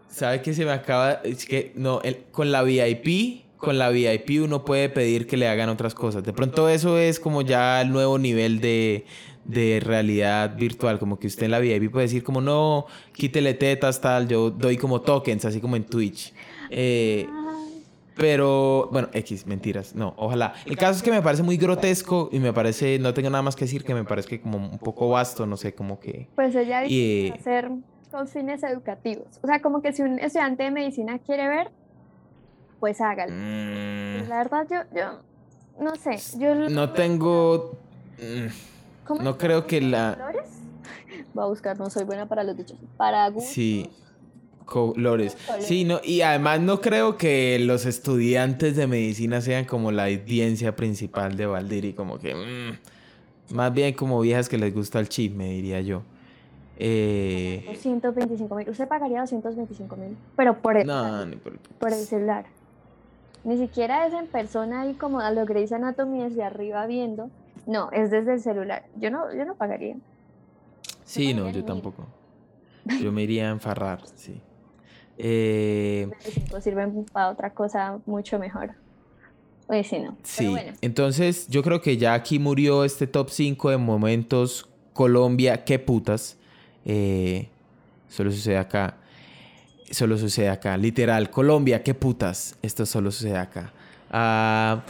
¿Sabe 0.09 0.41
que 0.43 0.55
se 0.55 0.65
me 0.65 0.73
acaba? 0.73 1.13
Es 1.25 1.45
que 1.45 1.73
no, 1.77 2.01
el- 2.03 2.25
con 2.33 2.51
la 2.51 2.63
VIP, 2.63 3.45
con 3.57 3.79
la 3.79 3.91
VIP 3.91 4.43
uno 4.43 4.65
puede 4.65 4.89
pedir 4.89 5.27
que 5.27 5.37
le 5.37 5.47
hagan 5.49 5.69
otras 5.69 5.95
cosas. 5.95 6.25
De 6.25 6.33
pronto 6.33 6.69
eso 6.69 6.99
es 6.99 7.21
como 7.21 7.43
ya 7.43 7.81
el 7.83 7.91
nuevo 7.93 8.19
nivel 8.19 8.61
de, 8.61 9.05
de 9.45 9.81
realidad 9.85 10.57
virtual, 10.57 10.99
como 10.99 11.19
que 11.19 11.27
usted 11.27 11.45
en 11.45 11.51
la 11.53 11.59
VIP 11.61 11.91
puede 11.93 12.07
decir 12.07 12.25
como 12.25 12.41
no, 12.41 12.87
quítele 13.13 13.55
tetas, 13.55 14.01
tal, 14.01 14.27
yo 14.29 14.51
doy 14.51 14.77
como 14.77 15.03
tokens, 15.03 15.45
así 15.45 15.61
como 15.61 15.77
en 15.77 15.85
Twitch. 15.85 16.33
Eh, 16.71 17.27
pero, 18.19 18.89
bueno, 18.91 19.09
X, 19.13 19.47
mentiras, 19.47 19.95
no, 19.95 20.13
ojalá. 20.17 20.55
El 20.67 20.77
caso 20.77 20.97
es 20.99 21.03
que 21.03 21.11
me 21.13 21.23
parece 21.23 21.45
muy 21.45 21.57
grotesco 21.57 22.29
y 22.33 22.41
me 22.41 22.53
parece, 22.53 22.99
no 22.99 23.15
tengo 23.15 23.31
nada 23.31 23.43
más 23.43 23.55
que 23.55 23.65
decir, 23.65 23.85
que 23.85 23.95
me 23.95 24.05
parece 24.05 24.41
como 24.41 24.59
un 24.59 24.79
poco 24.79 25.09
vasto, 25.09 25.47
no 25.47 25.57
sé, 25.57 25.75
como 25.75 26.01
que... 26.01 26.29
Pues 26.35 26.55
ella 26.55 26.81
dice 26.81 26.91
que 26.91 27.31
va 27.31 27.37
a 27.37 27.43
ser 27.43 27.71
con 28.11 28.27
fines 28.27 28.63
educativos. 28.65 29.39
O 29.43 29.47
sea, 29.47 29.61
como 29.63 29.81
que 29.81 29.93
si 29.93 30.03
un 30.03 30.19
estudiante 30.19 30.65
de 30.65 30.71
medicina 30.73 31.19
quiere 31.21 31.49
ver, 31.49 31.71
pues 32.81 33.01
hágalo. 33.01 33.33
mm, 33.33 34.29
la 34.29 34.39
verdad, 34.39 34.67
yo, 34.69 34.79
yo 34.97 35.21
no 35.81 35.95
sé. 35.95 36.19
Yo 36.39 36.55
no 36.55 36.91
tengo... 36.91 37.79
mm, 38.19 39.07
¿Cómo 39.07 39.23
No 39.23 39.39
creo 39.39 39.67
que 39.67 39.81
la... 39.81 40.17
¿Colores? 40.19 40.51
Voy 41.35 41.45
a 41.45 41.47
buscar, 41.47 41.79
no 41.79 41.89
soy 41.89 42.05
buena 42.05 42.27
para 42.27 42.43
los 42.43 42.57
dichos. 42.57 42.77
Para 42.97 43.29
gustos. 43.29 43.53
Sí, 43.53 43.91
colores. 44.69 45.37
Sí, 45.61 45.85
no, 45.85 46.01
y 46.05 46.21
además 46.21 46.61
no 46.61 46.81
creo 46.81 47.17
que 47.17 47.59
los 47.59 47.87
estudiantes 47.87 48.77
de 48.77 48.87
medicina 48.87 49.41
sean 49.41 49.65
como 49.65 49.91
la 49.91 50.05
audiencia 50.05 50.77
principal 50.77 51.37
de 51.37 51.47
Valdiri, 51.47 51.95
como 51.95 52.19
que... 52.19 52.35
mm, 52.35 53.55
más 53.55 53.73
bien 53.73 53.95
como 53.95 54.21
viejas 54.21 54.49
que 54.49 54.59
les 54.59 54.75
gusta 54.75 55.01
el 55.01 55.09
chisme, 55.09 55.49
diría 55.49 55.81
yo. 55.81 56.03
Eh, 56.77 57.65
225 57.67 58.55
mil. 58.55 58.69
Usted 58.69 58.87
pagaría 58.87 59.21
225 59.21 59.97
mil. 59.97 60.17
Pero 60.37 60.59
por 60.61 60.77
el, 60.77 60.87
no, 60.87 61.25
por... 61.43 61.59
por 61.59 61.93
el 61.93 62.05
celular. 62.05 62.45
Ni 63.45 63.57
siquiera 63.57 64.07
es 64.07 64.13
en 64.13 64.27
persona 64.27 64.83
ahí 64.83 64.95
como 64.95 65.21
a 65.21 65.31
lo 65.31 65.45
Grey's 65.47 65.73
Anatomy 65.73 66.23
desde 66.23 66.45
arriba 66.45 66.87
viendo. 66.87 67.31
No, 67.67 67.91
es 67.93 68.11
desde 68.11 68.35
el 68.35 68.41
celular. 68.41 68.85
Yo 68.97 69.11
no, 69.11 69.35
yo 69.35 69.45
no 69.45 69.55
pagaría. 69.55 69.97
Sí, 71.05 71.35
no, 71.35 71.51
yo 71.51 71.65
tampoco. 71.65 72.07
Yo 73.03 73.13
me 73.13 73.23
iría 73.23 73.49
a 73.49 73.51
enfarrar, 73.51 74.01
sí. 74.15 74.41
Eh, 75.19 76.07
25 76.25 76.61
sirven 76.61 77.05
para 77.13 77.31
otra 77.31 77.51
cosa 77.51 77.99
mucho 78.07 78.39
mejor. 78.39 78.71
Oye, 79.67 79.85
sí, 79.85 79.99
no. 79.99 80.13
Pero 80.13 80.19
Sí, 80.25 80.47
bueno. 80.49 80.73
entonces 80.81 81.47
yo 81.49 81.63
creo 81.63 81.83
que 81.83 81.97
ya 81.97 82.15
aquí 82.15 82.39
murió 82.39 82.85
este 82.85 83.07
top 83.07 83.29
5 83.31 83.71
de 83.71 83.77
momentos 83.77 84.69
Colombia, 84.95 85.65
qué 85.65 85.79
putas. 85.79 86.37
Eh, 86.85 87.49
solo 88.09 88.31
sucede 88.31 88.57
acá. 88.59 88.97
Solo 89.91 90.17
sucede 90.19 90.49
acá. 90.49 90.77
Literal, 90.77 91.31
Colombia, 91.31 91.83
qué 91.83 91.95
putas. 91.95 92.57
Esto 92.63 92.87
solo 92.87 93.11
sucede 93.11 93.37
acá. 93.37 93.73
Ah, 94.11 94.83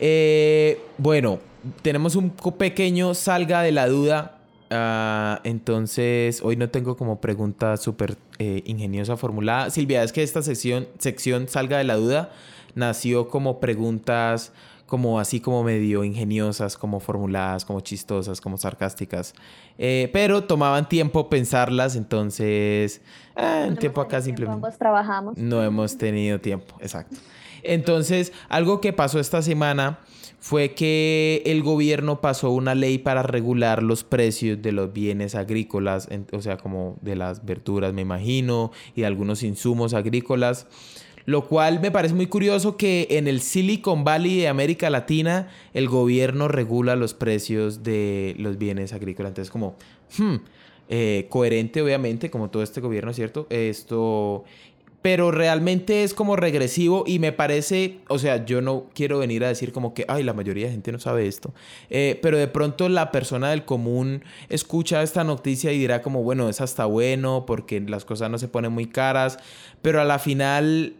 eh, 0.00 0.80
bueno, 0.98 1.38
tenemos 1.82 2.16
un 2.16 2.30
pequeño 2.30 3.14
salga 3.14 3.62
de 3.62 3.72
la 3.72 3.86
duda. 3.86 4.33
Ah, 4.70 5.40
entonces, 5.44 6.40
hoy 6.42 6.56
no 6.56 6.68
tengo 6.70 6.96
como 6.96 7.20
pregunta 7.20 7.76
súper 7.76 8.16
eh, 8.38 8.62
ingeniosa 8.66 9.16
formulada. 9.16 9.70
Silvia, 9.70 10.02
es 10.02 10.12
que 10.12 10.22
esta 10.22 10.42
sección, 10.42 10.88
sección 10.98 11.48
salga 11.48 11.78
de 11.78 11.84
la 11.84 11.96
duda 11.96 12.32
nació 12.74 13.28
como 13.28 13.60
preguntas 13.60 14.52
como 14.86 15.18
así 15.18 15.40
como 15.40 15.64
medio 15.64 16.04
ingeniosas, 16.04 16.76
como 16.76 17.00
formuladas, 17.00 17.64
como 17.64 17.80
chistosas, 17.80 18.40
como 18.40 18.58
sarcásticas. 18.58 19.34
Eh, 19.78 20.10
pero 20.12 20.44
tomaban 20.44 20.88
tiempo 20.88 21.28
pensarlas, 21.28 21.96
entonces 21.96 23.00
eh, 23.34 23.64
el 23.66 23.78
tiempo 23.78 24.00
acá 24.00 24.20
simplemente... 24.20 24.56
Ambos 24.56 24.78
trabajamos. 24.78 25.36
No 25.36 25.62
hemos 25.62 25.96
tenido 25.96 26.38
tiempo, 26.40 26.76
exacto. 26.80 27.16
Entonces, 27.62 28.32
algo 28.48 28.80
que 28.80 28.92
pasó 28.92 29.18
esta 29.18 29.40
semana 29.40 29.98
fue 30.44 30.74
que 30.74 31.42
el 31.46 31.62
gobierno 31.62 32.20
pasó 32.20 32.50
una 32.50 32.74
ley 32.74 32.98
para 32.98 33.22
regular 33.22 33.82
los 33.82 34.04
precios 34.04 34.60
de 34.60 34.72
los 34.72 34.92
bienes 34.92 35.34
agrícolas, 35.34 36.06
o 36.32 36.42
sea, 36.42 36.58
como 36.58 36.98
de 37.00 37.16
las 37.16 37.46
verduras, 37.46 37.94
me 37.94 38.02
imagino, 38.02 38.70
y 38.94 39.04
algunos 39.04 39.42
insumos 39.42 39.94
agrícolas. 39.94 40.66
Lo 41.24 41.48
cual 41.48 41.80
me 41.80 41.90
parece 41.90 42.14
muy 42.14 42.26
curioso 42.26 42.76
que 42.76 43.06
en 43.12 43.26
el 43.26 43.40
Silicon 43.40 44.04
Valley 44.04 44.36
de 44.36 44.48
América 44.48 44.90
Latina 44.90 45.48
el 45.72 45.88
gobierno 45.88 46.46
regula 46.46 46.94
los 46.94 47.14
precios 47.14 47.82
de 47.82 48.34
los 48.36 48.58
bienes 48.58 48.92
agrícolas. 48.92 49.30
Entonces, 49.30 49.50
como, 49.50 49.76
hmm, 50.18 50.34
eh, 50.90 51.26
coherente 51.30 51.80
obviamente, 51.80 52.28
como 52.28 52.50
todo 52.50 52.62
este 52.62 52.82
gobierno, 52.82 53.14
¿cierto? 53.14 53.46
Esto 53.48 54.44
pero 55.04 55.30
realmente 55.30 56.02
es 56.02 56.14
como 56.14 56.34
regresivo 56.34 57.04
y 57.06 57.18
me 57.18 57.30
parece, 57.30 57.98
o 58.08 58.18
sea, 58.18 58.46
yo 58.46 58.62
no 58.62 58.86
quiero 58.94 59.18
venir 59.18 59.44
a 59.44 59.48
decir 59.48 59.70
como 59.70 59.92
que, 59.92 60.06
ay, 60.08 60.22
la 60.22 60.32
mayoría 60.32 60.64
de 60.64 60.72
gente 60.72 60.92
no 60.92 60.98
sabe 60.98 61.26
esto, 61.26 61.52
eh, 61.90 62.18
pero 62.22 62.38
de 62.38 62.48
pronto 62.48 62.88
la 62.88 63.12
persona 63.12 63.50
del 63.50 63.66
común 63.66 64.24
escucha 64.48 65.02
esta 65.02 65.22
noticia 65.22 65.72
y 65.72 65.78
dirá 65.78 66.00
como, 66.00 66.22
bueno, 66.22 66.48
es 66.48 66.62
hasta 66.62 66.86
bueno 66.86 67.44
porque 67.46 67.82
las 67.82 68.06
cosas 68.06 68.30
no 68.30 68.38
se 68.38 68.48
ponen 68.48 68.72
muy 68.72 68.86
caras, 68.86 69.36
pero 69.82 70.00
a 70.00 70.04
la 70.04 70.18
final, 70.18 70.94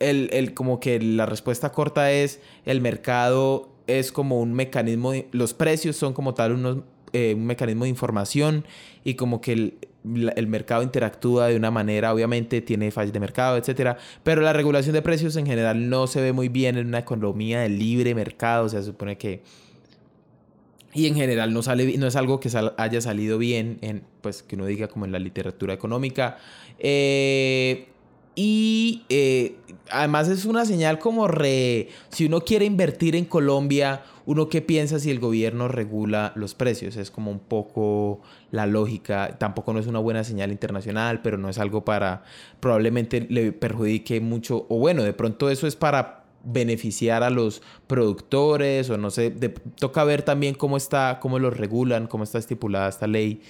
el, 0.00 0.28
el 0.34 0.52
como 0.52 0.78
que 0.78 1.00
la 1.00 1.24
respuesta 1.24 1.72
corta 1.72 2.12
es, 2.12 2.42
el 2.66 2.82
mercado 2.82 3.70
es 3.86 4.12
como 4.12 4.38
un 4.38 4.52
mecanismo, 4.52 5.14
los 5.32 5.54
precios 5.54 5.96
son 5.96 6.12
como 6.12 6.34
tal 6.34 6.84
eh, 7.14 7.32
un 7.34 7.46
mecanismo 7.46 7.84
de 7.84 7.88
información 7.88 8.66
y 9.02 9.14
como 9.14 9.40
que 9.40 9.52
el, 9.54 9.78
el 10.36 10.46
mercado 10.46 10.82
interactúa 10.82 11.48
de 11.48 11.56
una 11.56 11.70
manera, 11.70 12.12
obviamente 12.12 12.60
tiene 12.60 12.90
fallas 12.90 13.12
de 13.12 13.20
mercado, 13.20 13.56
etcétera, 13.56 13.98
pero 14.22 14.40
la 14.42 14.52
regulación 14.52 14.94
de 14.94 15.02
precios 15.02 15.36
en 15.36 15.46
general 15.46 15.88
no 15.88 16.06
se 16.06 16.20
ve 16.20 16.32
muy 16.32 16.48
bien 16.48 16.76
en 16.76 16.86
una 16.86 17.00
economía 17.00 17.60
de 17.60 17.68
libre 17.68 18.14
mercado, 18.14 18.66
o 18.66 18.68
sea, 18.68 18.80
se 18.80 18.86
supone 18.86 19.18
que 19.18 19.42
y 20.96 21.06
en 21.06 21.14
general 21.14 21.52
no 21.52 21.62
sale 21.62 21.98
no 21.98 22.06
es 22.06 22.16
algo 22.16 22.40
que 22.40 22.48
haya 22.78 23.00
salido 23.02 23.36
bien 23.36 23.78
en 23.82 24.02
pues 24.22 24.42
que 24.42 24.56
uno 24.56 24.64
diga 24.64 24.88
como 24.88 25.04
en 25.04 25.12
la 25.12 25.18
literatura 25.18 25.74
económica 25.74 26.38
eh, 26.78 27.88
y 28.34 29.02
eh, 29.10 29.56
además 29.90 30.28
es 30.28 30.46
una 30.46 30.64
señal 30.64 30.98
como 30.98 31.28
re 31.28 31.88
si 32.08 32.24
uno 32.24 32.40
quiere 32.40 32.64
invertir 32.64 33.14
en 33.14 33.26
Colombia 33.26 34.04
uno 34.26 34.48
qué 34.48 34.60
piensa 34.60 34.98
si 34.98 35.12
el 35.12 35.20
gobierno 35.20 35.68
regula 35.68 36.32
los 36.34 36.54
precios. 36.54 36.96
Es 36.96 37.12
como 37.12 37.30
un 37.30 37.38
poco 37.38 38.20
la 38.50 38.66
lógica. 38.66 39.38
Tampoco 39.38 39.72
no 39.72 39.78
es 39.78 39.86
una 39.86 40.00
buena 40.00 40.24
señal 40.24 40.50
internacional, 40.50 41.22
pero 41.22 41.38
no 41.38 41.48
es 41.48 41.58
algo 41.58 41.84
para 41.84 42.24
probablemente 42.58 43.24
le 43.30 43.52
perjudique 43.52 44.20
mucho. 44.20 44.66
O 44.68 44.78
bueno, 44.78 45.04
de 45.04 45.12
pronto 45.12 45.48
eso 45.48 45.68
es 45.68 45.76
para 45.76 46.24
beneficiar 46.42 47.22
a 47.22 47.30
los 47.30 47.62
productores 47.86 48.90
o 48.90 48.98
no 48.98 49.10
sé, 49.10 49.30
toca 49.78 50.04
ver 50.04 50.22
también 50.22 50.54
cómo 50.54 50.76
está, 50.76 51.18
cómo 51.20 51.38
lo 51.38 51.50
regulan, 51.50 52.06
cómo 52.08 52.24
está 52.24 52.38
estipulada 52.38 52.88
esta 52.88 53.06
ley. 53.06 53.42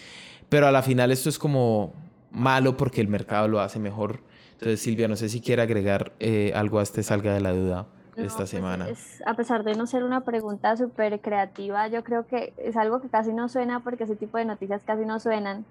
Pero 0.50 0.66
a 0.66 0.72
la 0.72 0.82
final 0.82 1.10
esto 1.10 1.30
es 1.30 1.38
como 1.38 1.94
malo 2.30 2.76
porque 2.76 3.00
el 3.00 3.08
mercado 3.08 3.48
lo 3.48 3.60
hace 3.60 3.78
mejor. 3.78 4.20
Entonces 4.52 4.80
Silvia, 4.80 5.08
no 5.08 5.16
sé 5.16 5.30
si 5.30 5.40
quiere 5.40 5.62
agregar 5.62 6.12
eh, 6.20 6.52
algo 6.54 6.80
a 6.80 6.82
este 6.82 7.02
salga 7.02 7.32
de 7.32 7.40
la 7.40 7.52
duda 7.52 7.86
esta 8.16 8.38
pues, 8.38 8.50
semana? 8.50 8.86
a 9.24 9.34
pesar 9.34 9.64
de 9.64 9.74
no 9.74 9.86
ser 9.86 10.04
una 10.04 10.22
pregunta 10.22 10.76
súper 10.76 11.20
creativa, 11.20 11.88
yo 11.88 12.02
creo 12.02 12.26
que 12.26 12.52
es 12.56 12.76
algo 12.76 13.00
que 13.00 13.08
casi 13.08 13.32
no 13.32 13.48
suena 13.48 13.80
porque 13.80 14.04
ese 14.04 14.16
tipo 14.16 14.38
de 14.38 14.44
noticias 14.44 14.82
casi 14.84 15.04
no 15.04 15.20
suenan, 15.20 15.64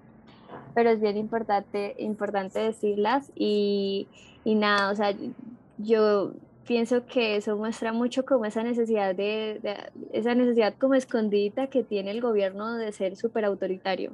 pero 0.74 0.90
es 0.90 1.00
bien 1.00 1.16
importante, 1.16 1.94
importante 1.98 2.60
decirlas 2.60 3.30
y, 3.34 4.08
y 4.44 4.54
nada, 4.54 4.90
o 4.90 4.94
sea, 4.94 5.14
yo 5.78 6.32
pienso 6.66 7.06
que 7.06 7.36
eso 7.36 7.56
muestra 7.56 7.92
mucho 7.92 8.24
como 8.24 8.44
esa 8.44 8.62
necesidad 8.62 9.14
de, 9.14 9.60
de 9.62 9.76
esa 10.12 10.34
necesidad 10.34 10.74
como 10.78 10.94
escondida 10.94 11.68
que 11.68 11.82
tiene 11.82 12.10
el 12.10 12.20
gobierno 12.20 12.74
de 12.74 12.92
ser 12.92 13.16
súper 13.16 13.44
autoritario. 13.44 14.12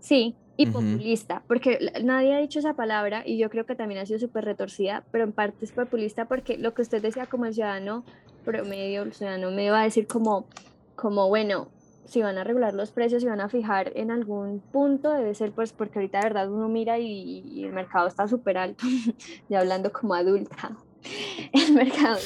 Sí, 0.00 0.34
y 0.56 0.66
populista, 0.66 1.42
porque 1.48 1.78
nadie 2.02 2.34
ha 2.34 2.38
dicho 2.38 2.58
esa 2.58 2.74
palabra 2.74 3.22
y 3.24 3.38
yo 3.38 3.48
creo 3.50 3.64
que 3.64 3.74
también 3.74 4.00
ha 4.00 4.06
sido 4.06 4.18
súper 4.18 4.44
retorcida, 4.44 5.02
pero 5.10 5.24
en 5.24 5.32
parte 5.32 5.64
es 5.64 5.72
populista 5.72 6.26
porque 6.26 6.58
lo 6.58 6.74
que 6.74 6.82
usted 6.82 7.00
decía 7.00 7.26
como 7.26 7.46
el 7.46 7.54
ciudadano 7.54 8.04
promedio, 8.44 9.02
el 9.02 9.14
ciudadano 9.14 9.50
me 9.50 9.70
va 9.70 9.80
a 9.80 9.84
decir 9.84 10.06
como, 10.06 10.46
como 10.94 11.28
bueno, 11.28 11.68
si 12.04 12.20
van 12.20 12.36
a 12.36 12.44
regular 12.44 12.74
los 12.74 12.90
precios, 12.90 13.22
si 13.22 13.28
van 13.28 13.40
a 13.40 13.48
fijar 13.48 13.92
en 13.94 14.10
algún 14.10 14.60
punto, 14.60 15.10
debe 15.10 15.34
ser 15.34 15.52
pues 15.52 15.72
porque 15.72 15.98
ahorita 15.98 16.18
de 16.18 16.24
verdad 16.24 16.50
uno 16.50 16.68
mira 16.68 16.98
y, 16.98 17.40
y 17.40 17.64
el 17.64 17.72
mercado 17.72 18.06
está 18.06 18.28
súper 18.28 18.58
alto, 18.58 18.84
ya 19.48 19.60
hablando 19.60 19.90
como 19.92 20.14
adulta. 20.14 20.76
el 21.52 21.74
mercado. 21.74 22.18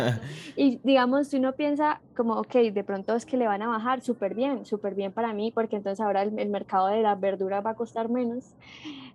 y 0.56 0.78
digamos, 0.82 1.28
si 1.28 1.38
uno 1.38 1.52
piensa 1.54 2.00
como, 2.16 2.34
ok, 2.34 2.54
de 2.72 2.84
pronto 2.84 3.14
es 3.14 3.26
que 3.26 3.36
le 3.36 3.46
van 3.46 3.62
a 3.62 3.68
bajar, 3.68 4.00
súper 4.00 4.34
bien, 4.34 4.64
súper 4.64 4.94
bien 4.94 5.12
para 5.12 5.32
mí, 5.32 5.52
porque 5.52 5.76
entonces 5.76 6.00
ahora 6.00 6.22
el, 6.22 6.48
mercado 6.48 6.88
de 6.88 7.02
la 7.02 7.14
verdura 7.14 7.60
va 7.60 7.70
a 7.70 7.74
costar 7.74 8.08
menos, 8.08 8.54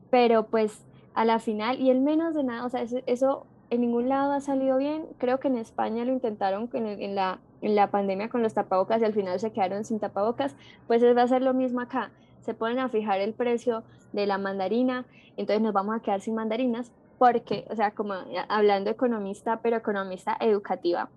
pero 0.10 0.48
pues 0.48 0.86
a 1.14 1.26
la 1.26 1.40
final, 1.40 1.80
y 1.80 1.90
el 1.90 2.02
menos 2.02 2.34
de 2.36 2.44
nada, 2.44 2.66
o 2.66 2.70
sea, 2.70 2.86
eso, 3.06 3.46
en 3.70 3.82
ningún 3.82 4.10
lado 4.10 4.34
ha 4.34 4.42
salido 4.42 4.78
bien, 4.78 5.06
creo 5.18 5.40
que 5.40 5.48
en 5.48 5.58
España 5.58 6.06
lo 6.06 6.12
intentaron 6.12 6.70
en, 6.74 6.86
en, 6.88 7.16
la, 7.16 7.40
en 7.62 7.76
la 7.76 7.90
pandemia 7.90 8.30
con 8.30 8.42
los 8.44 8.54
tapabocas 8.54 9.02
y 9.02 9.06
al 9.06 9.14
final 9.14 9.40
se 9.40 9.52
quedaron 9.52 9.84
sin 9.86 10.00
tapabocas, 10.00 10.56
pues 10.88 11.04
va 11.04 11.22
a 11.22 11.28
ser 11.28 11.42
lo 11.42 11.54
mismo 11.54 11.82
acá, 11.82 12.12
se 12.42 12.54
ponen 12.54 12.80
a 12.80 12.90
fijar 12.90 13.20
el 13.20 13.34
precio 13.34 13.84
de 14.14 14.26
la 14.26 14.38
mandarina, 14.38 15.06
entonces 15.38 15.62
nos 15.62 15.74
vamos 15.74 15.96
a 15.96 16.02
quedar 16.02 16.22
sin 16.22 16.36
mandarinas, 16.36 16.92
porque, 17.22 17.66
o 17.70 17.76
sea, 17.76 17.92
como 17.92 18.16
hablando 18.50 18.90
economista, 18.90 19.60
pero 19.62 19.78
economista 19.78 20.36
educativa, 20.40 21.08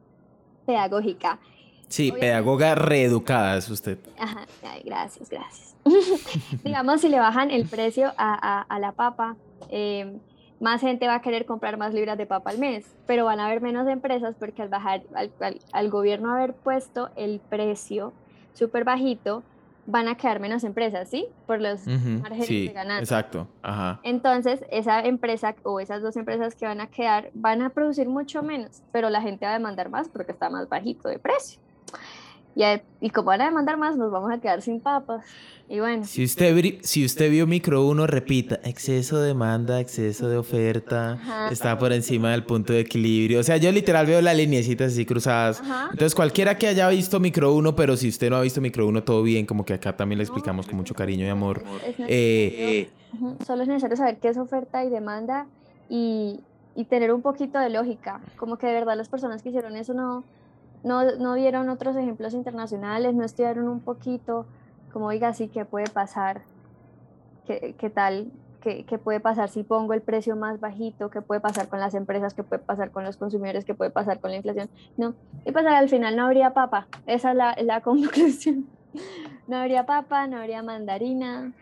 pedagógica. 0.67 1.39
Sí, 1.89 2.13
pedagoga 2.13 2.75
reeducada 2.75 3.57
es 3.57 3.71
usted. 3.71 3.97
Ajá, 4.19 4.45
gracias, 4.85 5.31
gracias. 5.31 5.75
Digamos, 6.63 7.01
si 7.01 7.09
le 7.09 7.19
bajan 7.19 7.51
el 7.51 7.67
precio 7.67 8.13
a, 8.19 8.67
a, 8.69 8.79
la 8.81 8.93
papa, 8.93 9.37
em, 9.71 10.19
más 10.61 10.83
gente 10.83 11.07
va 11.07 11.15
a 11.15 11.23
querer 11.23 11.47
comprar 11.47 11.79
más 11.79 11.95
libras 11.95 12.19
de 12.19 12.27
papa 12.27 12.51
al 12.51 12.59
mes, 12.59 12.85
pero 13.07 13.25
van 13.25 13.41
a 13.41 13.47
haber 13.47 13.63
menos 13.63 13.89
empresas 13.89 14.37
porque 14.39 14.61
al 14.61 14.69
bajar, 14.69 15.05
al, 15.15 15.33
al 15.73 15.89
gobierno 15.89 16.35
haber 16.35 16.53
puesto 16.53 17.09
el 17.17 17.41
precio 17.41 18.13
súper 18.53 18.85
bajito, 18.85 19.43
van 19.87 20.09
a 20.09 20.17
quedar 20.17 20.41
menos 20.41 20.65
empresas, 20.65 21.09
¿sí? 21.09 21.29
Por 21.47 21.61
los 21.61 21.87
márgenes 21.87 22.49
de 22.49 22.73
ganancia. 22.73 23.03
Exacto, 23.03 23.49
ajá. 23.63 24.01
Entonces, 24.03 24.65
esa 24.71 25.01
empresa 25.01 25.55
o 25.63 25.81
esas 25.81 26.03
dos 26.03 26.17
empresas 26.17 26.55
que 26.55 26.67
van 26.67 26.81
a 26.81 26.89
quedar 26.89 27.31
van 27.35 27.63
a 27.63 27.71
producir 27.71 28.09
mucho 28.09 28.43
menos, 28.43 28.83
pero 28.93 29.11
la 29.11 29.21
gente 29.21 29.45
va 29.45 29.53
a 29.53 29.55
demandar 29.55 29.91
más 29.91 30.09
porque 30.09 30.33
está 30.33 30.51
más 30.51 30.69
bajito 30.69 31.09
de 31.09 31.19
precio. 31.19 31.61
Y, 32.57 32.63
y 33.01 33.11
como 33.11 33.27
van 33.27 33.41
a 33.41 33.47
demandar 33.47 33.77
más, 33.77 33.97
nos 33.97 34.11
vamos 34.11 34.33
a 34.33 34.39
quedar 34.39 34.63
sin 34.63 34.81
papas. 34.81 35.25
Y 35.69 35.81
bueno. 35.81 36.05
Si 36.05 36.23
usted, 36.23 36.81
si 36.83 37.05
usted 37.05 37.31
vio 37.31 37.47
micro 37.47 37.87
1, 37.87 38.07
repita, 38.07 38.61
exceso 38.65 39.19
de 39.19 39.29
demanda, 39.29 39.81
exceso 39.81 40.29
de 40.29 40.37
oferta, 40.37 41.19
está 41.51 41.79
por 41.79 41.93
encima 41.93 42.33
del 42.33 42.45
punto 42.45 42.75
de 42.75 42.81
equilibrio. 42.81 43.41
O 43.41 43.43
sea, 43.43 43.57
yo 43.57 43.73
literal 43.73 44.07
veo 44.07 44.21
las 44.21 44.37
lineecitas 44.37 44.93
así 44.93 45.07
cruzadas. 45.07 45.63
Entonces, 45.91 46.15
cualquiera 46.15 46.59
que 46.59 46.69
haya 46.69 46.89
visto 46.91 47.19
micro 47.19 47.55
1, 47.55 47.75
pero 47.75 47.97
si 47.97 48.09
usted 48.09 48.29
no 48.29 48.37
ha 48.37 48.43
visto 48.43 48.61
micro 48.61 48.87
1, 48.87 49.05
todo 49.05 49.23
bien, 49.23 49.47
como 49.47 49.65
que 49.65 49.73
acá 49.75 49.97
también 49.97 50.19
le 50.19 50.25
explicamos 50.25 50.67
con 50.67 50.77
mucho 50.77 50.95
cariño 50.95 51.25
y 51.25 51.31
amor. 51.31 51.63
Eh, 51.99 52.91
Solo 53.47 53.63
es 53.63 53.69
necesario 53.69 53.97
saber 53.97 54.19
qué 54.19 54.29
es 54.29 54.37
oferta 54.37 54.85
y 54.85 54.91
demanda 54.91 55.47
y, 55.89 56.41
y 56.75 56.85
tener 56.85 57.13
un 57.13 57.23
poquito 57.23 57.59
de 57.59 57.71
lógica. 57.71 58.21
Como 58.37 58.59
que 58.59 58.67
de 58.67 58.75
verdad 58.75 58.97
las 58.97 59.09
personas 59.09 59.43
que 59.43 59.49
hicieron 59.49 59.77
eso 59.77 59.95
no 59.95 60.25
no, 60.85 61.17
no 61.17 61.35
vieron 61.35 61.69
otros 61.71 61.97
ejemplos 61.97 62.35
internacionales, 62.35 63.15
no 63.15 63.25
estudiaron 63.25 63.69
un 63.69 63.81
poquito, 63.81 64.47
como 64.93 65.11
diga 65.11 65.29
así, 65.29 65.49
¿qué 65.49 65.65
puede 65.65 65.89
pasar? 65.89 66.43
¿Qué, 67.47 67.75
qué 67.79 67.91
tal? 67.91 68.31
¿Qué, 68.61 68.85
¿Qué, 68.85 68.99
puede 68.99 69.19
pasar 69.21 69.49
si 69.49 69.63
pongo 69.63 69.93
el 69.93 70.03
precio 70.03 70.37
más 70.37 70.61
bajito? 70.61 71.11
¿Qué 71.11 71.21
puede 71.21 71.41
pasar 71.41 71.69
con 71.69 71.81
las 71.81 71.95
empresas? 71.95 72.33
¿Qué 72.35 72.43
puede 72.43 72.63
pasar 72.63 72.91
con 72.91 73.05
los 73.05 73.17
consumidores? 73.17 73.65
¿Qué 73.65 73.75
puede 73.75 73.91
pasar 73.91 74.21
con 74.21 74.31
la 74.31 74.37
inflación? 74.37 74.71
No, 74.97 75.15
y 75.45 75.53
pues 75.53 75.67
al 75.67 75.89
final 75.89 76.17
no 76.17 76.27
habría 76.27 76.55
papa, 76.55 76.87
esa 77.07 77.31
es 77.31 77.37
la, 77.37 77.57
la 77.63 77.81
conclusión. 77.83 78.67
No 79.49 79.57
habría 79.57 79.87
papa, 79.87 80.27
no 80.27 80.39
habría 80.39 80.63
mandarina. 80.63 81.53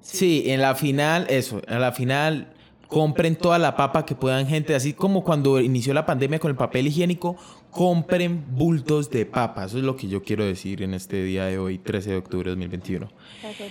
Sí, 0.00 0.44
en 0.46 0.60
la 0.60 0.74
final, 0.74 1.26
eso, 1.28 1.62
en 1.66 1.80
la 1.80 1.92
final 1.92 2.54
compren 2.88 3.36
toda 3.36 3.58
la 3.58 3.76
papa 3.76 4.04
que 4.04 4.14
puedan, 4.14 4.46
gente. 4.46 4.74
Así 4.74 4.92
como 4.92 5.24
cuando 5.24 5.60
inició 5.60 5.94
la 5.94 6.06
pandemia 6.06 6.38
con 6.38 6.50
el 6.50 6.56
papel 6.56 6.86
higiénico, 6.86 7.36
compren 7.74 8.44
bultos 8.50 9.10
de 9.10 9.26
papa. 9.26 9.64
Eso 9.64 9.78
es 9.78 9.84
lo 9.84 9.96
que 9.96 10.06
yo 10.06 10.22
quiero 10.22 10.44
decir 10.44 10.80
en 10.80 10.94
este 10.94 11.24
día 11.24 11.46
de 11.46 11.58
hoy, 11.58 11.78
13 11.78 12.10
de 12.10 12.16
octubre 12.16 12.44
de 12.44 12.50
2021. 12.50 13.08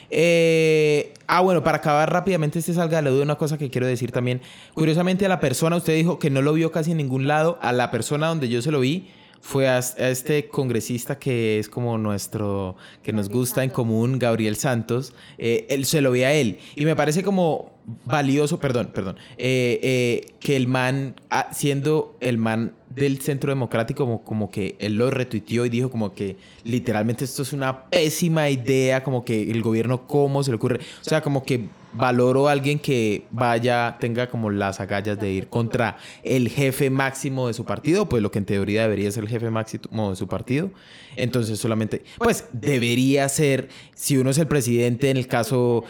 Eh, 0.10 1.14
ah, 1.26 1.40
bueno, 1.40 1.64
para 1.64 1.78
acabar 1.78 2.12
rápidamente 2.12 2.60
este 2.60 2.74
salga 2.74 2.98
de 2.98 3.04
la 3.04 3.10
duda, 3.12 3.24
una 3.24 3.38
cosa 3.38 3.58
que 3.58 3.70
quiero 3.70 3.88
decir 3.88 4.12
también. 4.12 4.42
Curiosamente 4.74 5.26
a 5.26 5.30
la 5.30 5.40
persona, 5.40 5.78
usted 5.78 5.96
dijo 5.96 6.20
que 6.20 6.30
no 6.30 6.42
lo 6.42 6.52
vio 6.52 6.72
casi 6.72 6.92
en 6.92 6.98
ningún 6.98 7.28
lado, 7.28 7.58
a 7.62 7.72
la 7.72 7.92
persona 7.92 8.28
donde 8.28 8.50
yo 8.50 8.62
se 8.62 8.72
lo 8.72 8.82
vi, 8.82 9.08
fue 9.44 9.68
a, 9.68 9.78
este 9.78 10.48
congresista 10.48 11.20
que 11.20 11.60
es 11.60 11.68
como 11.68 11.98
nuestro, 11.98 12.78
que 13.04 13.12
nos 13.12 13.28
gusta 13.28 13.62
en 13.62 13.70
común, 13.70 14.18
Gabriel 14.18 14.56
Santos, 14.56 15.14
eh, 15.38 15.68
él 15.70 15.84
se 15.84 16.00
lo 16.00 16.14
vi 16.14 16.24
a 16.24 16.32
él. 16.32 16.60
Y 16.78 16.86
me 16.86 16.96
parece 16.96 17.24
como 17.24 17.74
valioso, 18.06 18.58
perdón, 18.62 18.92
perdón, 18.94 19.18
eh, 19.38 19.80
eh, 19.84 20.34
que 20.40 20.56
el 20.56 20.68
man, 20.68 21.16
ah, 21.30 21.50
siendo 21.52 22.16
el 22.22 22.38
man 22.38 22.72
del 22.90 23.20
Centro 23.20 23.52
Democrático, 23.52 24.06
como, 24.06 24.24
como 24.24 24.50
que 24.50 24.78
él 24.80 24.96
lo 24.96 25.12
retuiteó 25.12 25.66
y 25.66 25.70
dijo 25.70 25.92
como 25.92 26.14
que 26.14 26.38
literalmente 26.64 27.26
esto 27.26 27.42
es 27.42 27.52
una 27.52 27.90
pésima 27.90 28.50
idea, 28.50 29.04
como 29.04 29.26
que 29.26 29.52
el 29.52 29.62
gobierno 29.62 30.08
cómo 30.08 30.42
se 30.44 30.52
le 30.52 30.56
ocurre, 30.56 30.80
o 30.80 31.04
sea, 31.04 31.22
como 31.22 31.44
que 31.44 31.68
valoro 31.94 32.48
a 32.48 32.52
alguien 32.52 32.80
que 32.80 33.26
vaya, 33.32 33.98
tenga 34.00 34.30
como 34.30 34.50
las 34.50 34.80
agallas 34.80 35.20
de 35.20 35.32
ir 35.32 35.48
contra 35.48 35.98
el 36.24 36.50
jefe 36.50 36.90
máximo 36.90 37.48
de 37.48 37.54
su 37.54 37.66
partido, 37.66 38.10
pues 38.10 38.22
lo 38.22 38.32
que 38.32 38.40
en 38.40 38.46
teoría 38.46 38.84
debería 38.84 39.12
ser 39.12 39.24
el 39.24 39.30
jefe 39.30 39.50
máximo 39.50 40.10
de 40.10 40.16
su 40.16 40.28
partido. 40.28 40.72
Entonces 41.16 41.60
solamente, 41.60 42.04
pues 42.18 42.46
debería 42.52 43.28
ser, 43.30 43.70
si 43.94 44.18
uno 44.18 44.32
es 44.32 44.38
el 44.38 44.48
presidente 44.48 45.10
en 45.10 45.18
el 45.18 45.28
caso, 45.28 45.84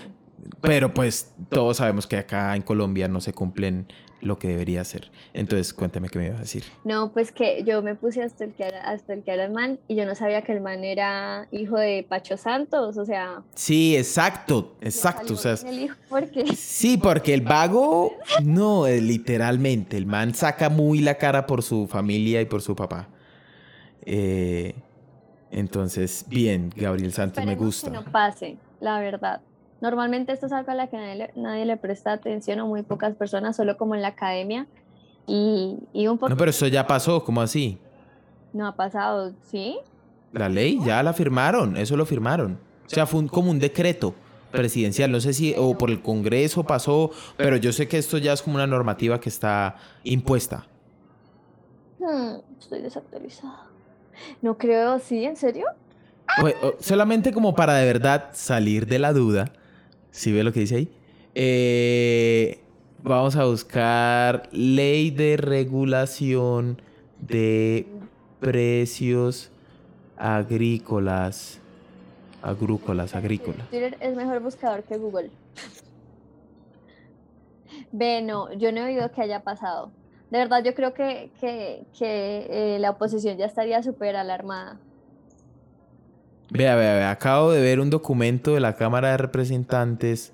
pero 0.61 0.93
pues 0.93 1.31
todos 1.49 1.77
sabemos 1.77 2.07
que 2.07 2.17
acá 2.17 2.55
en 2.55 2.61
Colombia 2.61 3.07
no 3.07 3.21
se 3.21 3.33
cumplen 3.33 3.87
lo 4.23 4.39
que 4.39 4.47
debería 4.47 4.83
ser. 4.83 5.11
Entonces, 5.33 5.73
cuéntame 5.73 6.09
qué 6.09 6.19
me 6.19 6.25
ibas 6.27 6.37
a 6.37 6.41
decir. 6.41 6.63
No, 6.83 7.11
pues 7.11 7.31
que 7.31 7.63
yo 7.63 7.81
me 7.81 7.95
puse 7.95 8.23
hasta 8.23 8.43
el 8.45 8.53
que 8.53 8.63
era, 8.63 8.81
hasta 8.81 9.13
el 9.13 9.23
que 9.23 9.31
era 9.31 9.45
el 9.45 9.51
man 9.51 9.79
y 9.87 9.95
yo 9.95 10.05
no 10.05 10.15
sabía 10.15 10.41
que 10.41 10.51
el 10.51 10.61
man 10.61 10.83
era 10.83 11.47
hijo 11.51 11.77
de 11.77 12.05
Pacho 12.07 12.37
Santos, 12.37 12.97
o 12.97 13.05
sea. 13.05 13.43
Sí, 13.55 13.95
exacto, 13.95 14.75
exacto. 14.81 15.33
O 15.33 15.37
sea, 15.37 15.53
el 15.53 15.79
hijo 15.83 15.95
porque... 16.09 16.55
Sí, 16.55 16.97
porque 16.97 17.33
el 17.33 17.41
vago, 17.41 18.17
no, 18.43 18.87
eh, 18.87 19.01
literalmente, 19.01 19.97
el 19.97 20.05
man 20.05 20.33
saca 20.33 20.69
muy 20.69 20.99
la 20.99 21.15
cara 21.15 21.45
por 21.45 21.63
su 21.63 21.87
familia 21.87 22.41
y 22.41 22.45
por 22.45 22.61
su 22.61 22.75
papá. 22.75 23.09
Eh, 24.05 24.73
entonces, 25.51 26.25
bien, 26.27 26.71
Gabriel 26.75 27.13
Santos, 27.13 27.45
me 27.45 27.55
gusta. 27.55 27.91
Que 27.91 27.95
no 27.95 28.03
pase, 28.03 28.57
la 28.79 28.99
verdad. 28.99 29.41
Normalmente 29.83 30.31
esto 30.31 30.45
es 30.45 30.53
algo 30.53 30.71
a 30.71 30.75
la 30.75 30.87
que 30.87 30.95
nadie 31.35 31.65
le, 31.65 31.75
presta 31.75 32.13
atención 32.13 32.57
o 32.61 32.67
muy 32.67 32.83
pocas 32.83 33.15
personas, 33.15 33.57
solo 33.57 33.75
como 33.75 33.95
en 33.95 34.01
la 34.01 34.07
academia. 34.07 34.65
Y, 35.27 35.77
un 36.07 36.17
poco... 36.17 36.29
No, 36.29 36.37
pero 36.37 36.51
eso 36.51 36.67
ya 36.67 36.87
pasó, 36.87 37.21
¿cómo 37.25 37.41
así? 37.41 37.77
No 38.53 38.65
ha 38.65 38.77
pasado, 38.77 39.33
¿sí? 39.51 39.77
La 40.31 40.47
ley 40.47 40.79
ya 40.85 41.03
la 41.03 41.11
firmaron, 41.11 41.75
eso 41.75 41.97
lo 41.97 42.05
firmaron. 42.05 42.57
O 42.85 42.89
sea, 42.89 43.05
fue 43.05 43.27
como 43.27 43.51
un 43.51 43.59
decreto 43.59 44.15
presidencial, 44.53 45.11
no 45.11 45.19
sé 45.19 45.33
si 45.33 45.53
o 45.57 45.77
por 45.77 45.89
el 45.89 46.01
Congreso 46.01 46.63
pasó, 46.63 47.11
pero 47.35 47.57
yo 47.57 47.73
sé 47.73 47.89
que 47.89 47.97
esto 47.97 48.17
ya 48.17 48.31
es 48.31 48.41
como 48.41 48.55
una 48.55 48.67
normativa 48.67 49.19
que 49.19 49.27
está 49.27 49.75
impuesta. 50.05 50.65
Hmm, 51.99 52.35
estoy 52.57 52.83
desactualizada. 52.83 53.67
No 54.41 54.57
creo, 54.57 54.99
¿sí? 54.99 55.25
¿En 55.25 55.35
serio? 55.35 55.65
Pues, 56.39 56.55
solamente 56.79 57.33
como 57.33 57.53
para 57.53 57.73
de 57.73 57.85
verdad 57.85 58.29
salir 58.31 58.87
de 58.87 58.99
la 58.99 59.11
duda, 59.11 59.51
si 60.13 60.31
ve 60.31 60.43
lo 60.43 60.53
que 60.53 60.61
dice 60.61 60.75
ahí. 60.75 60.89
Eh, 61.33 62.59
vamos 63.01 63.35
a 63.35 63.45
buscar 63.45 64.47
ley 64.51 65.09
de 65.09 65.37
regulación 65.37 66.81
de 67.19 67.87
precios 68.39 69.51
agrícolas. 70.17 71.59
Agrícolas, 72.43 73.15
agrícolas. 73.15 73.69
Twitter 73.69 73.97
es 73.99 74.15
mejor 74.15 74.39
buscador 74.41 74.83
que 74.83 74.97
Google. 74.97 75.31
Ve, 77.91 78.21
no, 78.21 78.53
yo 78.53 78.71
no 78.71 78.81
he 78.81 78.83
oído 78.83 79.11
que 79.11 79.21
haya 79.21 79.43
pasado. 79.43 79.91
De 80.29 80.37
verdad, 80.39 80.63
yo 80.63 80.75
creo 80.75 80.93
que, 80.93 81.31
que, 81.39 81.85
eh, 81.99 82.77
la 82.79 82.91
oposición 82.91 83.37
ya 83.37 83.45
estaría 83.45 83.81
súper 83.81 84.15
alarmada. 84.15 84.77
Vea, 86.49 86.75
vea, 86.75 86.95
vea, 86.95 87.11
acabo 87.11 87.51
de 87.51 87.61
ver 87.61 87.79
un 87.79 87.89
documento 87.89 88.53
de 88.53 88.59
la 88.59 88.75
Cámara 88.75 89.11
de 89.11 89.17
Representantes. 89.17 90.33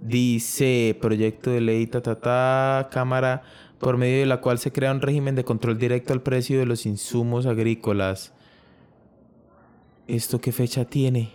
Dice 0.00 0.96
proyecto 1.00 1.50
de 1.50 1.60
ley, 1.60 1.86
ta, 1.86 2.02
ta, 2.02 2.16
ta, 2.16 2.88
Cámara, 2.92 3.42
por 3.78 3.96
medio 3.96 4.20
de 4.20 4.26
la 4.26 4.40
cual 4.40 4.58
se 4.58 4.72
crea 4.72 4.92
un 4.92 5.00
régimen 5.00 5.34
de 5.34 5.44
control 5.44 5.78
directo 5.78 6.12
al 6.12 6.22
precio 6.22 6.58
de 6.58 6.66
los 6.66 6.86
insumos 6.86 7.46
agrícolas. 7.46 8.32
¿Esto 10.06 10.40
qué 10.40 10.52
fecha 10.52 10.84
tiene? 10.84 11.32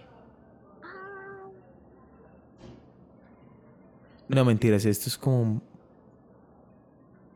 No, 4.28 4.46
mentiras, 4.46 4.86
esto 4.86 5.10
es 5.10 5.18
como... 5.18 5.62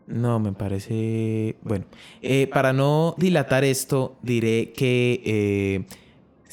No, 0.07 0.39
me 0.39 0.53
parece... 0.53 1.57
Bueno, 1.61 1.85
eh, 2.21 2.47
para 2.47 2.71
no 2.71 3.13
dilatar 3.17 3.63
esto, 3.63 4.15
diré 4.21 4.71
que... 4.71 5.21
Eh, 5.25 5.85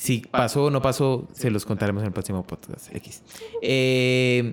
si 0.05 0.19
pasó 0.19 0.65
o 0.65 0.71
no 0.71 0.83
pasó, 0.83 1.27
se 1.33 1.51
los 1.51 1.65
contaremos 1.65 2.03
en 2.03 2.09
el 2.09 2.13
próximo 2.13 2.47
podcast 2.47 2.95
X. 2.95 3.23
Eh, 3.63 4.53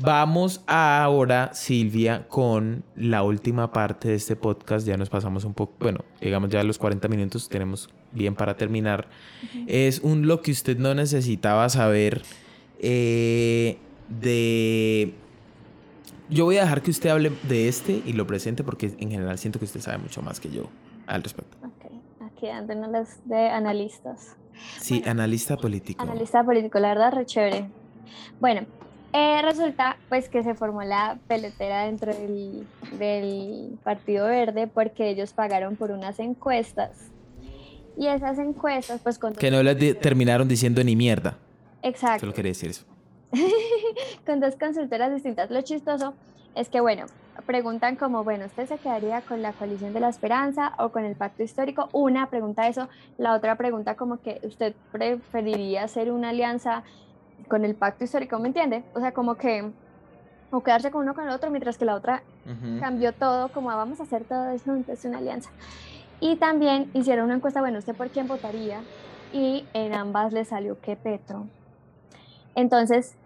vamos 0.00 0.60
ahora, 0.66 1.54
Silvia, 1.54 2.28
con 2.28 2.84
la 2.94 3.22
última 3.22 3.72
parte 3.72 4.08
de 4.08 4.16
este 4.16 4.36
podcast. 4.36 4.86
Ya 4.86 4.98
nos 4.98 5.08
pasamos 5.08 5.46
un 5.46 5.54
poco, 5.54 5.72
bueno, 5.80 6.04
llegamos 6.20 6.50
ya 6.50 6.60
a 6.60 6.62
los 6.62 6.76
40 6.76 7.08
minutos, 7.08 7.48
tenemos 7.48 7.88
bien 8.12 8.34
para 8.34 8.54
terminar. 8.54 9.08
Es 9.66 10.00
un 10.00 10.26
lo 10.26 10.42
que 10.42 10.50
usted 10.50 10.76
no 10.76 10.94
necesitaba 10.94 11.66
saber 11.70 12.20
eh, 12.80 13.78
de... 14.10 15.14
Yo 16.28 16.44
voy 16.44 16.58
a 16.58 16.64
dejar 16.64 16.82
que 16.82 16.90
usted 16.90 17.08
hable 17.08 17.32
de 17.48 17.68
este 17.68 18.02
y 18.04 18.12
lo 18.12 18.26
presente 18.26 18.62
porque 18.62 18.94
en 18.98 19.10
general 19.10 19.38
siento 19.38 19.58
que 19.58 19.64
usted 19.64 19.80
sabe 19.80 19.96
mucho 19.96 20.20
más 20.20 20.38
que 20.38 20.50
yo 20.50 20.68
al 21.06 21.22
respecto 21.22 21.63
las 22.90 23.28
de 23.28 23.48
analistas. 23.48 24.36
Sí, 24.80 25.02
analista 25.06 25.56
político. 25.56 26.02
Analista 26.02 26.44
político, 26.44 26.78
la 26.78 26.88
verdad, 26.88 27.12
re 27.12 27.26
chévere. 27.26 27.68
Bueno, 28.40 28.66
eh, 29.12 29.42
resulta 29.42 29.96
pues 30.08 30.28
que 30.28 30.42
se 30.42 30.54
formó 30.54 30.82
la 30.82 31.18
pelotera 31.28 31.84
dentro 31.84 32.12
del, 32.14 32.66
del, 32.98 33.78
Partido 33.82 34.26
Verde 34.26 34.66
porque 34.66 35.08
ellos 35.08 35.32
pagaron 35.32 35.76
por 35.76 35.90
unas 35.90 36.18
encuestas. 36.18 37.10
Y 37.96 38.08
esas 38.08 38.38
encuestas, 38.38 39.00
pues 39.02 39.18
con... 39.18 39.34
Que 39.34 39.50
no 39.52 39.62
les 39.62 40.00
terminaron 40.00 40.48
diciendo 40.48 40.82
ni 40.82 40.96
mierda. 40.96 41.38
Exacto. 41.82 42.20
Solo 42.20 42.34
quería 42.34 42.50
decir 42.50 42.70
eso. 42.70 42.84
con 44.26 44.40
dos 44.40 44.56
consultoras 44.56 45.12
distintas. 45.12 45.50
Lo 45.50 45.62
chistoso 45.62 46.14
es 46.54 46.68
que, 46.68 46.80
bueno, 46.80 47.06
preguntan 47.46 47.96
como, 47.96 48.24
bueno, 48.24 48.46
¿usted 48.46 48.66
se 48.66 48.78
quedaría 48.78 49.20
con 49.22 49.42
la 49.42 49.52
coalición 49.52 49.92
de 49.92 50.00
la 50.00 50.08
esperanza 50.08 50.72
o 50.78 50.90
con 50.90 51.04
el 51.04 51.16
pacto 51.16 51.42
histórico? 51.42 51.88
Una 51.92 52.30
pregunta 52.30 52.68
eso, 52.68 52.88
la 53.18 53.34
otra 53.34 53.56
pregunta 53.56 53.96
como 53.96 54.18
que 54.20 54.40
usted 54.44 54.74
preferiría 54.92 55.84
hacer 55.84 56.12
una 56.12 56.30
alianza 56.30 56.82
con 57.48 57.64
el 57.64 57.74
pacto 57.74 58.04
histórico, 58.04 58.38
¿me 58.38 58.48
entiende? 58.48 58.84
O 58.94 59.00
sea, 59.00 59.12
como 59.12 59.34
que, 59.34 59.70
o 60.50 60.62
quedarse 60.62 60.90
con 60.90 61.02
uno 61.02 61.14
con 61.14 61.24
el 61.24 61.30
otro, 61.30 61.50
mientras 61.50 61.76
que 61.76 61.84
la 61.84 61.94
otra 61.94 62.22
cambió 62.80 63.12
todo, 63.12 63.48
como 63.48 63.70
ah, 63.70 63.76
vamos 63.76 64.00
a 64.00 64.04
hacer 64.04 64.24
todo 64.24 64.50
eso, 64.50 64.74
entonces 64.74 65.04
una 65.04 65.18
alianza. 65.18 65.50
Y 66.20 66.36
también 66.36 66.90
hicieron 66.94 67.26
una 67.26 67.34
encuesta, 67.34 67.60
bueno, 67.60 67.78
¿usted 67.78 67.94
por 67.94 68.08
quién 68.10 68.28
votaría? 68.28 68.80
Y 69.32 69.66
en 69.74 69.94
ambas 69.94 70.32
le 70.32 70.44
salió 70.44 70.80
que 70.80 70.94
Petro. 70.94 71.46
Entonces, 72.54 73.16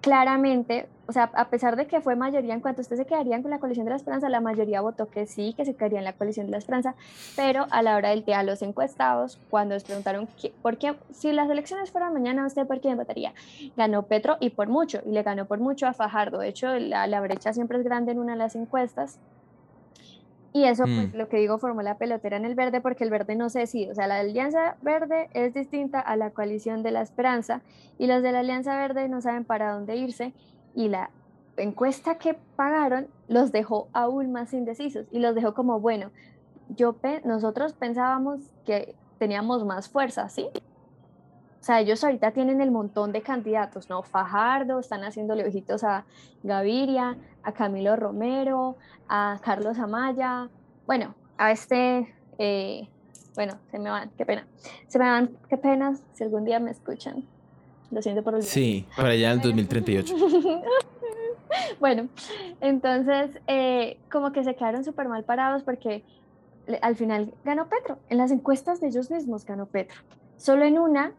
claramente 0.00 0.88
o 1.10 1.12
sea, 1.12 1.28
a 1.34 1.48
pesar 1.48 1.74
de 1.74 1.88
que 1.88 2.00
fue 2.00 2.14
mayoría 2.14 2.54
en 2.54 2.60
cuanto 2.60 2.82
ustedes 2.82 3.00
se 3.00 3.04
quedarían 3.04 3.42
con 3.42 3.50
la 3.50 3.58
coalición 3.58 3.84
de 3.84 3.90
la 3.90 3.96
esperanza, 3.96 4.28
la 4.28 4.40
mayoría 4.40 4.80
votó 4.80 5.10
que 5.10 5.26
sí, 5.26 5.54
que 5.56 5.64
se 5.64 5.74
quedaría 5.74 5.98
en 5.98 6.04
la 6.04 6.12
coalición 6.12 6.46
de 6.46 6.52
la 6.52 6.58
esperanza, 6.58 6.94
pero 7.34 7.66
a 7.70 7.82
la 7.82 7.96
hora 7.96 8.10
del 8.10 8.24
día, 8.24 8.44
los 8.44 8.62
encuestados, 8.62 9.40
cuando 9.50 9.74
les 9.74 9.82
preguntaron 9.82 10.28
por 10.62 10.78
qué, 10.78 10.94
si 11.10 11.32
las 11.32 11.50
elecciones 11.50 11.90
fueran 11.90 12.12
mañana, 12.12 12.46
¿usted 12.46 12.64
por 12.64 12.80
quién 12.80 12.96
votaría? 12.96 13.34
Ganó 13.76 14.04
Petro 14.04 14.36
y 14.38 14.50
por 14.50 14.68
mucho, 14.68 15.00
y 15.04 15.10
le 15.10 15.24
ganó 15.24 15.46
por 15.46 15.58
mucho 15.58 15.88
a 15.88 15.94
Fajardo. 15.94 16.38
De 16.38 16.48
hecho, 16.48 16.78
la, 16.78 17.08
la 17.08 17.20
brecha 17.20 17.52
siempre 17.52 17.78
es 17.78 17.82
grande 17.82 18.12
en 18.12 18.20
una 18.20 18.34
de 18.34 18.38
las 18.38 18.54
encuestas. 18.54 19.18
Y 20.52 20.64
eso, 20.64 20.82
pues, 20.84 21.12
mm. 21.12 21.16
lo 21.16 21.28
que 21.28 21.38
digo, 21.38 21.58
formó 21.58 21.82
la 21.82 21.96
pelotera 21.96 22.36
en 22.36 22.44
el 22.44 22.54
verde 22.54 22.80
porque 22.80 23.04
el 23.04 23.10
verde 23.10 23.36
no 23.36 23.50
se 23.50 23.60
decide. 23.60 23.92
O 23.92 23.94
sea, 23.94 24.06
la 24.06 24.18
Alianza 24.18 24.76
Verde 24.82 25.28
es 25.32 25.54
distinta 25.54 26.00
a 26.00 26.16
la 26.16 26.30
coalición 26.30 26.82
de 26.82 26.90
la 26.90 27.02
Esperanza 27.02 27.62
y 27.98 28.06
los 28.06 28.22
de 28.22 28.32
la 28.32 28.40
Alianza 28.40 28.76
Verde 28.76 29.08
no 29.08 29.20
saben 29.20 29.44
para 29.44 29.72
dónde 29.72 29.96
irse 29.96 30.32
y 30.74 30.88
la 30.88 31.10
encuesta 31.56 32.16
que 32.16 32.34
pagaron 32.56 33.08
los 33.28 33.52
dejó 33.52 33.88
aún 33.92 34.32
más 34.32 34.52
indecisos 34.52 35.06
y 35.10 35.18
los 35.18 35.34
dejó 35.34 35.54
como, 35.54 35.80
bueno, 35.80 36.10
yo 36.68 36.96
nosotros 37.24 37.72
pensábamos 37.72 38.40
que 38.64 38.94
teníamos 39.18 39.64
más 39.64 39.88
fuerza, 39.88 40.28
¿sí? 40.28 40.48
O 41.60 41.62
sea, 41.62 41.80
ellos 41.80 42.02
ahorita 42.02 42.30
tienen 42.30 42.62
el 42.62 42.70
montón 42.70 43.12
de 43.12 43.20
candidatos, 43.20 43.90
¿no? 43.90 44.02
Fajardo, 44.02 44.78
están 44.78 45.04
haciéndole 45.04 45.46
ojitos 45.46 45.84
a 45.84 46.06
Gaviria, 46.42 47.18
a 47.42 47.52
Camilo 47.52 47.96
Romero, 47.96 48.76
a 49.08 49.38
Carlos 49.42 49.78
Amaya, 49.78 50.48
bueno, 50.86 51.14
a 51.36 51.52
este, 51.52 52.14
eh, 52.38 52.88
bueno, 53.34 53.58
se 53.70 53.78
me 53.78 53.90
van, 53.90 54.10
qué 54.16 54.24
pena. 54.24 54.46
Se 54.88 54.98
me 54.98 55.04
van, 55.04 55.36
qué 55.48 55.58
pena, 55.58 55.94
si 56.14 56.24
algún 56.24 56.44
día 56.44 56.60
me 56.60 56.70
escuchan. 56.70 57.26
Lo 57.90 58.02
siento 58.02 58.22
por 58.22 58.34
el 58.34 58.42
Sí, 58.42 58.86
para 58.96 59.10
allá 59.10 59.32
en 59.32 59.40
2038. 59.40 60.14
bueno, 61.80 62.08
entonces, 62.60 63.40
eh, 63.48 63.98
como 64.10 64.32
que 64.32 64.44
se 64.44 64.54
quedaron 64.54 64.84
súper 64.84 65.08
mal 65.08 65.24
parados 65.24 65.62
porque 65.64 66.04
al 66.82 66.94
final 66.96 67.34
ganó 67.44 67.68
Petro. 67.68 67.98
En 68.08 68.18
las 68.18 68.30
encuestas 68.30 68.80
de 68.80 68.88
ellos 68.88 69.10
mismos 69.10 69.44
ganó 69.44 69.66
Petro. 69.66 70.00
Solo 70.36 70.64
en 70.64 70.78
una, 70.78 71.12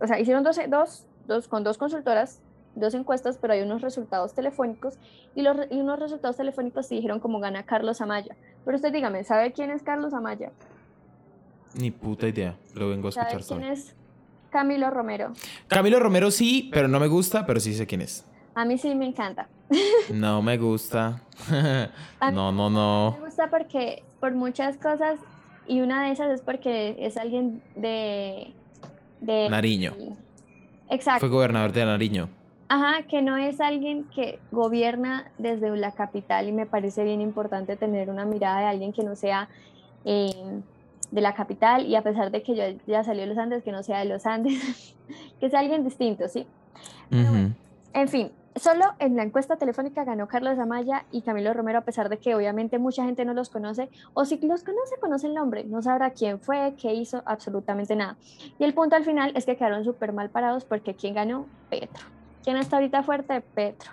o 0.00 0.06
sea, 0.06 0.20
hicieron 0.20 0.42
dos, 0.42 0.60
dos, 0.68 1.06
dos 1.26 1.48
con 1.48 1.64
dos 1.64 1.78
consultoras, 1.78 2.40
dos 2.74 2.94
encuestas, 2.94 3.38
pero 3.38 3.54
hay 3.54 3.62
unos 3.62 3.80
resultados 3.80 4.34
telefónicos 4.34 4.98
y, 5.34 5.42
los, 5.42 5.56
y 5.70 5.80
unos 5.80 5.98
resultados 5.98 6.36
telefónicos 6.36 6.86
sí 6.86 6.96
dijeron 6.96 7.20
como 7.20 7.40
gana 7.40 7.64
Carlos 7.64 8.02
Amaya. 8.02 8.36
Pero 8.66 8.76
usted 8.76 8.92
dígame, 8.92 9.24
¿sabe 9.24 9.52
quién 9.52 9.70
es 9.70 9.82
Carlos 9.82 10.12
Amaya? 10.12 10.52
Ni 11.74 11.90
puta 11.90 12.28
idea, 12.28 12.54
lo 12.74 12.90
vengo 12.90 13.08
a 13.08 13.10
escuchar 13.10 13.42
¿Sabe 13.42 13.60
quién 13.60 13.72
es 13.72 13.96
Camilo 14.52 14.90
Romero? 14.90 15.32
Camilo 15.66 15.98
Romero 15.98 16.30
sí, 16.30 16.68
pero 16.72 16.86
no 16.86 17.00
me 17.00 17.08
gusta, 17.08 17.46
pero 17.46 17.58
sí 17.58 17.72
sé 17.72 17.86
quién 17.86 18.02
es. 18.02 18.26
A 18.54 18.66
mí 18.66 18.76
sí 18.76 18.94
me 18.94 19.06
encanta. 19.06 19.48
No 20.12 20.42
me 20.42 20.58
gusta. 20.58 21.22
no, 22.20 22.52
no, 22.52 22.68
no. 22.68 23.16
Me 23.18 23.24
gusta 23.24 23.48
porque 23.48 24.02
por 24.20 24.32
muchas 24.34 24.76
cosas 24.76 25.18
y 25.66 25.80
una 25.80 26.04
de 26.04 26.12
esas 26.12 26.30
es 26.30 26.42
porque 26.42 26.96
es 26.98 27.16
alguien 27.16 27.62
de... 27.74 28.52
de 29.20 29.48
Nariño. 29.48 29.94
Exacto. 30.90 31.20
Fue 31.20 31.30
gobernador 31.30 31.72
de 31.72 31.86
Nariño. 31.86 32.28
Ajá, 32.68 33.04
que 33.04 33.22
no 33.22 33.38
es 33.38 33.58
alguien 33.58 34.04
que 34.14 34.38
gobierna 34.50 35.30
desde 35.38 35.74
la 35.74 35.92
capital 35.92 36.46
y 36.48 36.52
me 36.52 36.66
parece 36.66 37.04
bien 37.04 37.22
importante 37.22 37.76
tener 37.76 38.10
una 38.10 38.26
mirada 38.26 38.60
de 38.60 38.66
alguien 38.66 38.92
que 38.92 39.02
no 39.02 39.16
sea 39.16 39.48
eh, 40.04 40.60
de 41.12 41.20
la 41.20 41.34
capital 41.34 41.86
y 41.86 41.94
a 41.94 42.02
pesar 42.02 42.32
de 42.32 42.42
que 42.42 42.56
yo 42.56 42.64
ya 42.86 43.04
salió 43.04 43.22
de 43.22 43.28
los 43.28 43.38
Andes, 43.38 43.62
que 43.62 43.70
no 43.70 43.82
sea 43.82 44.00
de 44.00 44.06
los 44.06 44.26
Andes, 44.26 44.96
que 45.40 45.48
sea 45.48 45.60
alguien 45.60 45.84
distinto, 45.84 46.26
¿sí? 46.28 46.46
bueno, 47.10 47.54
en 47.92 48.08
fin, 48.08 48.32
solo 48.56 48.86
en 48.98 49.16
la 49.16 49.22
encuesta 49.22 49.56
telefónica 49.56 50.04
ganó 50.04 50.26
Carlos 50.26 50.58
Amaya 50.58 51.04
y 51.12 51.20
Camilo 51.20 51.52
Romero, 51.52 51.80
a 51.80 51.82
pesar 51.82 52.08
de 52.08 52.18
que 52.18 52.34
obviamente 52.34 52.78
mucha 52.78 53.04
gente 53.04 53.26
no 53.26 53.34
los 53.34 53.50
conoce, 53.50 53.90
o 54.14 54.24
si 54.24 54.38
los 54.38 54.64
conoce, 54.64 54.98
conoce 54.98 55.26
el 55.26 55.34
nombre, 55.34 55.64
no 55.64 55.82
sabrá 55.82 56.10
quién 56.10 56.40
fue, 56.40 56.74
qué 56.80 56.94
hizo, 56.94 57.22
absolutamente 57.26 57.94
nada. 57.94 58.16
Y 58.58 58.64
el 58.64 58.72
punto 58.72 58.96
al 58.96 59.04
final 59.04 59.32
es 59.36 59.44
que 59.44 59.56
quedaron 59.56 59.84
súper 59.84 60.14
mal 60.14 60.30
parados 60.30 60.64
porque 60.64 60.94
¿quién 60.94 61.14
ganó? 61.14 61.44
Petro. 61.68 62.06
¿Quién 62.42 62.56
está 62.56 62.76
ahorita 62.76 63.02
fuerte? 63.02 63.42
Petro. 63.42 63.92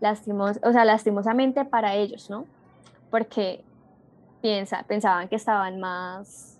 Lastimos, 0.00 0.58
o 0.64 0.72
sea, 0.72 0.84
lastimosamente 0.84 1.64
para 1.64 1.94
ellos, 1.94 2.28
¿no? 2.28 2.44
Porque 3.10 3.62
piensa, 4.42 4.84
pensaban 4.86 5.28
que 5.28 5.36
estaban 5.36 5.80
más, 5.80 6.58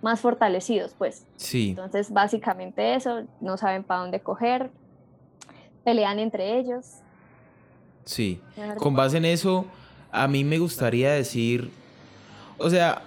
más 0.00 0.20
fortalecidos, 0.20 0.94
pues. 0.96 1.26
Sí. 1.36 1.70
Entonces, 1.70 2.10
básicamente 2.10 2.94
eso, 2.94 3.24
no 3.40 3.56
saben 3.58 3.84
para 3.84 4.00
dónde 4.00 4.20
coger, 4.20 4.70
pelean 5.84 6.18
entre 6.18 6.58
ellos. 6.58 7.00
Sí. 8.04 8.40
Con 8.78 8.94
base 8.94 9.18
en 9.18 9.26
eso, 9.26 9.66
a 10.10 10.26
mí 10.28 10.44
me 10.44 10.58
gustaría 10.58 11.12
decir, 11.12 11.70
o 12.56 12.70
sea, 12.70 13.02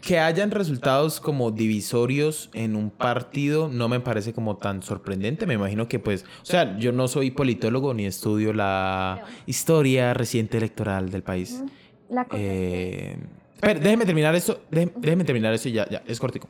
que 0.00 0.18
hayan 0.18 0.50
resultados 0.50 1.20
como 1.20 1.50
divisorios 1.50 2.50
en 2.52 2.76
un 2.76 2.90
partido 2.90 3.68
no 3.68 3.88
me 3.88 4.00
parece 4.00 4.32
como 4.32 4.56
tan 4.56 4.82
sorprendente. 4.82 5.46
Me 5.46 5.54
imagino 5.54 5.88
que 5.88 5.98
pues, 5.98 6.24
o 6.42 6.46
sea, 6.46 6.78
yo 6.78 6.92
no 6.92 7.08
soy 7.08 7.30
politólogo 7.30 7.92
ni 7.94 8.06
estudio 8.06 8.52
la 8.52 9.24
historia 9.46 10.14
reciente 10.14 10.56
electoral 10.56 11.10
del 11.10 11.22
país. 11.22 11.62
La 12.08 12.24
cosa 12.24 12.42
Eh, 12.42 13.16
pero 13.60 13.80
déjeme 13.80 14.04
terminar 14.04 14.34
esto, 14.34 14.60
déjeme, 14.70 14.92
déjeme 14.96 15.24
terminar 15.24 15.52
esto 15.52 15.68
y 15.68 15.72
ya, 15.72 15.88
ya, 15.88 16.02
es 16.06 16.20
cortico. 16.20 16.48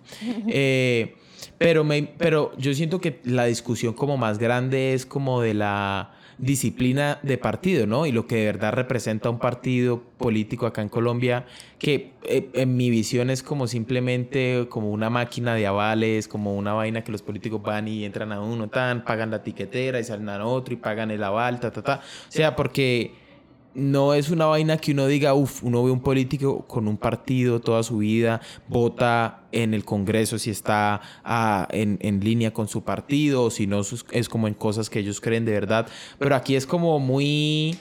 Eh, 0.49 1.15
pero, 1.57 1.85
me, 1.85 2.03
pero 2.03 2.53
yo 2.59 2.75
siento 2.75 3.01
que 3.01 3.21
la 3.25 3.47
discusión 3.47 3.95
como 3.95 4.17
más 4.17 4.39
grande 4.39 4.93
es 4.93 5.07
como 5.07 5.41
de 5.41 5.55
la 5.55 6.13
disciplina 6.39 7.19
de 7.23 7.37
partido, 7.37 7.87
¿no? 7.87 8.07
Y 8.07 8.13
lo 8.13 8.27
que 8.27 8.37
de 8.37 8.45
verdad 8.47 8.73
representa 8.73 9.29
un 9.29 9.39
partido 9.39 10.03
político 10.19 10.67
acá 10.67 10.83
en 10.83 10.89
Colombia, 10.89 11.47
que 11.79 12.13
eh, 12.25 12.49
en 12.55 12.77
mi 12.77 12.91
visión 12.91 13.31
es 13.31 13.43
como 13.43 13.67
simplemente 13.67 14.67
como 14.69 14.91
una 14.91 15.11
máquina 15.11 15.55
de 15.55 15.67
avales, 15.67 16.29
como 16.29 16.55
una 16.57 16.75
vaina 16.75 17.03
que 17.03 17.11
los 17.11 17.23
políticos 17.23 17.61
van 17.63 17.89
y 17.89 18.05
entran 18.05 18.33
a 18.33 18.41
uno, 18.41 18.69
tan, 18.69 19.05
pagan 19.05 19.31
la 19.31 19.43
tiquetera 19.43 19.99
y 19.99 20.05
salen 20.05 20.29
a 20.29 20.45
otro 20.45 20.75
y 20.75 20.77
pagan 20.77 21.11
el 21.11 21.25
aval, 21.25 21.59
ta, 21.59 21.73
ta, 21.73 21.83
ta. 21.83 22.01
O 22.29 22.33
sea, 22.33 22.55
porque 22.55 23.28
no 23.75 24.15
es 24.15 24.31
una 24.31 24.47
vaina 24.47 24.77
que 24.77 24.93
uno 24.93 25.07
diga, 25.07 25.35
uff, 25.35 25.63
uno 25.63 25.85
ve 25.85 25.91
un 25.91 26.01
político 26.01 26.67
con 26.67 26.89
un 26.89 26.97
partido 26.97 27.61
toda 27.61 27.83
su 27.83 27.99
vida, 27.99 28.41
vota 28.69 29.43
en 29.53 29.75
el 29.75 29.85
Congreso 29.85 30.39
si 30.39 30.51
está 30.51 31.01
ah, 31.25 31.69
en, 31.71 31.99
en, 32.03 32.21
línea 32.21 32.53
con 32.53 32.69
su 32.69 32.83
partido, 32.83 33.45
o 33.45 33.51
si 33.51 33.67
no, 33.67 33.83
es 34.11 34.29
como 34.29 34.49
en 34.49 34.55
cosas 34.55 34.91
que 34.91 34.99
ellos 34.99 35.21
creen 35.21 35.45
de 35.45 35.53
verdad. 35.53 35.87
Pero 36.19 36.35
aquí 36.35 36.57
es 36.57 36.67
como 36.67 36.99
muy. 36.99 37.79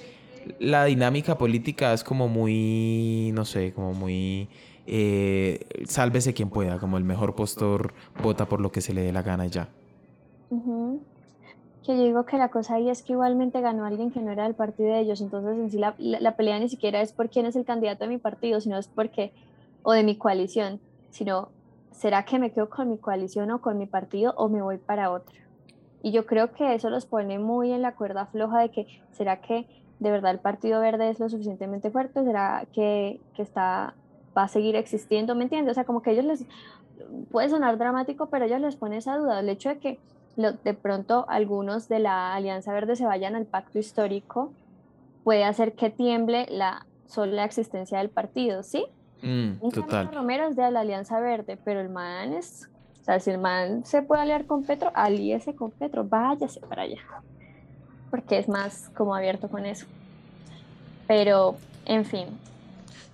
La 0.60 0.86
dinámica 0.86 1.38
política 1.38 1.94
es 1.94 2.04
como 2.04 2.28
muy. 2.28 3.32
No 3.34 3.46
sé, 3.46 3.74
como 3.74 3.94
muy. 3.94 4.50
Eh, 4.86 5.60
sálvese 5.86 6.34
quien 6.34 6.50
pueda, 6.50 6.80
como 6.80 6.98
el 6.98 7.04
mejor 7.04 7.36
postor 7.36 7.94
vota 8.24 8.48
por 8.48 8.62
lo 8.62 8.72
que 8.72 8.80
se 8.82 8.94
le 8.94 9.02
dé 9.02 9.12
la 9.12 9.22
gana 9.22 9.46
ya. 9.48 9.70
Que 11.88 11.96
yo 11.98 12.04
digo 12.04 12.26
que 12.26 12.38
la 12.38 12.50
cosa 12.50 12.76
ahí 12.76 12.90
es 12.90 13.02
que 13.02 13.14
igualmente 13.14 13.62
ganó 13.62 13.86
alguien 13.86 14.12
que 14.12 14.20
no 14.20 14.30
era 14.30 14.44
del 14.44 14.56
partido 14.56 14.90
de 14.90 15.00
ellos, 15.00 15.22
entonces 15.22 15.58
en 15.58 15.72
sí 15.72 15.78
la, 15.78 15.96
la, 15.98 16.20
la, 16.20 16.36
pelea 16.36 16.60
ni 16.60 16.68
siquiera 16.68 17.02
es 17.02 17.14
por 17.14 17.30
quién 17.30 17.46
es 17.46 17.56
el 17.56 17.64
candidato 17.64 18.04
de 18.04 18.10
mi 18.10 18.18
partido, 18.18 18.60
sino 18.60 18.78
es 18.78 18.90
porque, 18.90 19.32
o 19.84 19.94
de 19.94 20.04
mi 20.04 20.18
coalición, 20.18 20.82
sino, 21.12 21.48
¿será 21.92 22.26
que 22.26 22.40
me 22.40 22.52
quedo 22.52 22.70
con 22.70 22.90
mi 22.90 22.98
coalición 22.98 23.52
o 23.52 23.62
con 23.62 23.78
mi 23.78 23.86
partido 23.86 24.34
o 24.36 24.50
me 24.50 24.62
voy 24.62 24.78
para 24.78 25.12
otro? 25.12 25.34
Y 26.04 26.12
yo 26.12 26.26
creo 26.26 26.52
que 26.52 26.76
eso 26.76 26.90
los 26.90 27.06
pone 27.06 27.40
muy 27.40 27.72
en 27.72 27.82
la 27.82 27.96
cuerda 27.96 28.26
floja 28.26 28.60
de 28.60 28.70
que, 28.70 28.88
¿será 29.14 29.40
que 29.40 29.66
de 30.00 30.12
verdad 30.12 30.32
el 30.32 30.40
Partido 30.40 30.82
Verde 30.82 31.10
es 31.10 31.22
lo 31.22 31.30
suficientemente 31.30 31.90
fuerte? 31.90 32.22
¿Será 32.26 32.66
que, 32.74 33.22
que 33.34 33.42
está, 33.42 33.96
va 34.38 34.44
a 34.44 34.48
seguir 34.50 34.76
existiendo? 34.76 35.36
¿Me 35.36 35.44
entiendes? 35.44 35.72
O 35.72 35.76
sea, 35.76 35.86
como 35.86 36.02
que 36.02 36.12
ellos 36.12 36.26
les, 36.26 36.46
puede 37.32 37.50
sonar 37.50 37.78
dramático, 37.78 38.26
pero 38.26 38.44
ellos 38.44 38.60
les 38.60 38.76
pone 38.76 38.98
esa 38.98 39.18
duda, 39.18 39.40
el 39.40 39.50
hecho 39.50 39.70
de 39.70 39.78
que 39.80 40.00
de 40.38 40.74
pronto 40.74 41.26
algunos 41.28 41.90
de 41.90 42.00
la 42.00 42.36
Alianza 42.36 42.72
Verde 42.72 42.96
se 42.96 43.06
vayan 43.06 43.36
al 43.36 43.46
pacto 43.46 43.80
histórico, 43.80 44.52
puede 45.24 45.44
hacer 45.44 45.74
que 45.74 45.90
tiemble 45.90 46.46
la 46.50 46.86
sola 47.08 47.44
existencia 47.44 47.98
del 47.98 48.10
partido, 48.10 48.64
¿sí? 48.64 48.86
Mm, 49.24 49.70
total. 49.72 50.14
Romero 50.14 50.48
es 50.48 50.56
de 50.56 50.70
la 50.70 50.82
Alianza 50.82 51.20
Verde, 51.20 51.58
pero 51.64 51.82
el 51.82 51.90
man 51.90 52.34
es, 52.34 52.70
o 53.02 53.04
sea, 53.04 53.20
si 53.20 53.32
el 53.32 53.40
man 53.40 53.84
se 53.84 54.04
puede 54.04 54.22
aliar 54.22 54.46
con 54.46 54.64
Petro, 54.64 54.92
alíese 54.94 55.56
con 55.56 55.72
Petro, 55.72 56.04
váyase 56.04 56.60
para 56.62 56.84
allá, 56.84 57.02
porque 58.12 58.38
es 58.38 58.48
más 58.48 58.90
como 58.96 59.16
abierto 59.16 59.50
con 59.50 59.66
eso. 59.66 59.88
Pero, 61.08 61.56
en 61.86 62.06
fin, 62.06 62.28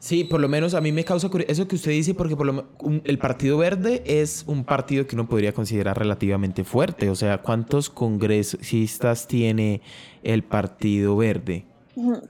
Sí, 0.04 0.26
por 0.26 0.41
lo 0.41 0.49
menos 0.49 0.74
a 0.74 0.82
mí 0.82 0.91
me 0.91 1.06
causa 1.06 1.30
eso 1.47 1.66
que 1.66 1.78
usted 1.78 1.91
dice, 1.91 2.14
porque 2.14 2.36
por 2.36 2.45
lo, 2.45 2.66
un, 2.80 3.01
el 3.06 3.18
Partido 3.18 3.58
Verde 3.58 4.04
es 4.06 4.43
un 4.47 4.66
partido 4.66 5.08
que 5.08 5.16
uno 5.16 5.30
podría 5.30 5.54
considerar 5.54 5.97
relativamente 5.97 6.66
fuerte. 6.66 7.10
O 7.10 7.16
sea, 7.16 7.38
¿cuántos 7.38 7.89
congresistas 7.89 9.28
tiene 9.28 9.80
el 10.22 10.43
Partido 10.43 11.16
Verde? 11.16 11.64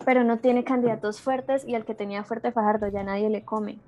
Pero 0.06 0.24
no 0.24 0.38
tiene 0.38 0.64
candidatos 0.64 1.20
fuertes 1.20 1.66
y 1.68 1.74
al 1.74 1.84
que 1.84 1.96
tenía 1.96 2.24
fuerte 2.24 2.52
Fajardo 2.52 2.90
ya 2.90 3.02
nadie 3.02 3.32
le 3.32 3.42
come. 3.42 3.80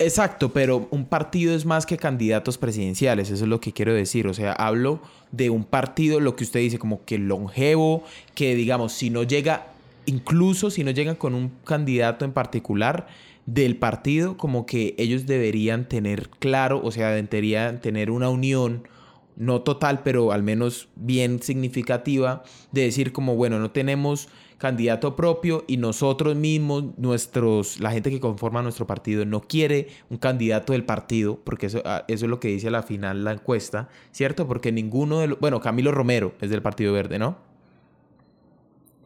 Exacto, 0.00 0.52
pero 0.52 0.88
un 0.90 1.04
partido 1.04 1.54
es 1.54 1.66
más 1.66 1.86
que 1.86 1.96
candidatos 1.96 2.58
presidenciales, 2.58 3.30
eso 3.30 3.44
es 3.44 3.48
lo 3.48 3.60
que 3.60 3.72
quiero 3.72 3.94
decir. 3.94 4.26
O 4.26 4.34
sea, 4.34 4.52
hablo 4.52 4.98
de 5.30 5.50
un 5.50 5.62
partido, 5.62 6.18
lo 6.18 6.34
que 6.34 6.42
usted 6.42 6.58
dice, 6.58 6.80
como 6.80 7.04
que 7.04 7.16
longevo, 7.16 8.02
que 8.34 8.56
digamos, 8.56 8.92
si 8.92 9.10
no 9.10 9.22
llega 9.22 9.75
incluso 10.06 10.70
si 10.70 10.84
no 10.84 10.90
llegan 10.90 11.16
con 11.16 11.34
un 11.34 11.50
candidato 11.64 12.24
en 12.24 12.32
particular 12.32 13.06
del 13.46 13.76
partido, 13.76 14.36
como 14.36 14.66
que 14.66 14.94
ellos 14.98 15.26
deberían 15.26 15.88
tener 15.88 16.28
claro, 16.30 16.80
o 16.82 16.90
sea, 16.90 17.10
deberían 17.10 17.80
tener 17.80 18.10
una 18.10 18.28
unión, 18.28 18.88
no 19.36 19.62
total, 19.62 20.02
pero 20.02 20.32
al 20.32 20.42
menos 20.42 20.88
bien 20.96 21.40
significativa, 21.42 22.42
de 22.72 22.82
decir 22.82 23.12
como, 23.12 23.36
bueno, 23.36 23.58
no 23.58 23.70
tenemos 23.70 24.28
candidato 24.58 25.16
propio 25.16 25.64
y 25.66 25.76
nosotros 25.76 26.34
mismos, 26.34 26.84
nuestros, 26.96 27.78
la 27.78 27.90
gente 27.90 28.10
que 28.10 28.20
conforma 28.20 28.62
nuestro 28.62 28.86
partido 28.86 29.24
no 29.26 29.42
quiere 29.42 29.88
un 30.08 30.16
candidato 30.16 30.72
del 30.72 30.84
partido, 30.84 31.38
porque 31.44 31.66
eso, 31.66 31.82
eso 32.08 32.24
es 32.24 32.30
lo 32.30 32.40
que 32.40 32.48
dice 32.48 32.68
a 32.68 32.70
la 32.70 32.82
final 32.82 33.22
la 33.22 33.32
encuesta, 33.32 33.88
¿cierto? 34.12 34.48
Porque 34.48 34.72
ninguno 34.72 35.20
de 35.20 35.28
los, 35.28 35.40
bueno, 35.40 35.60
Camilo 35.60 35.92
Romero 35.92 36.34
es 36.40 36.50
del 36.50 36.62
Partido 36.62 36.92
Verde, 36.92 37.18
¿no? 37.18 37.36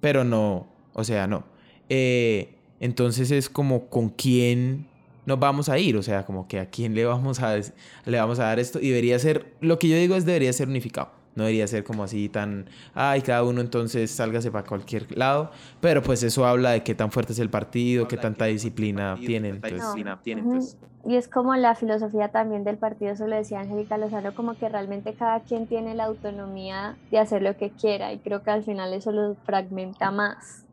Pero 0.01 0.25
no, 0.25 0.69
o 0.93 1.05
sea, 1.05 1.27
no. 1.27 1.45
Eh, 1.89 2.57
entonces 2.81 3.31
es 3.31 3.49
como 3.49 3.89
con 3.89 4.09
quién 4.09 4.87
nos 5.27 5.39
vamos 5.39 5.69
a 5.69 5.79
ir, 5.79 5.97
o 5.97 6.03
sea, 6.03 6.25
como 6.25 6.49
que 6.49 6.59
a 6.59 6.67
quién 6.67 6.95
le 6.95 7.05
vamos 7.05 7.41
a, 7.41 7.57
le 7.57 8.19
vamos 8.19 8.39
a 8.39 8.45
dar 8.45 8.59
esto 8.59 8.81
y 8.81 8.89
debería 8.89 9.19
ser, 9.19 9.55
lo 9.61 9.79
que 9.79 9.89
yo 9.89 9.97
digo 9.97 10.17
es 10.17 10.25
debería 10.25 10.53
ser 10.53 10.69
unificado, 10.69 11.11
no 11.35 11.45
debería 11.45 11.67
ser 11.67 11.85
como 11.85 12.03
así 12.03 12.29
tan, 12.29 12.69
ay, 12.95 13.21
cada 13.21 13.45
uno 13.45 13.61
entonces 13.61 14.11
sálgase 14.11 14.51
para 14.51 14.67
cualquier 14.67 15.17
lado, 15.17 15.51
pero 15.81 16.03
pues 16.03 16.23
eso 16.23 16.47
habla 16.47 16.71
de 16.71 16.83
qué 16.83 16.95
tan 16.95 17.13
fuerte 17.13 17.33
es 17.33 17.39
el 17.39 17.51
partido, 17.51 18.09
qué 18.09 18.17
tanta 18.17 18.47
disciplina 18.47 19.17
tienen, 19.25 19.61
entonces, 19.63 20.05
Ujú. 20.27 21.11
Y 21.11 21.17
es 21.17 21.29
como 21.29 21.55
la 21.57 21.75
filosofía 21.75 22.29
también 22.29 22.63
del 22.65 22.79
partido, 22.79 23.13
eso 23.13 23.27
lo 23.27 23.37
decía 23.37 23.61
Angélica 23.61 23.97
Lozano, 23.97 24.35
como 24.35 24.59
que 24.59 24.69
realmente 24.69 25.15
cada 25.15 25.41
quien 25.41 25.67
tiene 25.67 25.95
la 25.95 26.05
autonomía 26.05 26.99
de 27.11 27.19
hacer 27.19 27.41
lo 27.43 27.57
que 27.57 27.71
quiera 27.71 28.13
y 28.13 28.19
creo 28.21 28.43
que 28.43 28.51
al 28.51 28.65
final 28.65 28.93
eso 28.93 29.11
lo 29.13 29.35
fragmenta 29.45 30.11
más. 30.11 30.67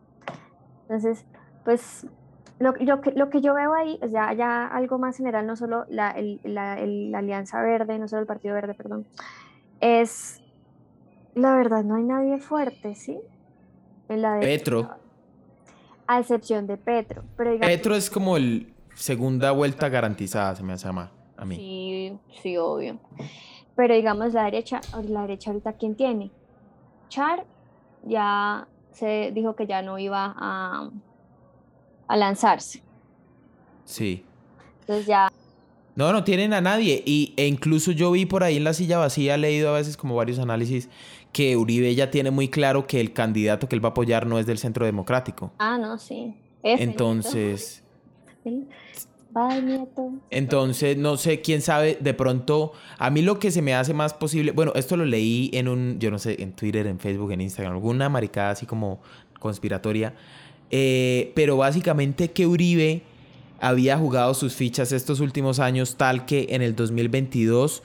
Entonces, 0.90 1.26
pues 1.66 2.08
lo, 2.60 2.74
lo 2.80 3.02
que, 3.02 3.12
lo 3.12 3.30
que 3.30 3.42
yo 3.42 3.54
veo 3.54 3.74
ahí, 3.74 4.00
o 4.02 4.08
sea, 4.08 4.34
ya 4.34 4.66
algo 4.66 4.98
más 4.98 5.18
general, 5.18 5.46
no 5.46 5.56
solo 5.56 5.86
la, 5.90 6.12
el- 6.12 6.40
la- 6.44 6.80
el- 6.80 7.12
la 7.12 7.20
Alianza 7.20 7.62
Verde, 7.62 8.00
no 8.00 8.08
solo 8.08 8.22
el 8.22 8.28
Partido 8.28 8.54
Verde, 8.56 8.74
perdón, 8.74 9.06
es, 9.82 10.42
la 11.36 11.56
verdad, 11.56 11.84
no 11.84 11.96
hay 11.96 12.04
nadie 12.04 12.40
fuerte, 12.40 12.96
¿sí? 12.96 13.20
En 14.10 14.22
la 14.22 14.36
derecha, 14.36 14.64
Petro. 14.64 14.90
A 16.08 16.20
excepción 16.20 16.68
de 16.68 16.78
Petro, 16.78 17.24
pero 17.36 17.52
digamos... 17.52 17.76
Petro 17.76 17.96
es 17.96 18.10
como 18.10 18.38
el 18.38 18.74
segunda 18.96 19.52
vuelta 19.52 19.90
garantizada, 19.90 20.56
se 20.56 20.64
me 20.64 20.74
hace 20.74 20.88
a 20.88 21.12
a 21.36 21.46
mí. 21.46 21.56
Sí, 21.56 22.20
sí, 22.42 22.58
obvio. 22.58 23.00
Pero 23.76 23.94
digamos 23.94 24.34
la 24.34 24.46
derecha, 24.46 24.82
la 25.08 25.22
derecha 25.22 25.52
ahorita 25.52 25.74
quién 25.74 25.96
tiene? 25.96 26.32
Char 27.10 27.46
ya 28.04 28.68
se 28.98 29.32
dijo 29.32 29.56
que 29.56 29.68
ya 29.68 29.82
no 29.82 30.00
iba 30.00 30.34
a, 30.38 30.90
a 32.08 32.18
lanzarse. 32.18 32.82
Sí. 33.86 34.26
Entonces 34.82 35.06
ya, 35.06 35.32
No, 35.96 36.12
no 36.14 36.24
tienen 36.24 36.54
a 36.54 36.62
nadie. 36.62 37.04
Y, 37.06 37.34
e 37.38 37.48
incluso 37.48 37.92
yo 37.92 38.12
vi 38.12 38.26
por 38.26 38.44
ahí 38.44 38.58
en 38.58 38.64
la 38.64 38.74
silla 38.74 38.98
vacía, 38.98 39.36
he 39.36 39.38
leído 39.38 39.70
a 39.70 39.74
veces 39.74 39.98
como 39.98 40.16
varios 40.16 40.40
análisis, 40.40 40.90
que 41.32 41.58
Uribe 41.58 41.94
ya 41.96 42.10
tiene 42.10 42.32
muy 42.32 42.48
claro 42.50 42.88
que 42.88 43.00
el 43.00 43.14
candidato 43.14 43.68
que 43.68 43.76
él 43.76 43.84
va 43.84 43.90
a 43.90 43.92
apoyar 43.92 44.26
no 44.26 44.40
es 44.40 44.46
del 44.46 44.58
centro 44.58 44.86
democrático. 44.86 45.52
ah, 45.60 45.78
no, 45.78 45.98
sí. 45.98 46.36
Entonces, 46.64 47.84
Entonces, 50.30 50.98
no 50.98 51.18
sé, 51.18 51.42
quién 51.42 51.62
sabe, 51.62 51.98
de 52.00 52.14
pronto, 52.14 52.74
a 52.98 53.10
mí 53.10 53.22
lo 53.22 53.40
que 53.40 53.52
se 53.52 53.62
me 53.62 53.74
hace 53.74 53.94
más 53.94 54.14
posible, 54.14 54.52
bueno, 54.52 54.72
esto 54.76 54.98
lo 54.98 55.06
leí 55.06 55.50
en 55.54 55.68
un, 55.68 56.00
yo 56.00 56.12
no 56.12 56.20
sé, 56.20 56.42
en 56.42 56.54
Twitter, 56.54 56.88
en 56.88 57.00
Facebook, 57.00 57.32
en 57.32 57.42
Instagram, 57.42 57.74
alguna 57.74 58.10
maricada 58.10 58.52
así 58.52 58.66
como 58.66 59.00
conspiratoria, 59.40 60.14
eh, 60.72 61.32
pero 61.36 61.58
básicamente 61.58 62.32
que 62.32 62.48
Uribe 62.48 63.04
había 63.60 63.98
jugado 63.98 64.34
sus 64.34 64.54
fichas 64.56 64.92
estos 64.92 65.20
últimos 65.20 65.60
años 65.60 65.96
tal 65.96 66.26
que 66.26 66.48
en 66.52 66.62
el 66.62 66.76
2022 66.76 67.84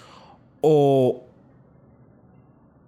o, 0.60 1.22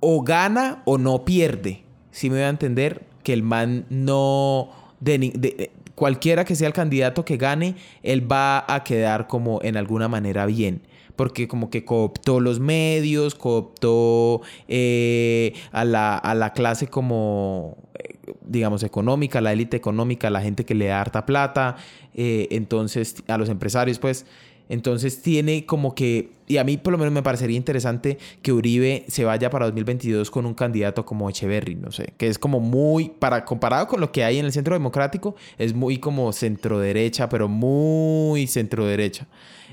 o 0.00 0.22
gana 0.22 0.82
o 0.84 0.98
no 0.98 1.24
pierde. 1.24 1.82
Si 2.10 2.28
me 2.28 2.36
voy 2.36 2.44
a 2.44 2.48
entender 2.48 3.02
que 3.22 3.32
el 3.32 3.42
man 3.42 3.86
no... 3.90 4.70
De- 5.00 5.70
cualquiera 5.95 6.45
que 6.45 6.55
sea 6.57 6.66
el 6.68 6.72
candidato 6.72 7.24
que 7.24 7.36
gane, 7.36 7.76
él 8.03 8.30
va 8.30 8.64
a 8.72 8.84
quedar 8.84 9.26
como 9.26 9.61
en 9.62 9.76
alguna 9.76 10.09
manera 10.09 10.47
bien. 10.47 10.82
Porque 11.16 11.47
como 11.47 11.70
que 11.70 11.84
cooptó 11.84 12.40
los 12.40 12.59
medios, 12.59 13.36
cooptó 13.36 14.40
eh, 14.66 15.53
a, 15.70 15.84
la, 15.84 16.16
a 16.16 16.34
la 16.34 16.53
clase 16.53 16.88
como, 16.88 17.76
eh, 17.95 18.16
digamos, 18.45 18.82
económica, 18.82 19.40
la 19.40 19.53
élite 19.53 19.76
económica, 19.76 20.28
la 20.30 20.40
gente 20.40 20.64
que 20.64 20.74
le 20.74 20.86
da 20.86 21.01
harta 21.01 21.24
plata, 21.24 21.76
eh, 22.14 22.49
entonces 22.51 23.22
a 23.28 23.38
los 23.38 23.49
empresarios, 23.49 23.99
pues. 24.01 24.26
Entonces 24.68 25.20
tiene 25.20 25.66
como 25.66 25.94
que, 25.94 26.30
y 26.46 26.56
a 26.56 26.64
mí 26.64 26.76
por 26.78 26.92
lo 26.92 26.98
menos 26.98 27.12
me 27.12 27.22
parecería 27.22 27.56
interesante 27.56 28.16
que 28.40 28.52
Uribe 28.52 29.04
se 29.08 29.24
vaya 29.24 29.50
para 29.50 29.66
2022 29.66 30.30
con 30.30 30.46
un 30.46 30.54
candidato 30.54 31.04
como 31.04 31.28
Echeverry, 31.28 31.74
no 31.74 31.92
sé, 31.92 32.14
que 32.16 32.28
es 32.28 32.38
como 32.38 32.60
muy, 32.60 33.10
para 33.10 33.44
comparado 33.44 33.86
con 33.88 34.00
lo 34.00 34.10
que 34.10 34.24
hay 34.24 34.38
en 34.38 34.46
el 34.46 34.52
centro 34.52 34.74
democrático, 34.74 35.36
es 35.58 35.74
muy 35.74 35.98
como 35.98 36.32
centro 36.32 36.78
derecha, 36.78 37.28
pero 37.28 37.46
muy 37.48 38.46
centro 38.46 38.86
derecha. 38.86 39.26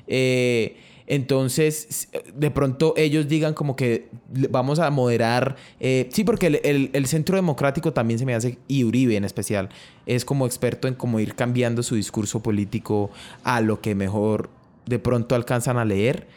Eh, 0.08 0.76
entonces, 1.08 2.10
de 2.36 2.52
pronto 2.52 2.94
ellos 2.96 3.28
digan 3.28 3.54
como 3.54 3.76
que 3.76 4.08
vamos 4.50 4.80
a 4.80 4.90
moderar. 4.92 5.56
eh, 5.80 6.08
sí, 6.12 6.24
porque 6.24 6.48
el, 6.48 6.60
el- 6.64 6.90
el 6.94 7.06
centro 7.06 7.36
democrático 7.36 7.92
también 7.94 8.18
se 8.20 8.26
me 8.26 8.34
hace, 8.34 8.58
y 8.68 8.84
Uribe 8.86 9.16
en 9.18 9.26
especial, 9.26 9.70
es 10.06 10.24
como 10.26 10.46
experto 10.46 10.88
en 10.88 10.96
cómo 10.96 11.20
ir 11.20 11.36
cambiando 11.36 11.84
su 11.84 11.96
discurso 11.96 12.42
político 12.42 13.10
a 13.44 13.62
lo 13.62 13.82
que 13.82 13.94
mejor 13.96 14.50
de 14.86 15.00
pronto 15.00 15.36
alcanzan 15.36 15.78
a 15.78 15.86
leer. 15.86 16.28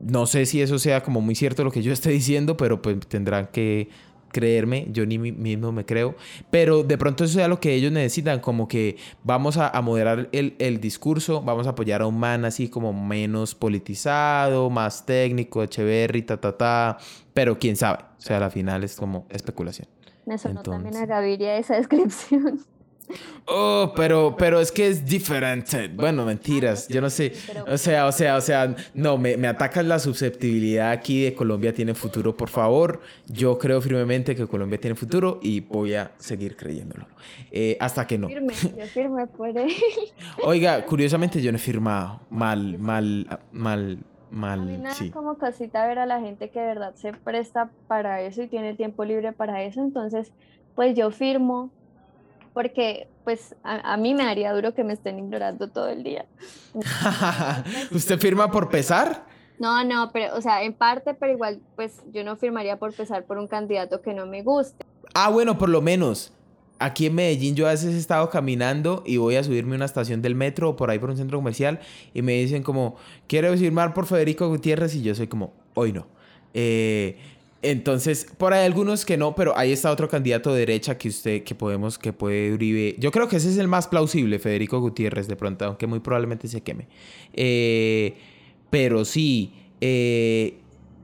No 0.00 0.26
sé 0.26 0.46
si 0.46 0.62
eso 0.62 0.78
sea 0.78 1.02
como 1.02 1.20
muy 1.20 1.34
cierto 1.34 1.64
lo 1.64 1.70
que 1.70 1.82
yo 1.82 1.92
esté 1.94 2.10
diciendo, 2.10 2.56
pero 2.56 2.80
pues 2.82 2.98
tendrán 3.08 3.48
que 3.48 3.88
creerme, 4.30 4.86
yo 4.90 5.04
ni 5.06 5.18
mismo 5.18 5.72
me 5.72 5.84
creo, 5.84 6.14
pero 6.50 6.82
de 6.82 6.96
pronto 6.96 7.24
eso 7.24 7.34
sea 7.34 7.48
lo 7.48 7.60
que 7.60 7.74
ellos 7.74 7.92
necesitan, 7.92 8.40
como 8.40 8.68
que 8.68 8.96
vamos 9.24 9.56
a, 9.56 9.68
a 9.68 9.82
moderar 9.82 10.28
el, 10.32 10.54
el 10.58 10.80
discurso, 10.80 11.42
vamos 11.42 11.66
a 11.66 11.70
apoyar 11.70 12.02
a 12.02 12.06
un 12.06 12.18
man 12.18 12.44
así 12.44 12.68
como 12.68 12.92
menos 12.92 13.54
politizado, 13.54 14.70
más 14.70 15.04
técnico, 15.04 15.62
Echeverry, 15.62 16.22
ta, 16.22 16.36
ta, 16.40 16.56
ta, 16.56 16.98
pero 17.34 17.58
quién 17.58 17.76
sabe, 17.76 18.04
o 18.18 18.20
sea, 18.20 18.38
al 18.38 18.50
final 18.50 18.84
es 18.84 18.96
como 18.96 19.26
especulación. 19.30 19.88
Me 20.26 20.38
sonó 20.38 20.62
también 20.62 20.96
a 20.96 21.06
Gaviria 21.06 21.56
esa 21.56 21.74
descripción. 21.76 22.64
Oh, 23.46 23.92
pero, 23.96 24.36
pero 24.38 24.60
es 24.60 24.70
que 24.70 24.86
es 24.88 25.04
diferente. 25.04 25.88
Bueno, 25.88 26.24
mentiras, 26.24 26.88
yo 26.88 27.00
no 27.00 27.10
sé. 27.10 27.32
O 27.66 27.76
sea, 27.76 28.06
o 28.06 28.12
sea, 28.12 28.36
o 28.36 28.40
sea, 28.40 28.74
no, 28.94 29.18
me, 29.18 29.36
me 29.36 29.48
atacas 29.48 29.84
la 29.84 29.98
susceptibilidad 29.98 30.90
aquí 30.90 31.24
de 31.24 31.34
Colombia 31.34 31.74
tiene 31.74 31.94
futuro, 31.94 32.36
por 32.36 32.48
favor. 32.48 33.00
Yo 33.26 33.58
creo 33.58 33.80
firmemente 33.80 34.36
que 34.36 34.46
Colombia 34.46 34.78
tiene 34.80 34.94
futuro 34.94 35.40
y 35.42 35.60
voy 35.60 35.94
a 35.94 36.12
seguir 36.18 36.56
creyéndolo. 36.56 37.06
Eh, 37.50 37.76
hasta 37.80 38.06
que 38.06 38.18
no. 38.18 38.28
Firme, 38.28 38.54
yo 38.54 38.86
firme 38.86 39.26
por 39.26 39.48
él. 39.48 39.72
Oiga, 40.44 40.84
curiosamente 40.84 41.42
yo 41.42 41.50
no 41.50 41.56
he 41.56 41.60
firmado. 41.60 42.20
Mal, 42.30 42.78
mal, 42.78 43.40
mal, 43.52 43.98
A 44.32 44.56
mí 44.56 44.66
me 44.72 44.78
mal, 44.78 44.82
da 44.84 44.94
sí. 44.94 45.10
como 45.10 45.36
cosita 45.38 45.86
ver 45.86 45.98
a 45.98 46.06
la 46.06 46.20
gente 46.20 46.50
que 46.50 46.60
de 46.60 46.66
verdad 46.66 46.94
se 46.94 47.12
presta 47.12 47.70
para 47.88 48.22
eso 48.22 48.42
y 48.42 48.48
tiene 48.48 48.74
tiempo 48.74 49.04
libre 49.04 49.32
para 49.32 49.64
eso. 49.64 49.80
Entonces, 49.80 50.32
pues 50.76 50.96
yo 50.96 51.10
firmo 51.10 51.70
porque 52.60 53.08
pues 53.24 53.54
a, 53.64 53.94
a 53.94 53.96
mí 53.96 54.12
me 54.12 54.22
daría 54.22 54.52
duro 54.52 54.74
que 54.74 54.84
me 54.84 54.92
estén 54.92 55.18
ignorando 55.18 55.68
todo 55.68 55.88
el 55.88 56.02
día. 56.02 56.26
¿Usted 57.90 58.18
firma 58.18 58.50
por 58.50 58.68
pesar? 58.68 59.24
No, 59.58 59.82
no, 59.82 60.10
pero, 60.12 60.36
o 60.36 60.42
sea, 60.42 60.62
en 60.62 60.74
parte, 60.74 61.14
pero 61.14 61.32
igual, 61.32 61.62
pues 61.74 62.02
yo 62.12 62.22
no 62.22 62.36
firmaría 62.36 62.78
por 62.78 62.92
pesar 62.92 63.24
por 63.24 63.38
un 63.38 63.48
candidato 63.48 64.02
que 64.02 64.12
no 64.12 64.26
me 64.26 64.42
guste. 64.42 64.84
Ah, 65.14 65.30
bueno, 65.30 65.56
por 65.56 65.70
lo 65.70 65.80
menos. 65.80 66.34
Aquí 66.78 67.06
en 67.06 67.14
Medellín 67.14 67.54
yo 67.54 67.66
a 67.66 67.70
veces 67.70 67.94
he 67.94 67.98
estado 67.98 68.28
caminando 68.28 69.04
y 69.06 69.16
voy 69.16 69.36
a 69.36 69.42
subirme 69.42 69.72
a 69.72 69.76
una 69.76 69.86
estación 69.86 70.20
del 70.20 70.34
metro 70.34 70.68
o 70.68 70.76
por 70.76 70.90
ahí 70.90 70.98
por 70.98 71.08
un 71.08 71.16
centro 71.16 71.38
comercial 71.38 71.80
y 72.12 72.20
me 72.20 72.32
dicen 72.32 72.62
como, 72.62 72.96
quiero 73.26 73.56
firmar 73.56 73.94
por 73.94 74.04
Federico 74.04 74.48
Gutiérrez 74.48 74.94
y 74.96 75.02
yo 75.02 75.14
soy 75.14 75.28
como, 75.28 75.54
hoy 75.72 75.94
no. 75.94 76.06
Eh, 76.52 77.16
entonces, 77.62 78.26
por 78.38 78.54
ahí 78.54 78.64
algunos 78.64 79.04
que 79.04 79.18
no, 79.18 79.34
pero 79.34 79.56
ahí 79.56 79.72
está 79.72 79.90
otro 79.90 80.08
candidato 80.08 80.52
de 80.54 80.60
derecha 80.60 80.96
que 80.96 81.08
usted, 81.08 81.42
que 81.42 81.54
podemos, 81.54 81.98
que 81.98 82.12
puede 82.12 82.52
Uribe. 82.52 82.96
Yo 82.98 83.10
creo 83.10 83.28
que 83.28 83.36
ese 83.36 83.50
es 83.50 83.58
el 83.58 83.68
más 83.68 83.86
plausible, 83.86 84.38
Federico 84.38 84.80
Gutiérrez, 84.80 85.28
de 85.28 85.36
pronto, 85.36 85.66
aunque 85.66 85.86
muy 85.86 86.00
probablemente 86.00 86.48
se 86.48 86.62
queme. 86.62 86.86
Eh, 87.34 88.16
pero 88.70 89.04
sí, 89.04 89.52
eh, 89.82 90.58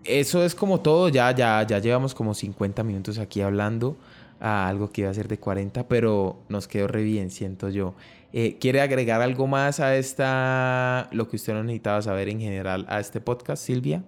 eso 0.05 0.45
es 0.45 0.55
como 0.55 0.81
todo, 0.81 1.11
ya, 1.11 1.31
ya, 1.33 1.67
ya 1.67 1.79
llevamos 1.79 2.15
como 2.15 2.33
50 2.33 2.83
minutos 2.85 3.19
aquí 3.19 3.43
hablando 3.43 3.97
a 4.41 4.69
algo 4.69 4.91
que 4.91 5.03
iba 5.03 5.11
a 5.11 5.15
ser 5.15 5.29
de 5.29 5.39
40, 5.39 5.89
pero 5.89 6.39
nos 6.49 6.69
quedó 6.69 6.89
re 6.89 7.03
bien, 7.03 7.31
siento 7.31 7.69
yo. 7.69 7.95
Eh, 8.33 8.57
¿Quiere 8.59 8.81
agregar 8.81 9.21
algo 9.21 9.47
más 9.47 9.79
a 9.81 9.97
esta, 9.97 11.09
lo 11.13 11.29
que 11.29 11.37
usted 11.37 11.53
no 11.53 11.63
necesitaba 11.65 12.01
saber 12.01 12.31
en 12.31 12.41
general 12.41 12.87
a 12.89 13.01
este 13.01 13.21
podcast, 13.21 13.63
Silvia? 13.63 14.05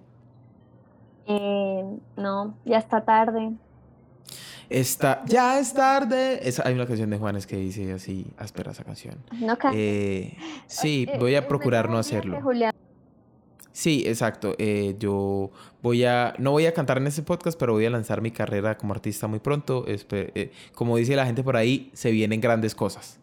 Eh, 1.29 1.83
no, 2.17 2.57
ya 2.65 2.79
está 2.79 3.05
tarde. 3.05 3.51
Está, 4.69 5.23
ya 5.25 5.59
es 5.59 5.73
tarde. 5.73 6.41
Hay 6.63 6.73
una 6.73 6.85
canción 6.87 7.09
de 7.09 7.17
Juanes 7.17 7.45
que 7.47 7.55
dice 7.57 7.93
así, 7.93 8.27
áspera 8.37 8.71
esa 8.71 8.83
canción. 8.83 9.15
No 9.39 9.55
Eh, 9.73 10.35
sí, 10.67 11.07
Eh, 11.07 11.17
voy 11.19 11.35
a 11.35 11.39
es 11.39 11.45
procurar 11.45 11.89
no 11.89 11.97
hacerlo. 11.97 12.39
Sí, 13.71 14.03
exacto. 14.07 14.55
Eh, 14.57 14.95
yo 14.99 15.51
voy 15.81 16.03
a, 16.03 16.33
no 16.39 16.51
voy 16.51 16.65
a 16.65 16.73
cantar 16.73 16.97
en 16.97 17.07
este 17.07 17.21
podcast, 17.21 17.57
pero 17.59 17.73
voy 17.73 17.85
a 17.85 17.89
lanzar 17.91 18.21
mi 18.21 18.31
carrera 18.31 18.77
como 18.77 18.93
artista 18.93 19.27
muy 19.27 19.39
pronto. 19.39 19.85
Espe- 19.85 20.31
eh, 20.35 20.51
como 20.73 20.97
dice 20.97 21.15
la 21.15 21.25
gente 21.25 21.43
por 21.43 21.55
ahí, 21.55 21.89
se 21.93 22.11
vienen 22.11 22.41
grandes 22.41 22.73
cosas. 22.75 23.19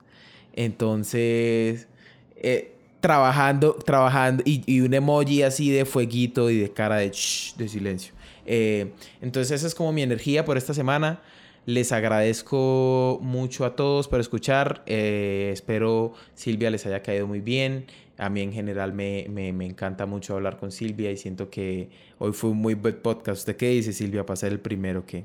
Entonces, 0.54 1.88
eh, 2.36 2.75
trabajando, 3.00 3.74
trabajando, 3.74 4.42
y, 4.46 4.62
y 4.66 4.80
un 4.80 4.94
emoji 4.94 5.42
así 5.42 5.70
de 5.70 5.84
fueguito 5.84 6.50
y 6.50 6.58
de 6.58 6.70
cara 6.70 6.96
de, 6.96 7.10
shh, 7.10 7.56
de 7.56 7.68
silencio. 7.68 8.14
Eh, 8.44 8.92
entonces, 9.20 9.52
esa 9.52 9.66
es 9.66 9.74
como 9.74 9.92
mi 9.92 10.02
energía 10.02 10.44
por 10.44 10.56
esta 10.56 10.74
semana. 10.74 11.20
Les 11.66 11.90
agradezco 11.90 13.18
mucho 13.22 13.64
a 13.64 13.74
todos 13.74 14.06
por 14.06 14.20
escuchar. 14.20 14.82
Eh, 14.86 15.50
espero 15.52 16.12
Silvia 16.34 16.70
les 16.70 16.86
haya 16.86 17.02
caído 17.02 17.26
muy 17.26 17.40
bien. 17.40 17.86
A 18.18 18.30
mí 18.30 18.40
en 18.40 18.52
general 18.52 18.92
me, 18.92 19.26
me, 19.28 19.52
me 19.52 19.66
encanta 19.66 20.06
mucho 20.06 20.34
hablar 20.34 20.58
con 20.58 20.70
Silvia 20.70 21.10
y 21.10 21.16
siento 21.16 21.50
que 21.50 21.90
hoy 22.18 22.32
fue 22.32 22.50
un 22.50 22.58
muy 22.58 22.74
buen 22.74 23.02
podcast. 23.02 23.40
¿Usted 23.40 23.56
qué 23.56 23.70
dice, 23.70 23.92
Silvia, 23.92 24.24
para 24.24 24.36
ser 24.36 24.52
el 24.52 24.60
primero 24.60 25.04
que? 25.04 25.24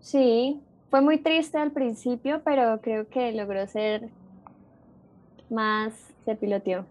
Sí, 0.00 0.60
fue 0.90 1.00
muy 1.00 1.18
triste 1.18 1.58
al 1.58 1.72
principio, 1.72 2.40
pero 2.44 2.80
creo 2.80 3.08
que 3.08 3.32
logró 3.32 3.66
ser 3.66 4.08
más, 5.50 5.92
se 6.24 6.34
piloteó. 6.36 6.86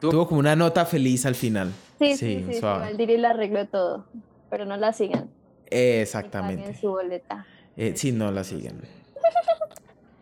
Tuvo 0.00 0.26
como 0.26 0.40
una 0.40 0.56
nota 0.56 0.84
feliz 0.84 1.24
al 1.26 1.34
final. 1.34 1.72
Sí, 1.98 2.16
sí, 2.16 2.44
sí, 2.46 2.52
sí, 2.52 2.60
suave. 2.60 2.90
el 2.90 2.96
Diri 2.96 3.16
lo 3.16 3.28
arregló 3.28 3.66
todo, 3.66 4.04
pero 4.50 4.66
no 4.66 4.76
la 4.76 4.92
sigan. 4.92 5.30
Exactamente. 5.70 6.74
Su 6.78 6.88
boleta. 6.90 7.46
Eh, 7.76 7.92
sí, 7.96 8.12
no 8.12 8.30
la 8.30 8.44
siguen. 8.44 8.80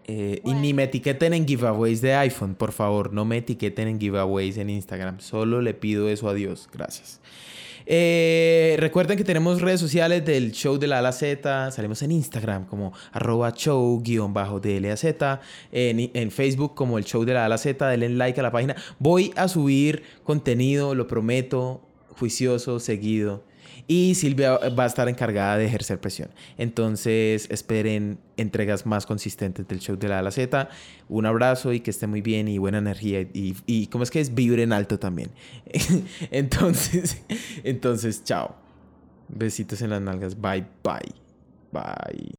Eh, 0.07 0.43
Y 0.45 0.53
ni 0.53 0.75
me 0.75 0.83
etiqueten 0.83 1.33
en 1.33 1.47
giveaways 1.49 2.03
de 2.03 2.15
iPhone, 2.15 2.55
por 2.55 2.73
favor. 2.73 3.15
No 3.15 3.25
me 3.25 3.39
etiqueten 3.39 3.89
en 3.89 3.99
giveaways 3.99 4.59
en 4.59 4.69
Instagram. 4.69 5.19
Solo 5.21 5.63
le 5.63 5.73
pido 5.73 6.11
eso 6.11 6.29
a 6.29 6.35
Dios. 6.35 6.69
Gracias. 6.71 7.23
Eh, 7.87 8.77
recuerden 8.79 9.19
que 9.19 9.25
tenemos 9.25 9.61
redes 9.61 9.81
sociales 9.81 10.25
del 10.25 10.53
show 10.53 10.79
de 10.79 10.87
la 10.87 10.97
A 10.97 10.99
a 11.01 11.03
la 11.03 11.13
Z. 11.13 11.71
Salimos 11.71 12.03
en 12.03 12.13
Instagram 12.13 12.67
como 12.67 12.93
arroba 13.13 13.53
show-dlaz. 13.53 15.05
En, 15.73 16.11
en 16.15 16.31
Facebook 16.31 16.75
como 16.75 16.99
el 16.99 17.05
show 17.05 17.25
de 17.25 17.35
la 17.35 17.43
A 17.43 17.47
a 17.47 17.49
la 17.49 17.59
Z. 17.59 17.87
Denle 17.89 18.09
like 18.11 18.41
a 18.41 18.43
la 18.43 18.53
página. 18.53 18.75
Voy 18.99 19.33
a 19.37 19.49
subir 19.49 20.03
contenido, 20.23 20.95
lo 20.95 21.07
prometo, 21.07 21.83
juicioso, 22.19 22.81
seguido. 22.81 23.45
Y 23.87 24.15
Silvia 24.15 24.59
va 24.69 24.85
a 24.85 24.87
estar 24.87 25.09
encargada 25.09 25.59
de 25.59 25.67
ejercer 25.67 26.01
presión. 26.01 26.31
Entonces 26.57 27.47
esperen 27.51 28.19
entregas 28.37 28.87
más 28.87 29.05
consistentes 29.05 29.69
del 29.69 29.81
show 29.81 29.97
de 29.97 30.09
la 30.09 30.21
A 30.21 30.31
Z. 30.31 30.69
Un 31.09 31.27
abrazo 31.27 31.73
y 31.73 31.81
que 31.81 31.91
esté 31.91 32.07
muy 32.07 32.23
bien 32.23 32.49
y 32.49 32.59
buena 32.59 32.79
energía. 32.79 33.21
Y, 33.21 33.57
y 33.67 33.89
¿cómo 33.89 34.05
es 34.05 34.11
que 34.11 34.21
es? 34.21 34.35
Vibren 34.35 34.73
alto 34.73 34.99
también. 34.99 35.31
entonces, 36.31 37.23
entonces, 37.65 38.25
chao. 38.25 38.57
Besitos 39.29 39.83
en 39.83 39.91
las 39.91 40.01
nalgas. 40.01 40.41
Bye, 40.41 40.65
bye. 40.83 41.13
Bye. 41.73 42.33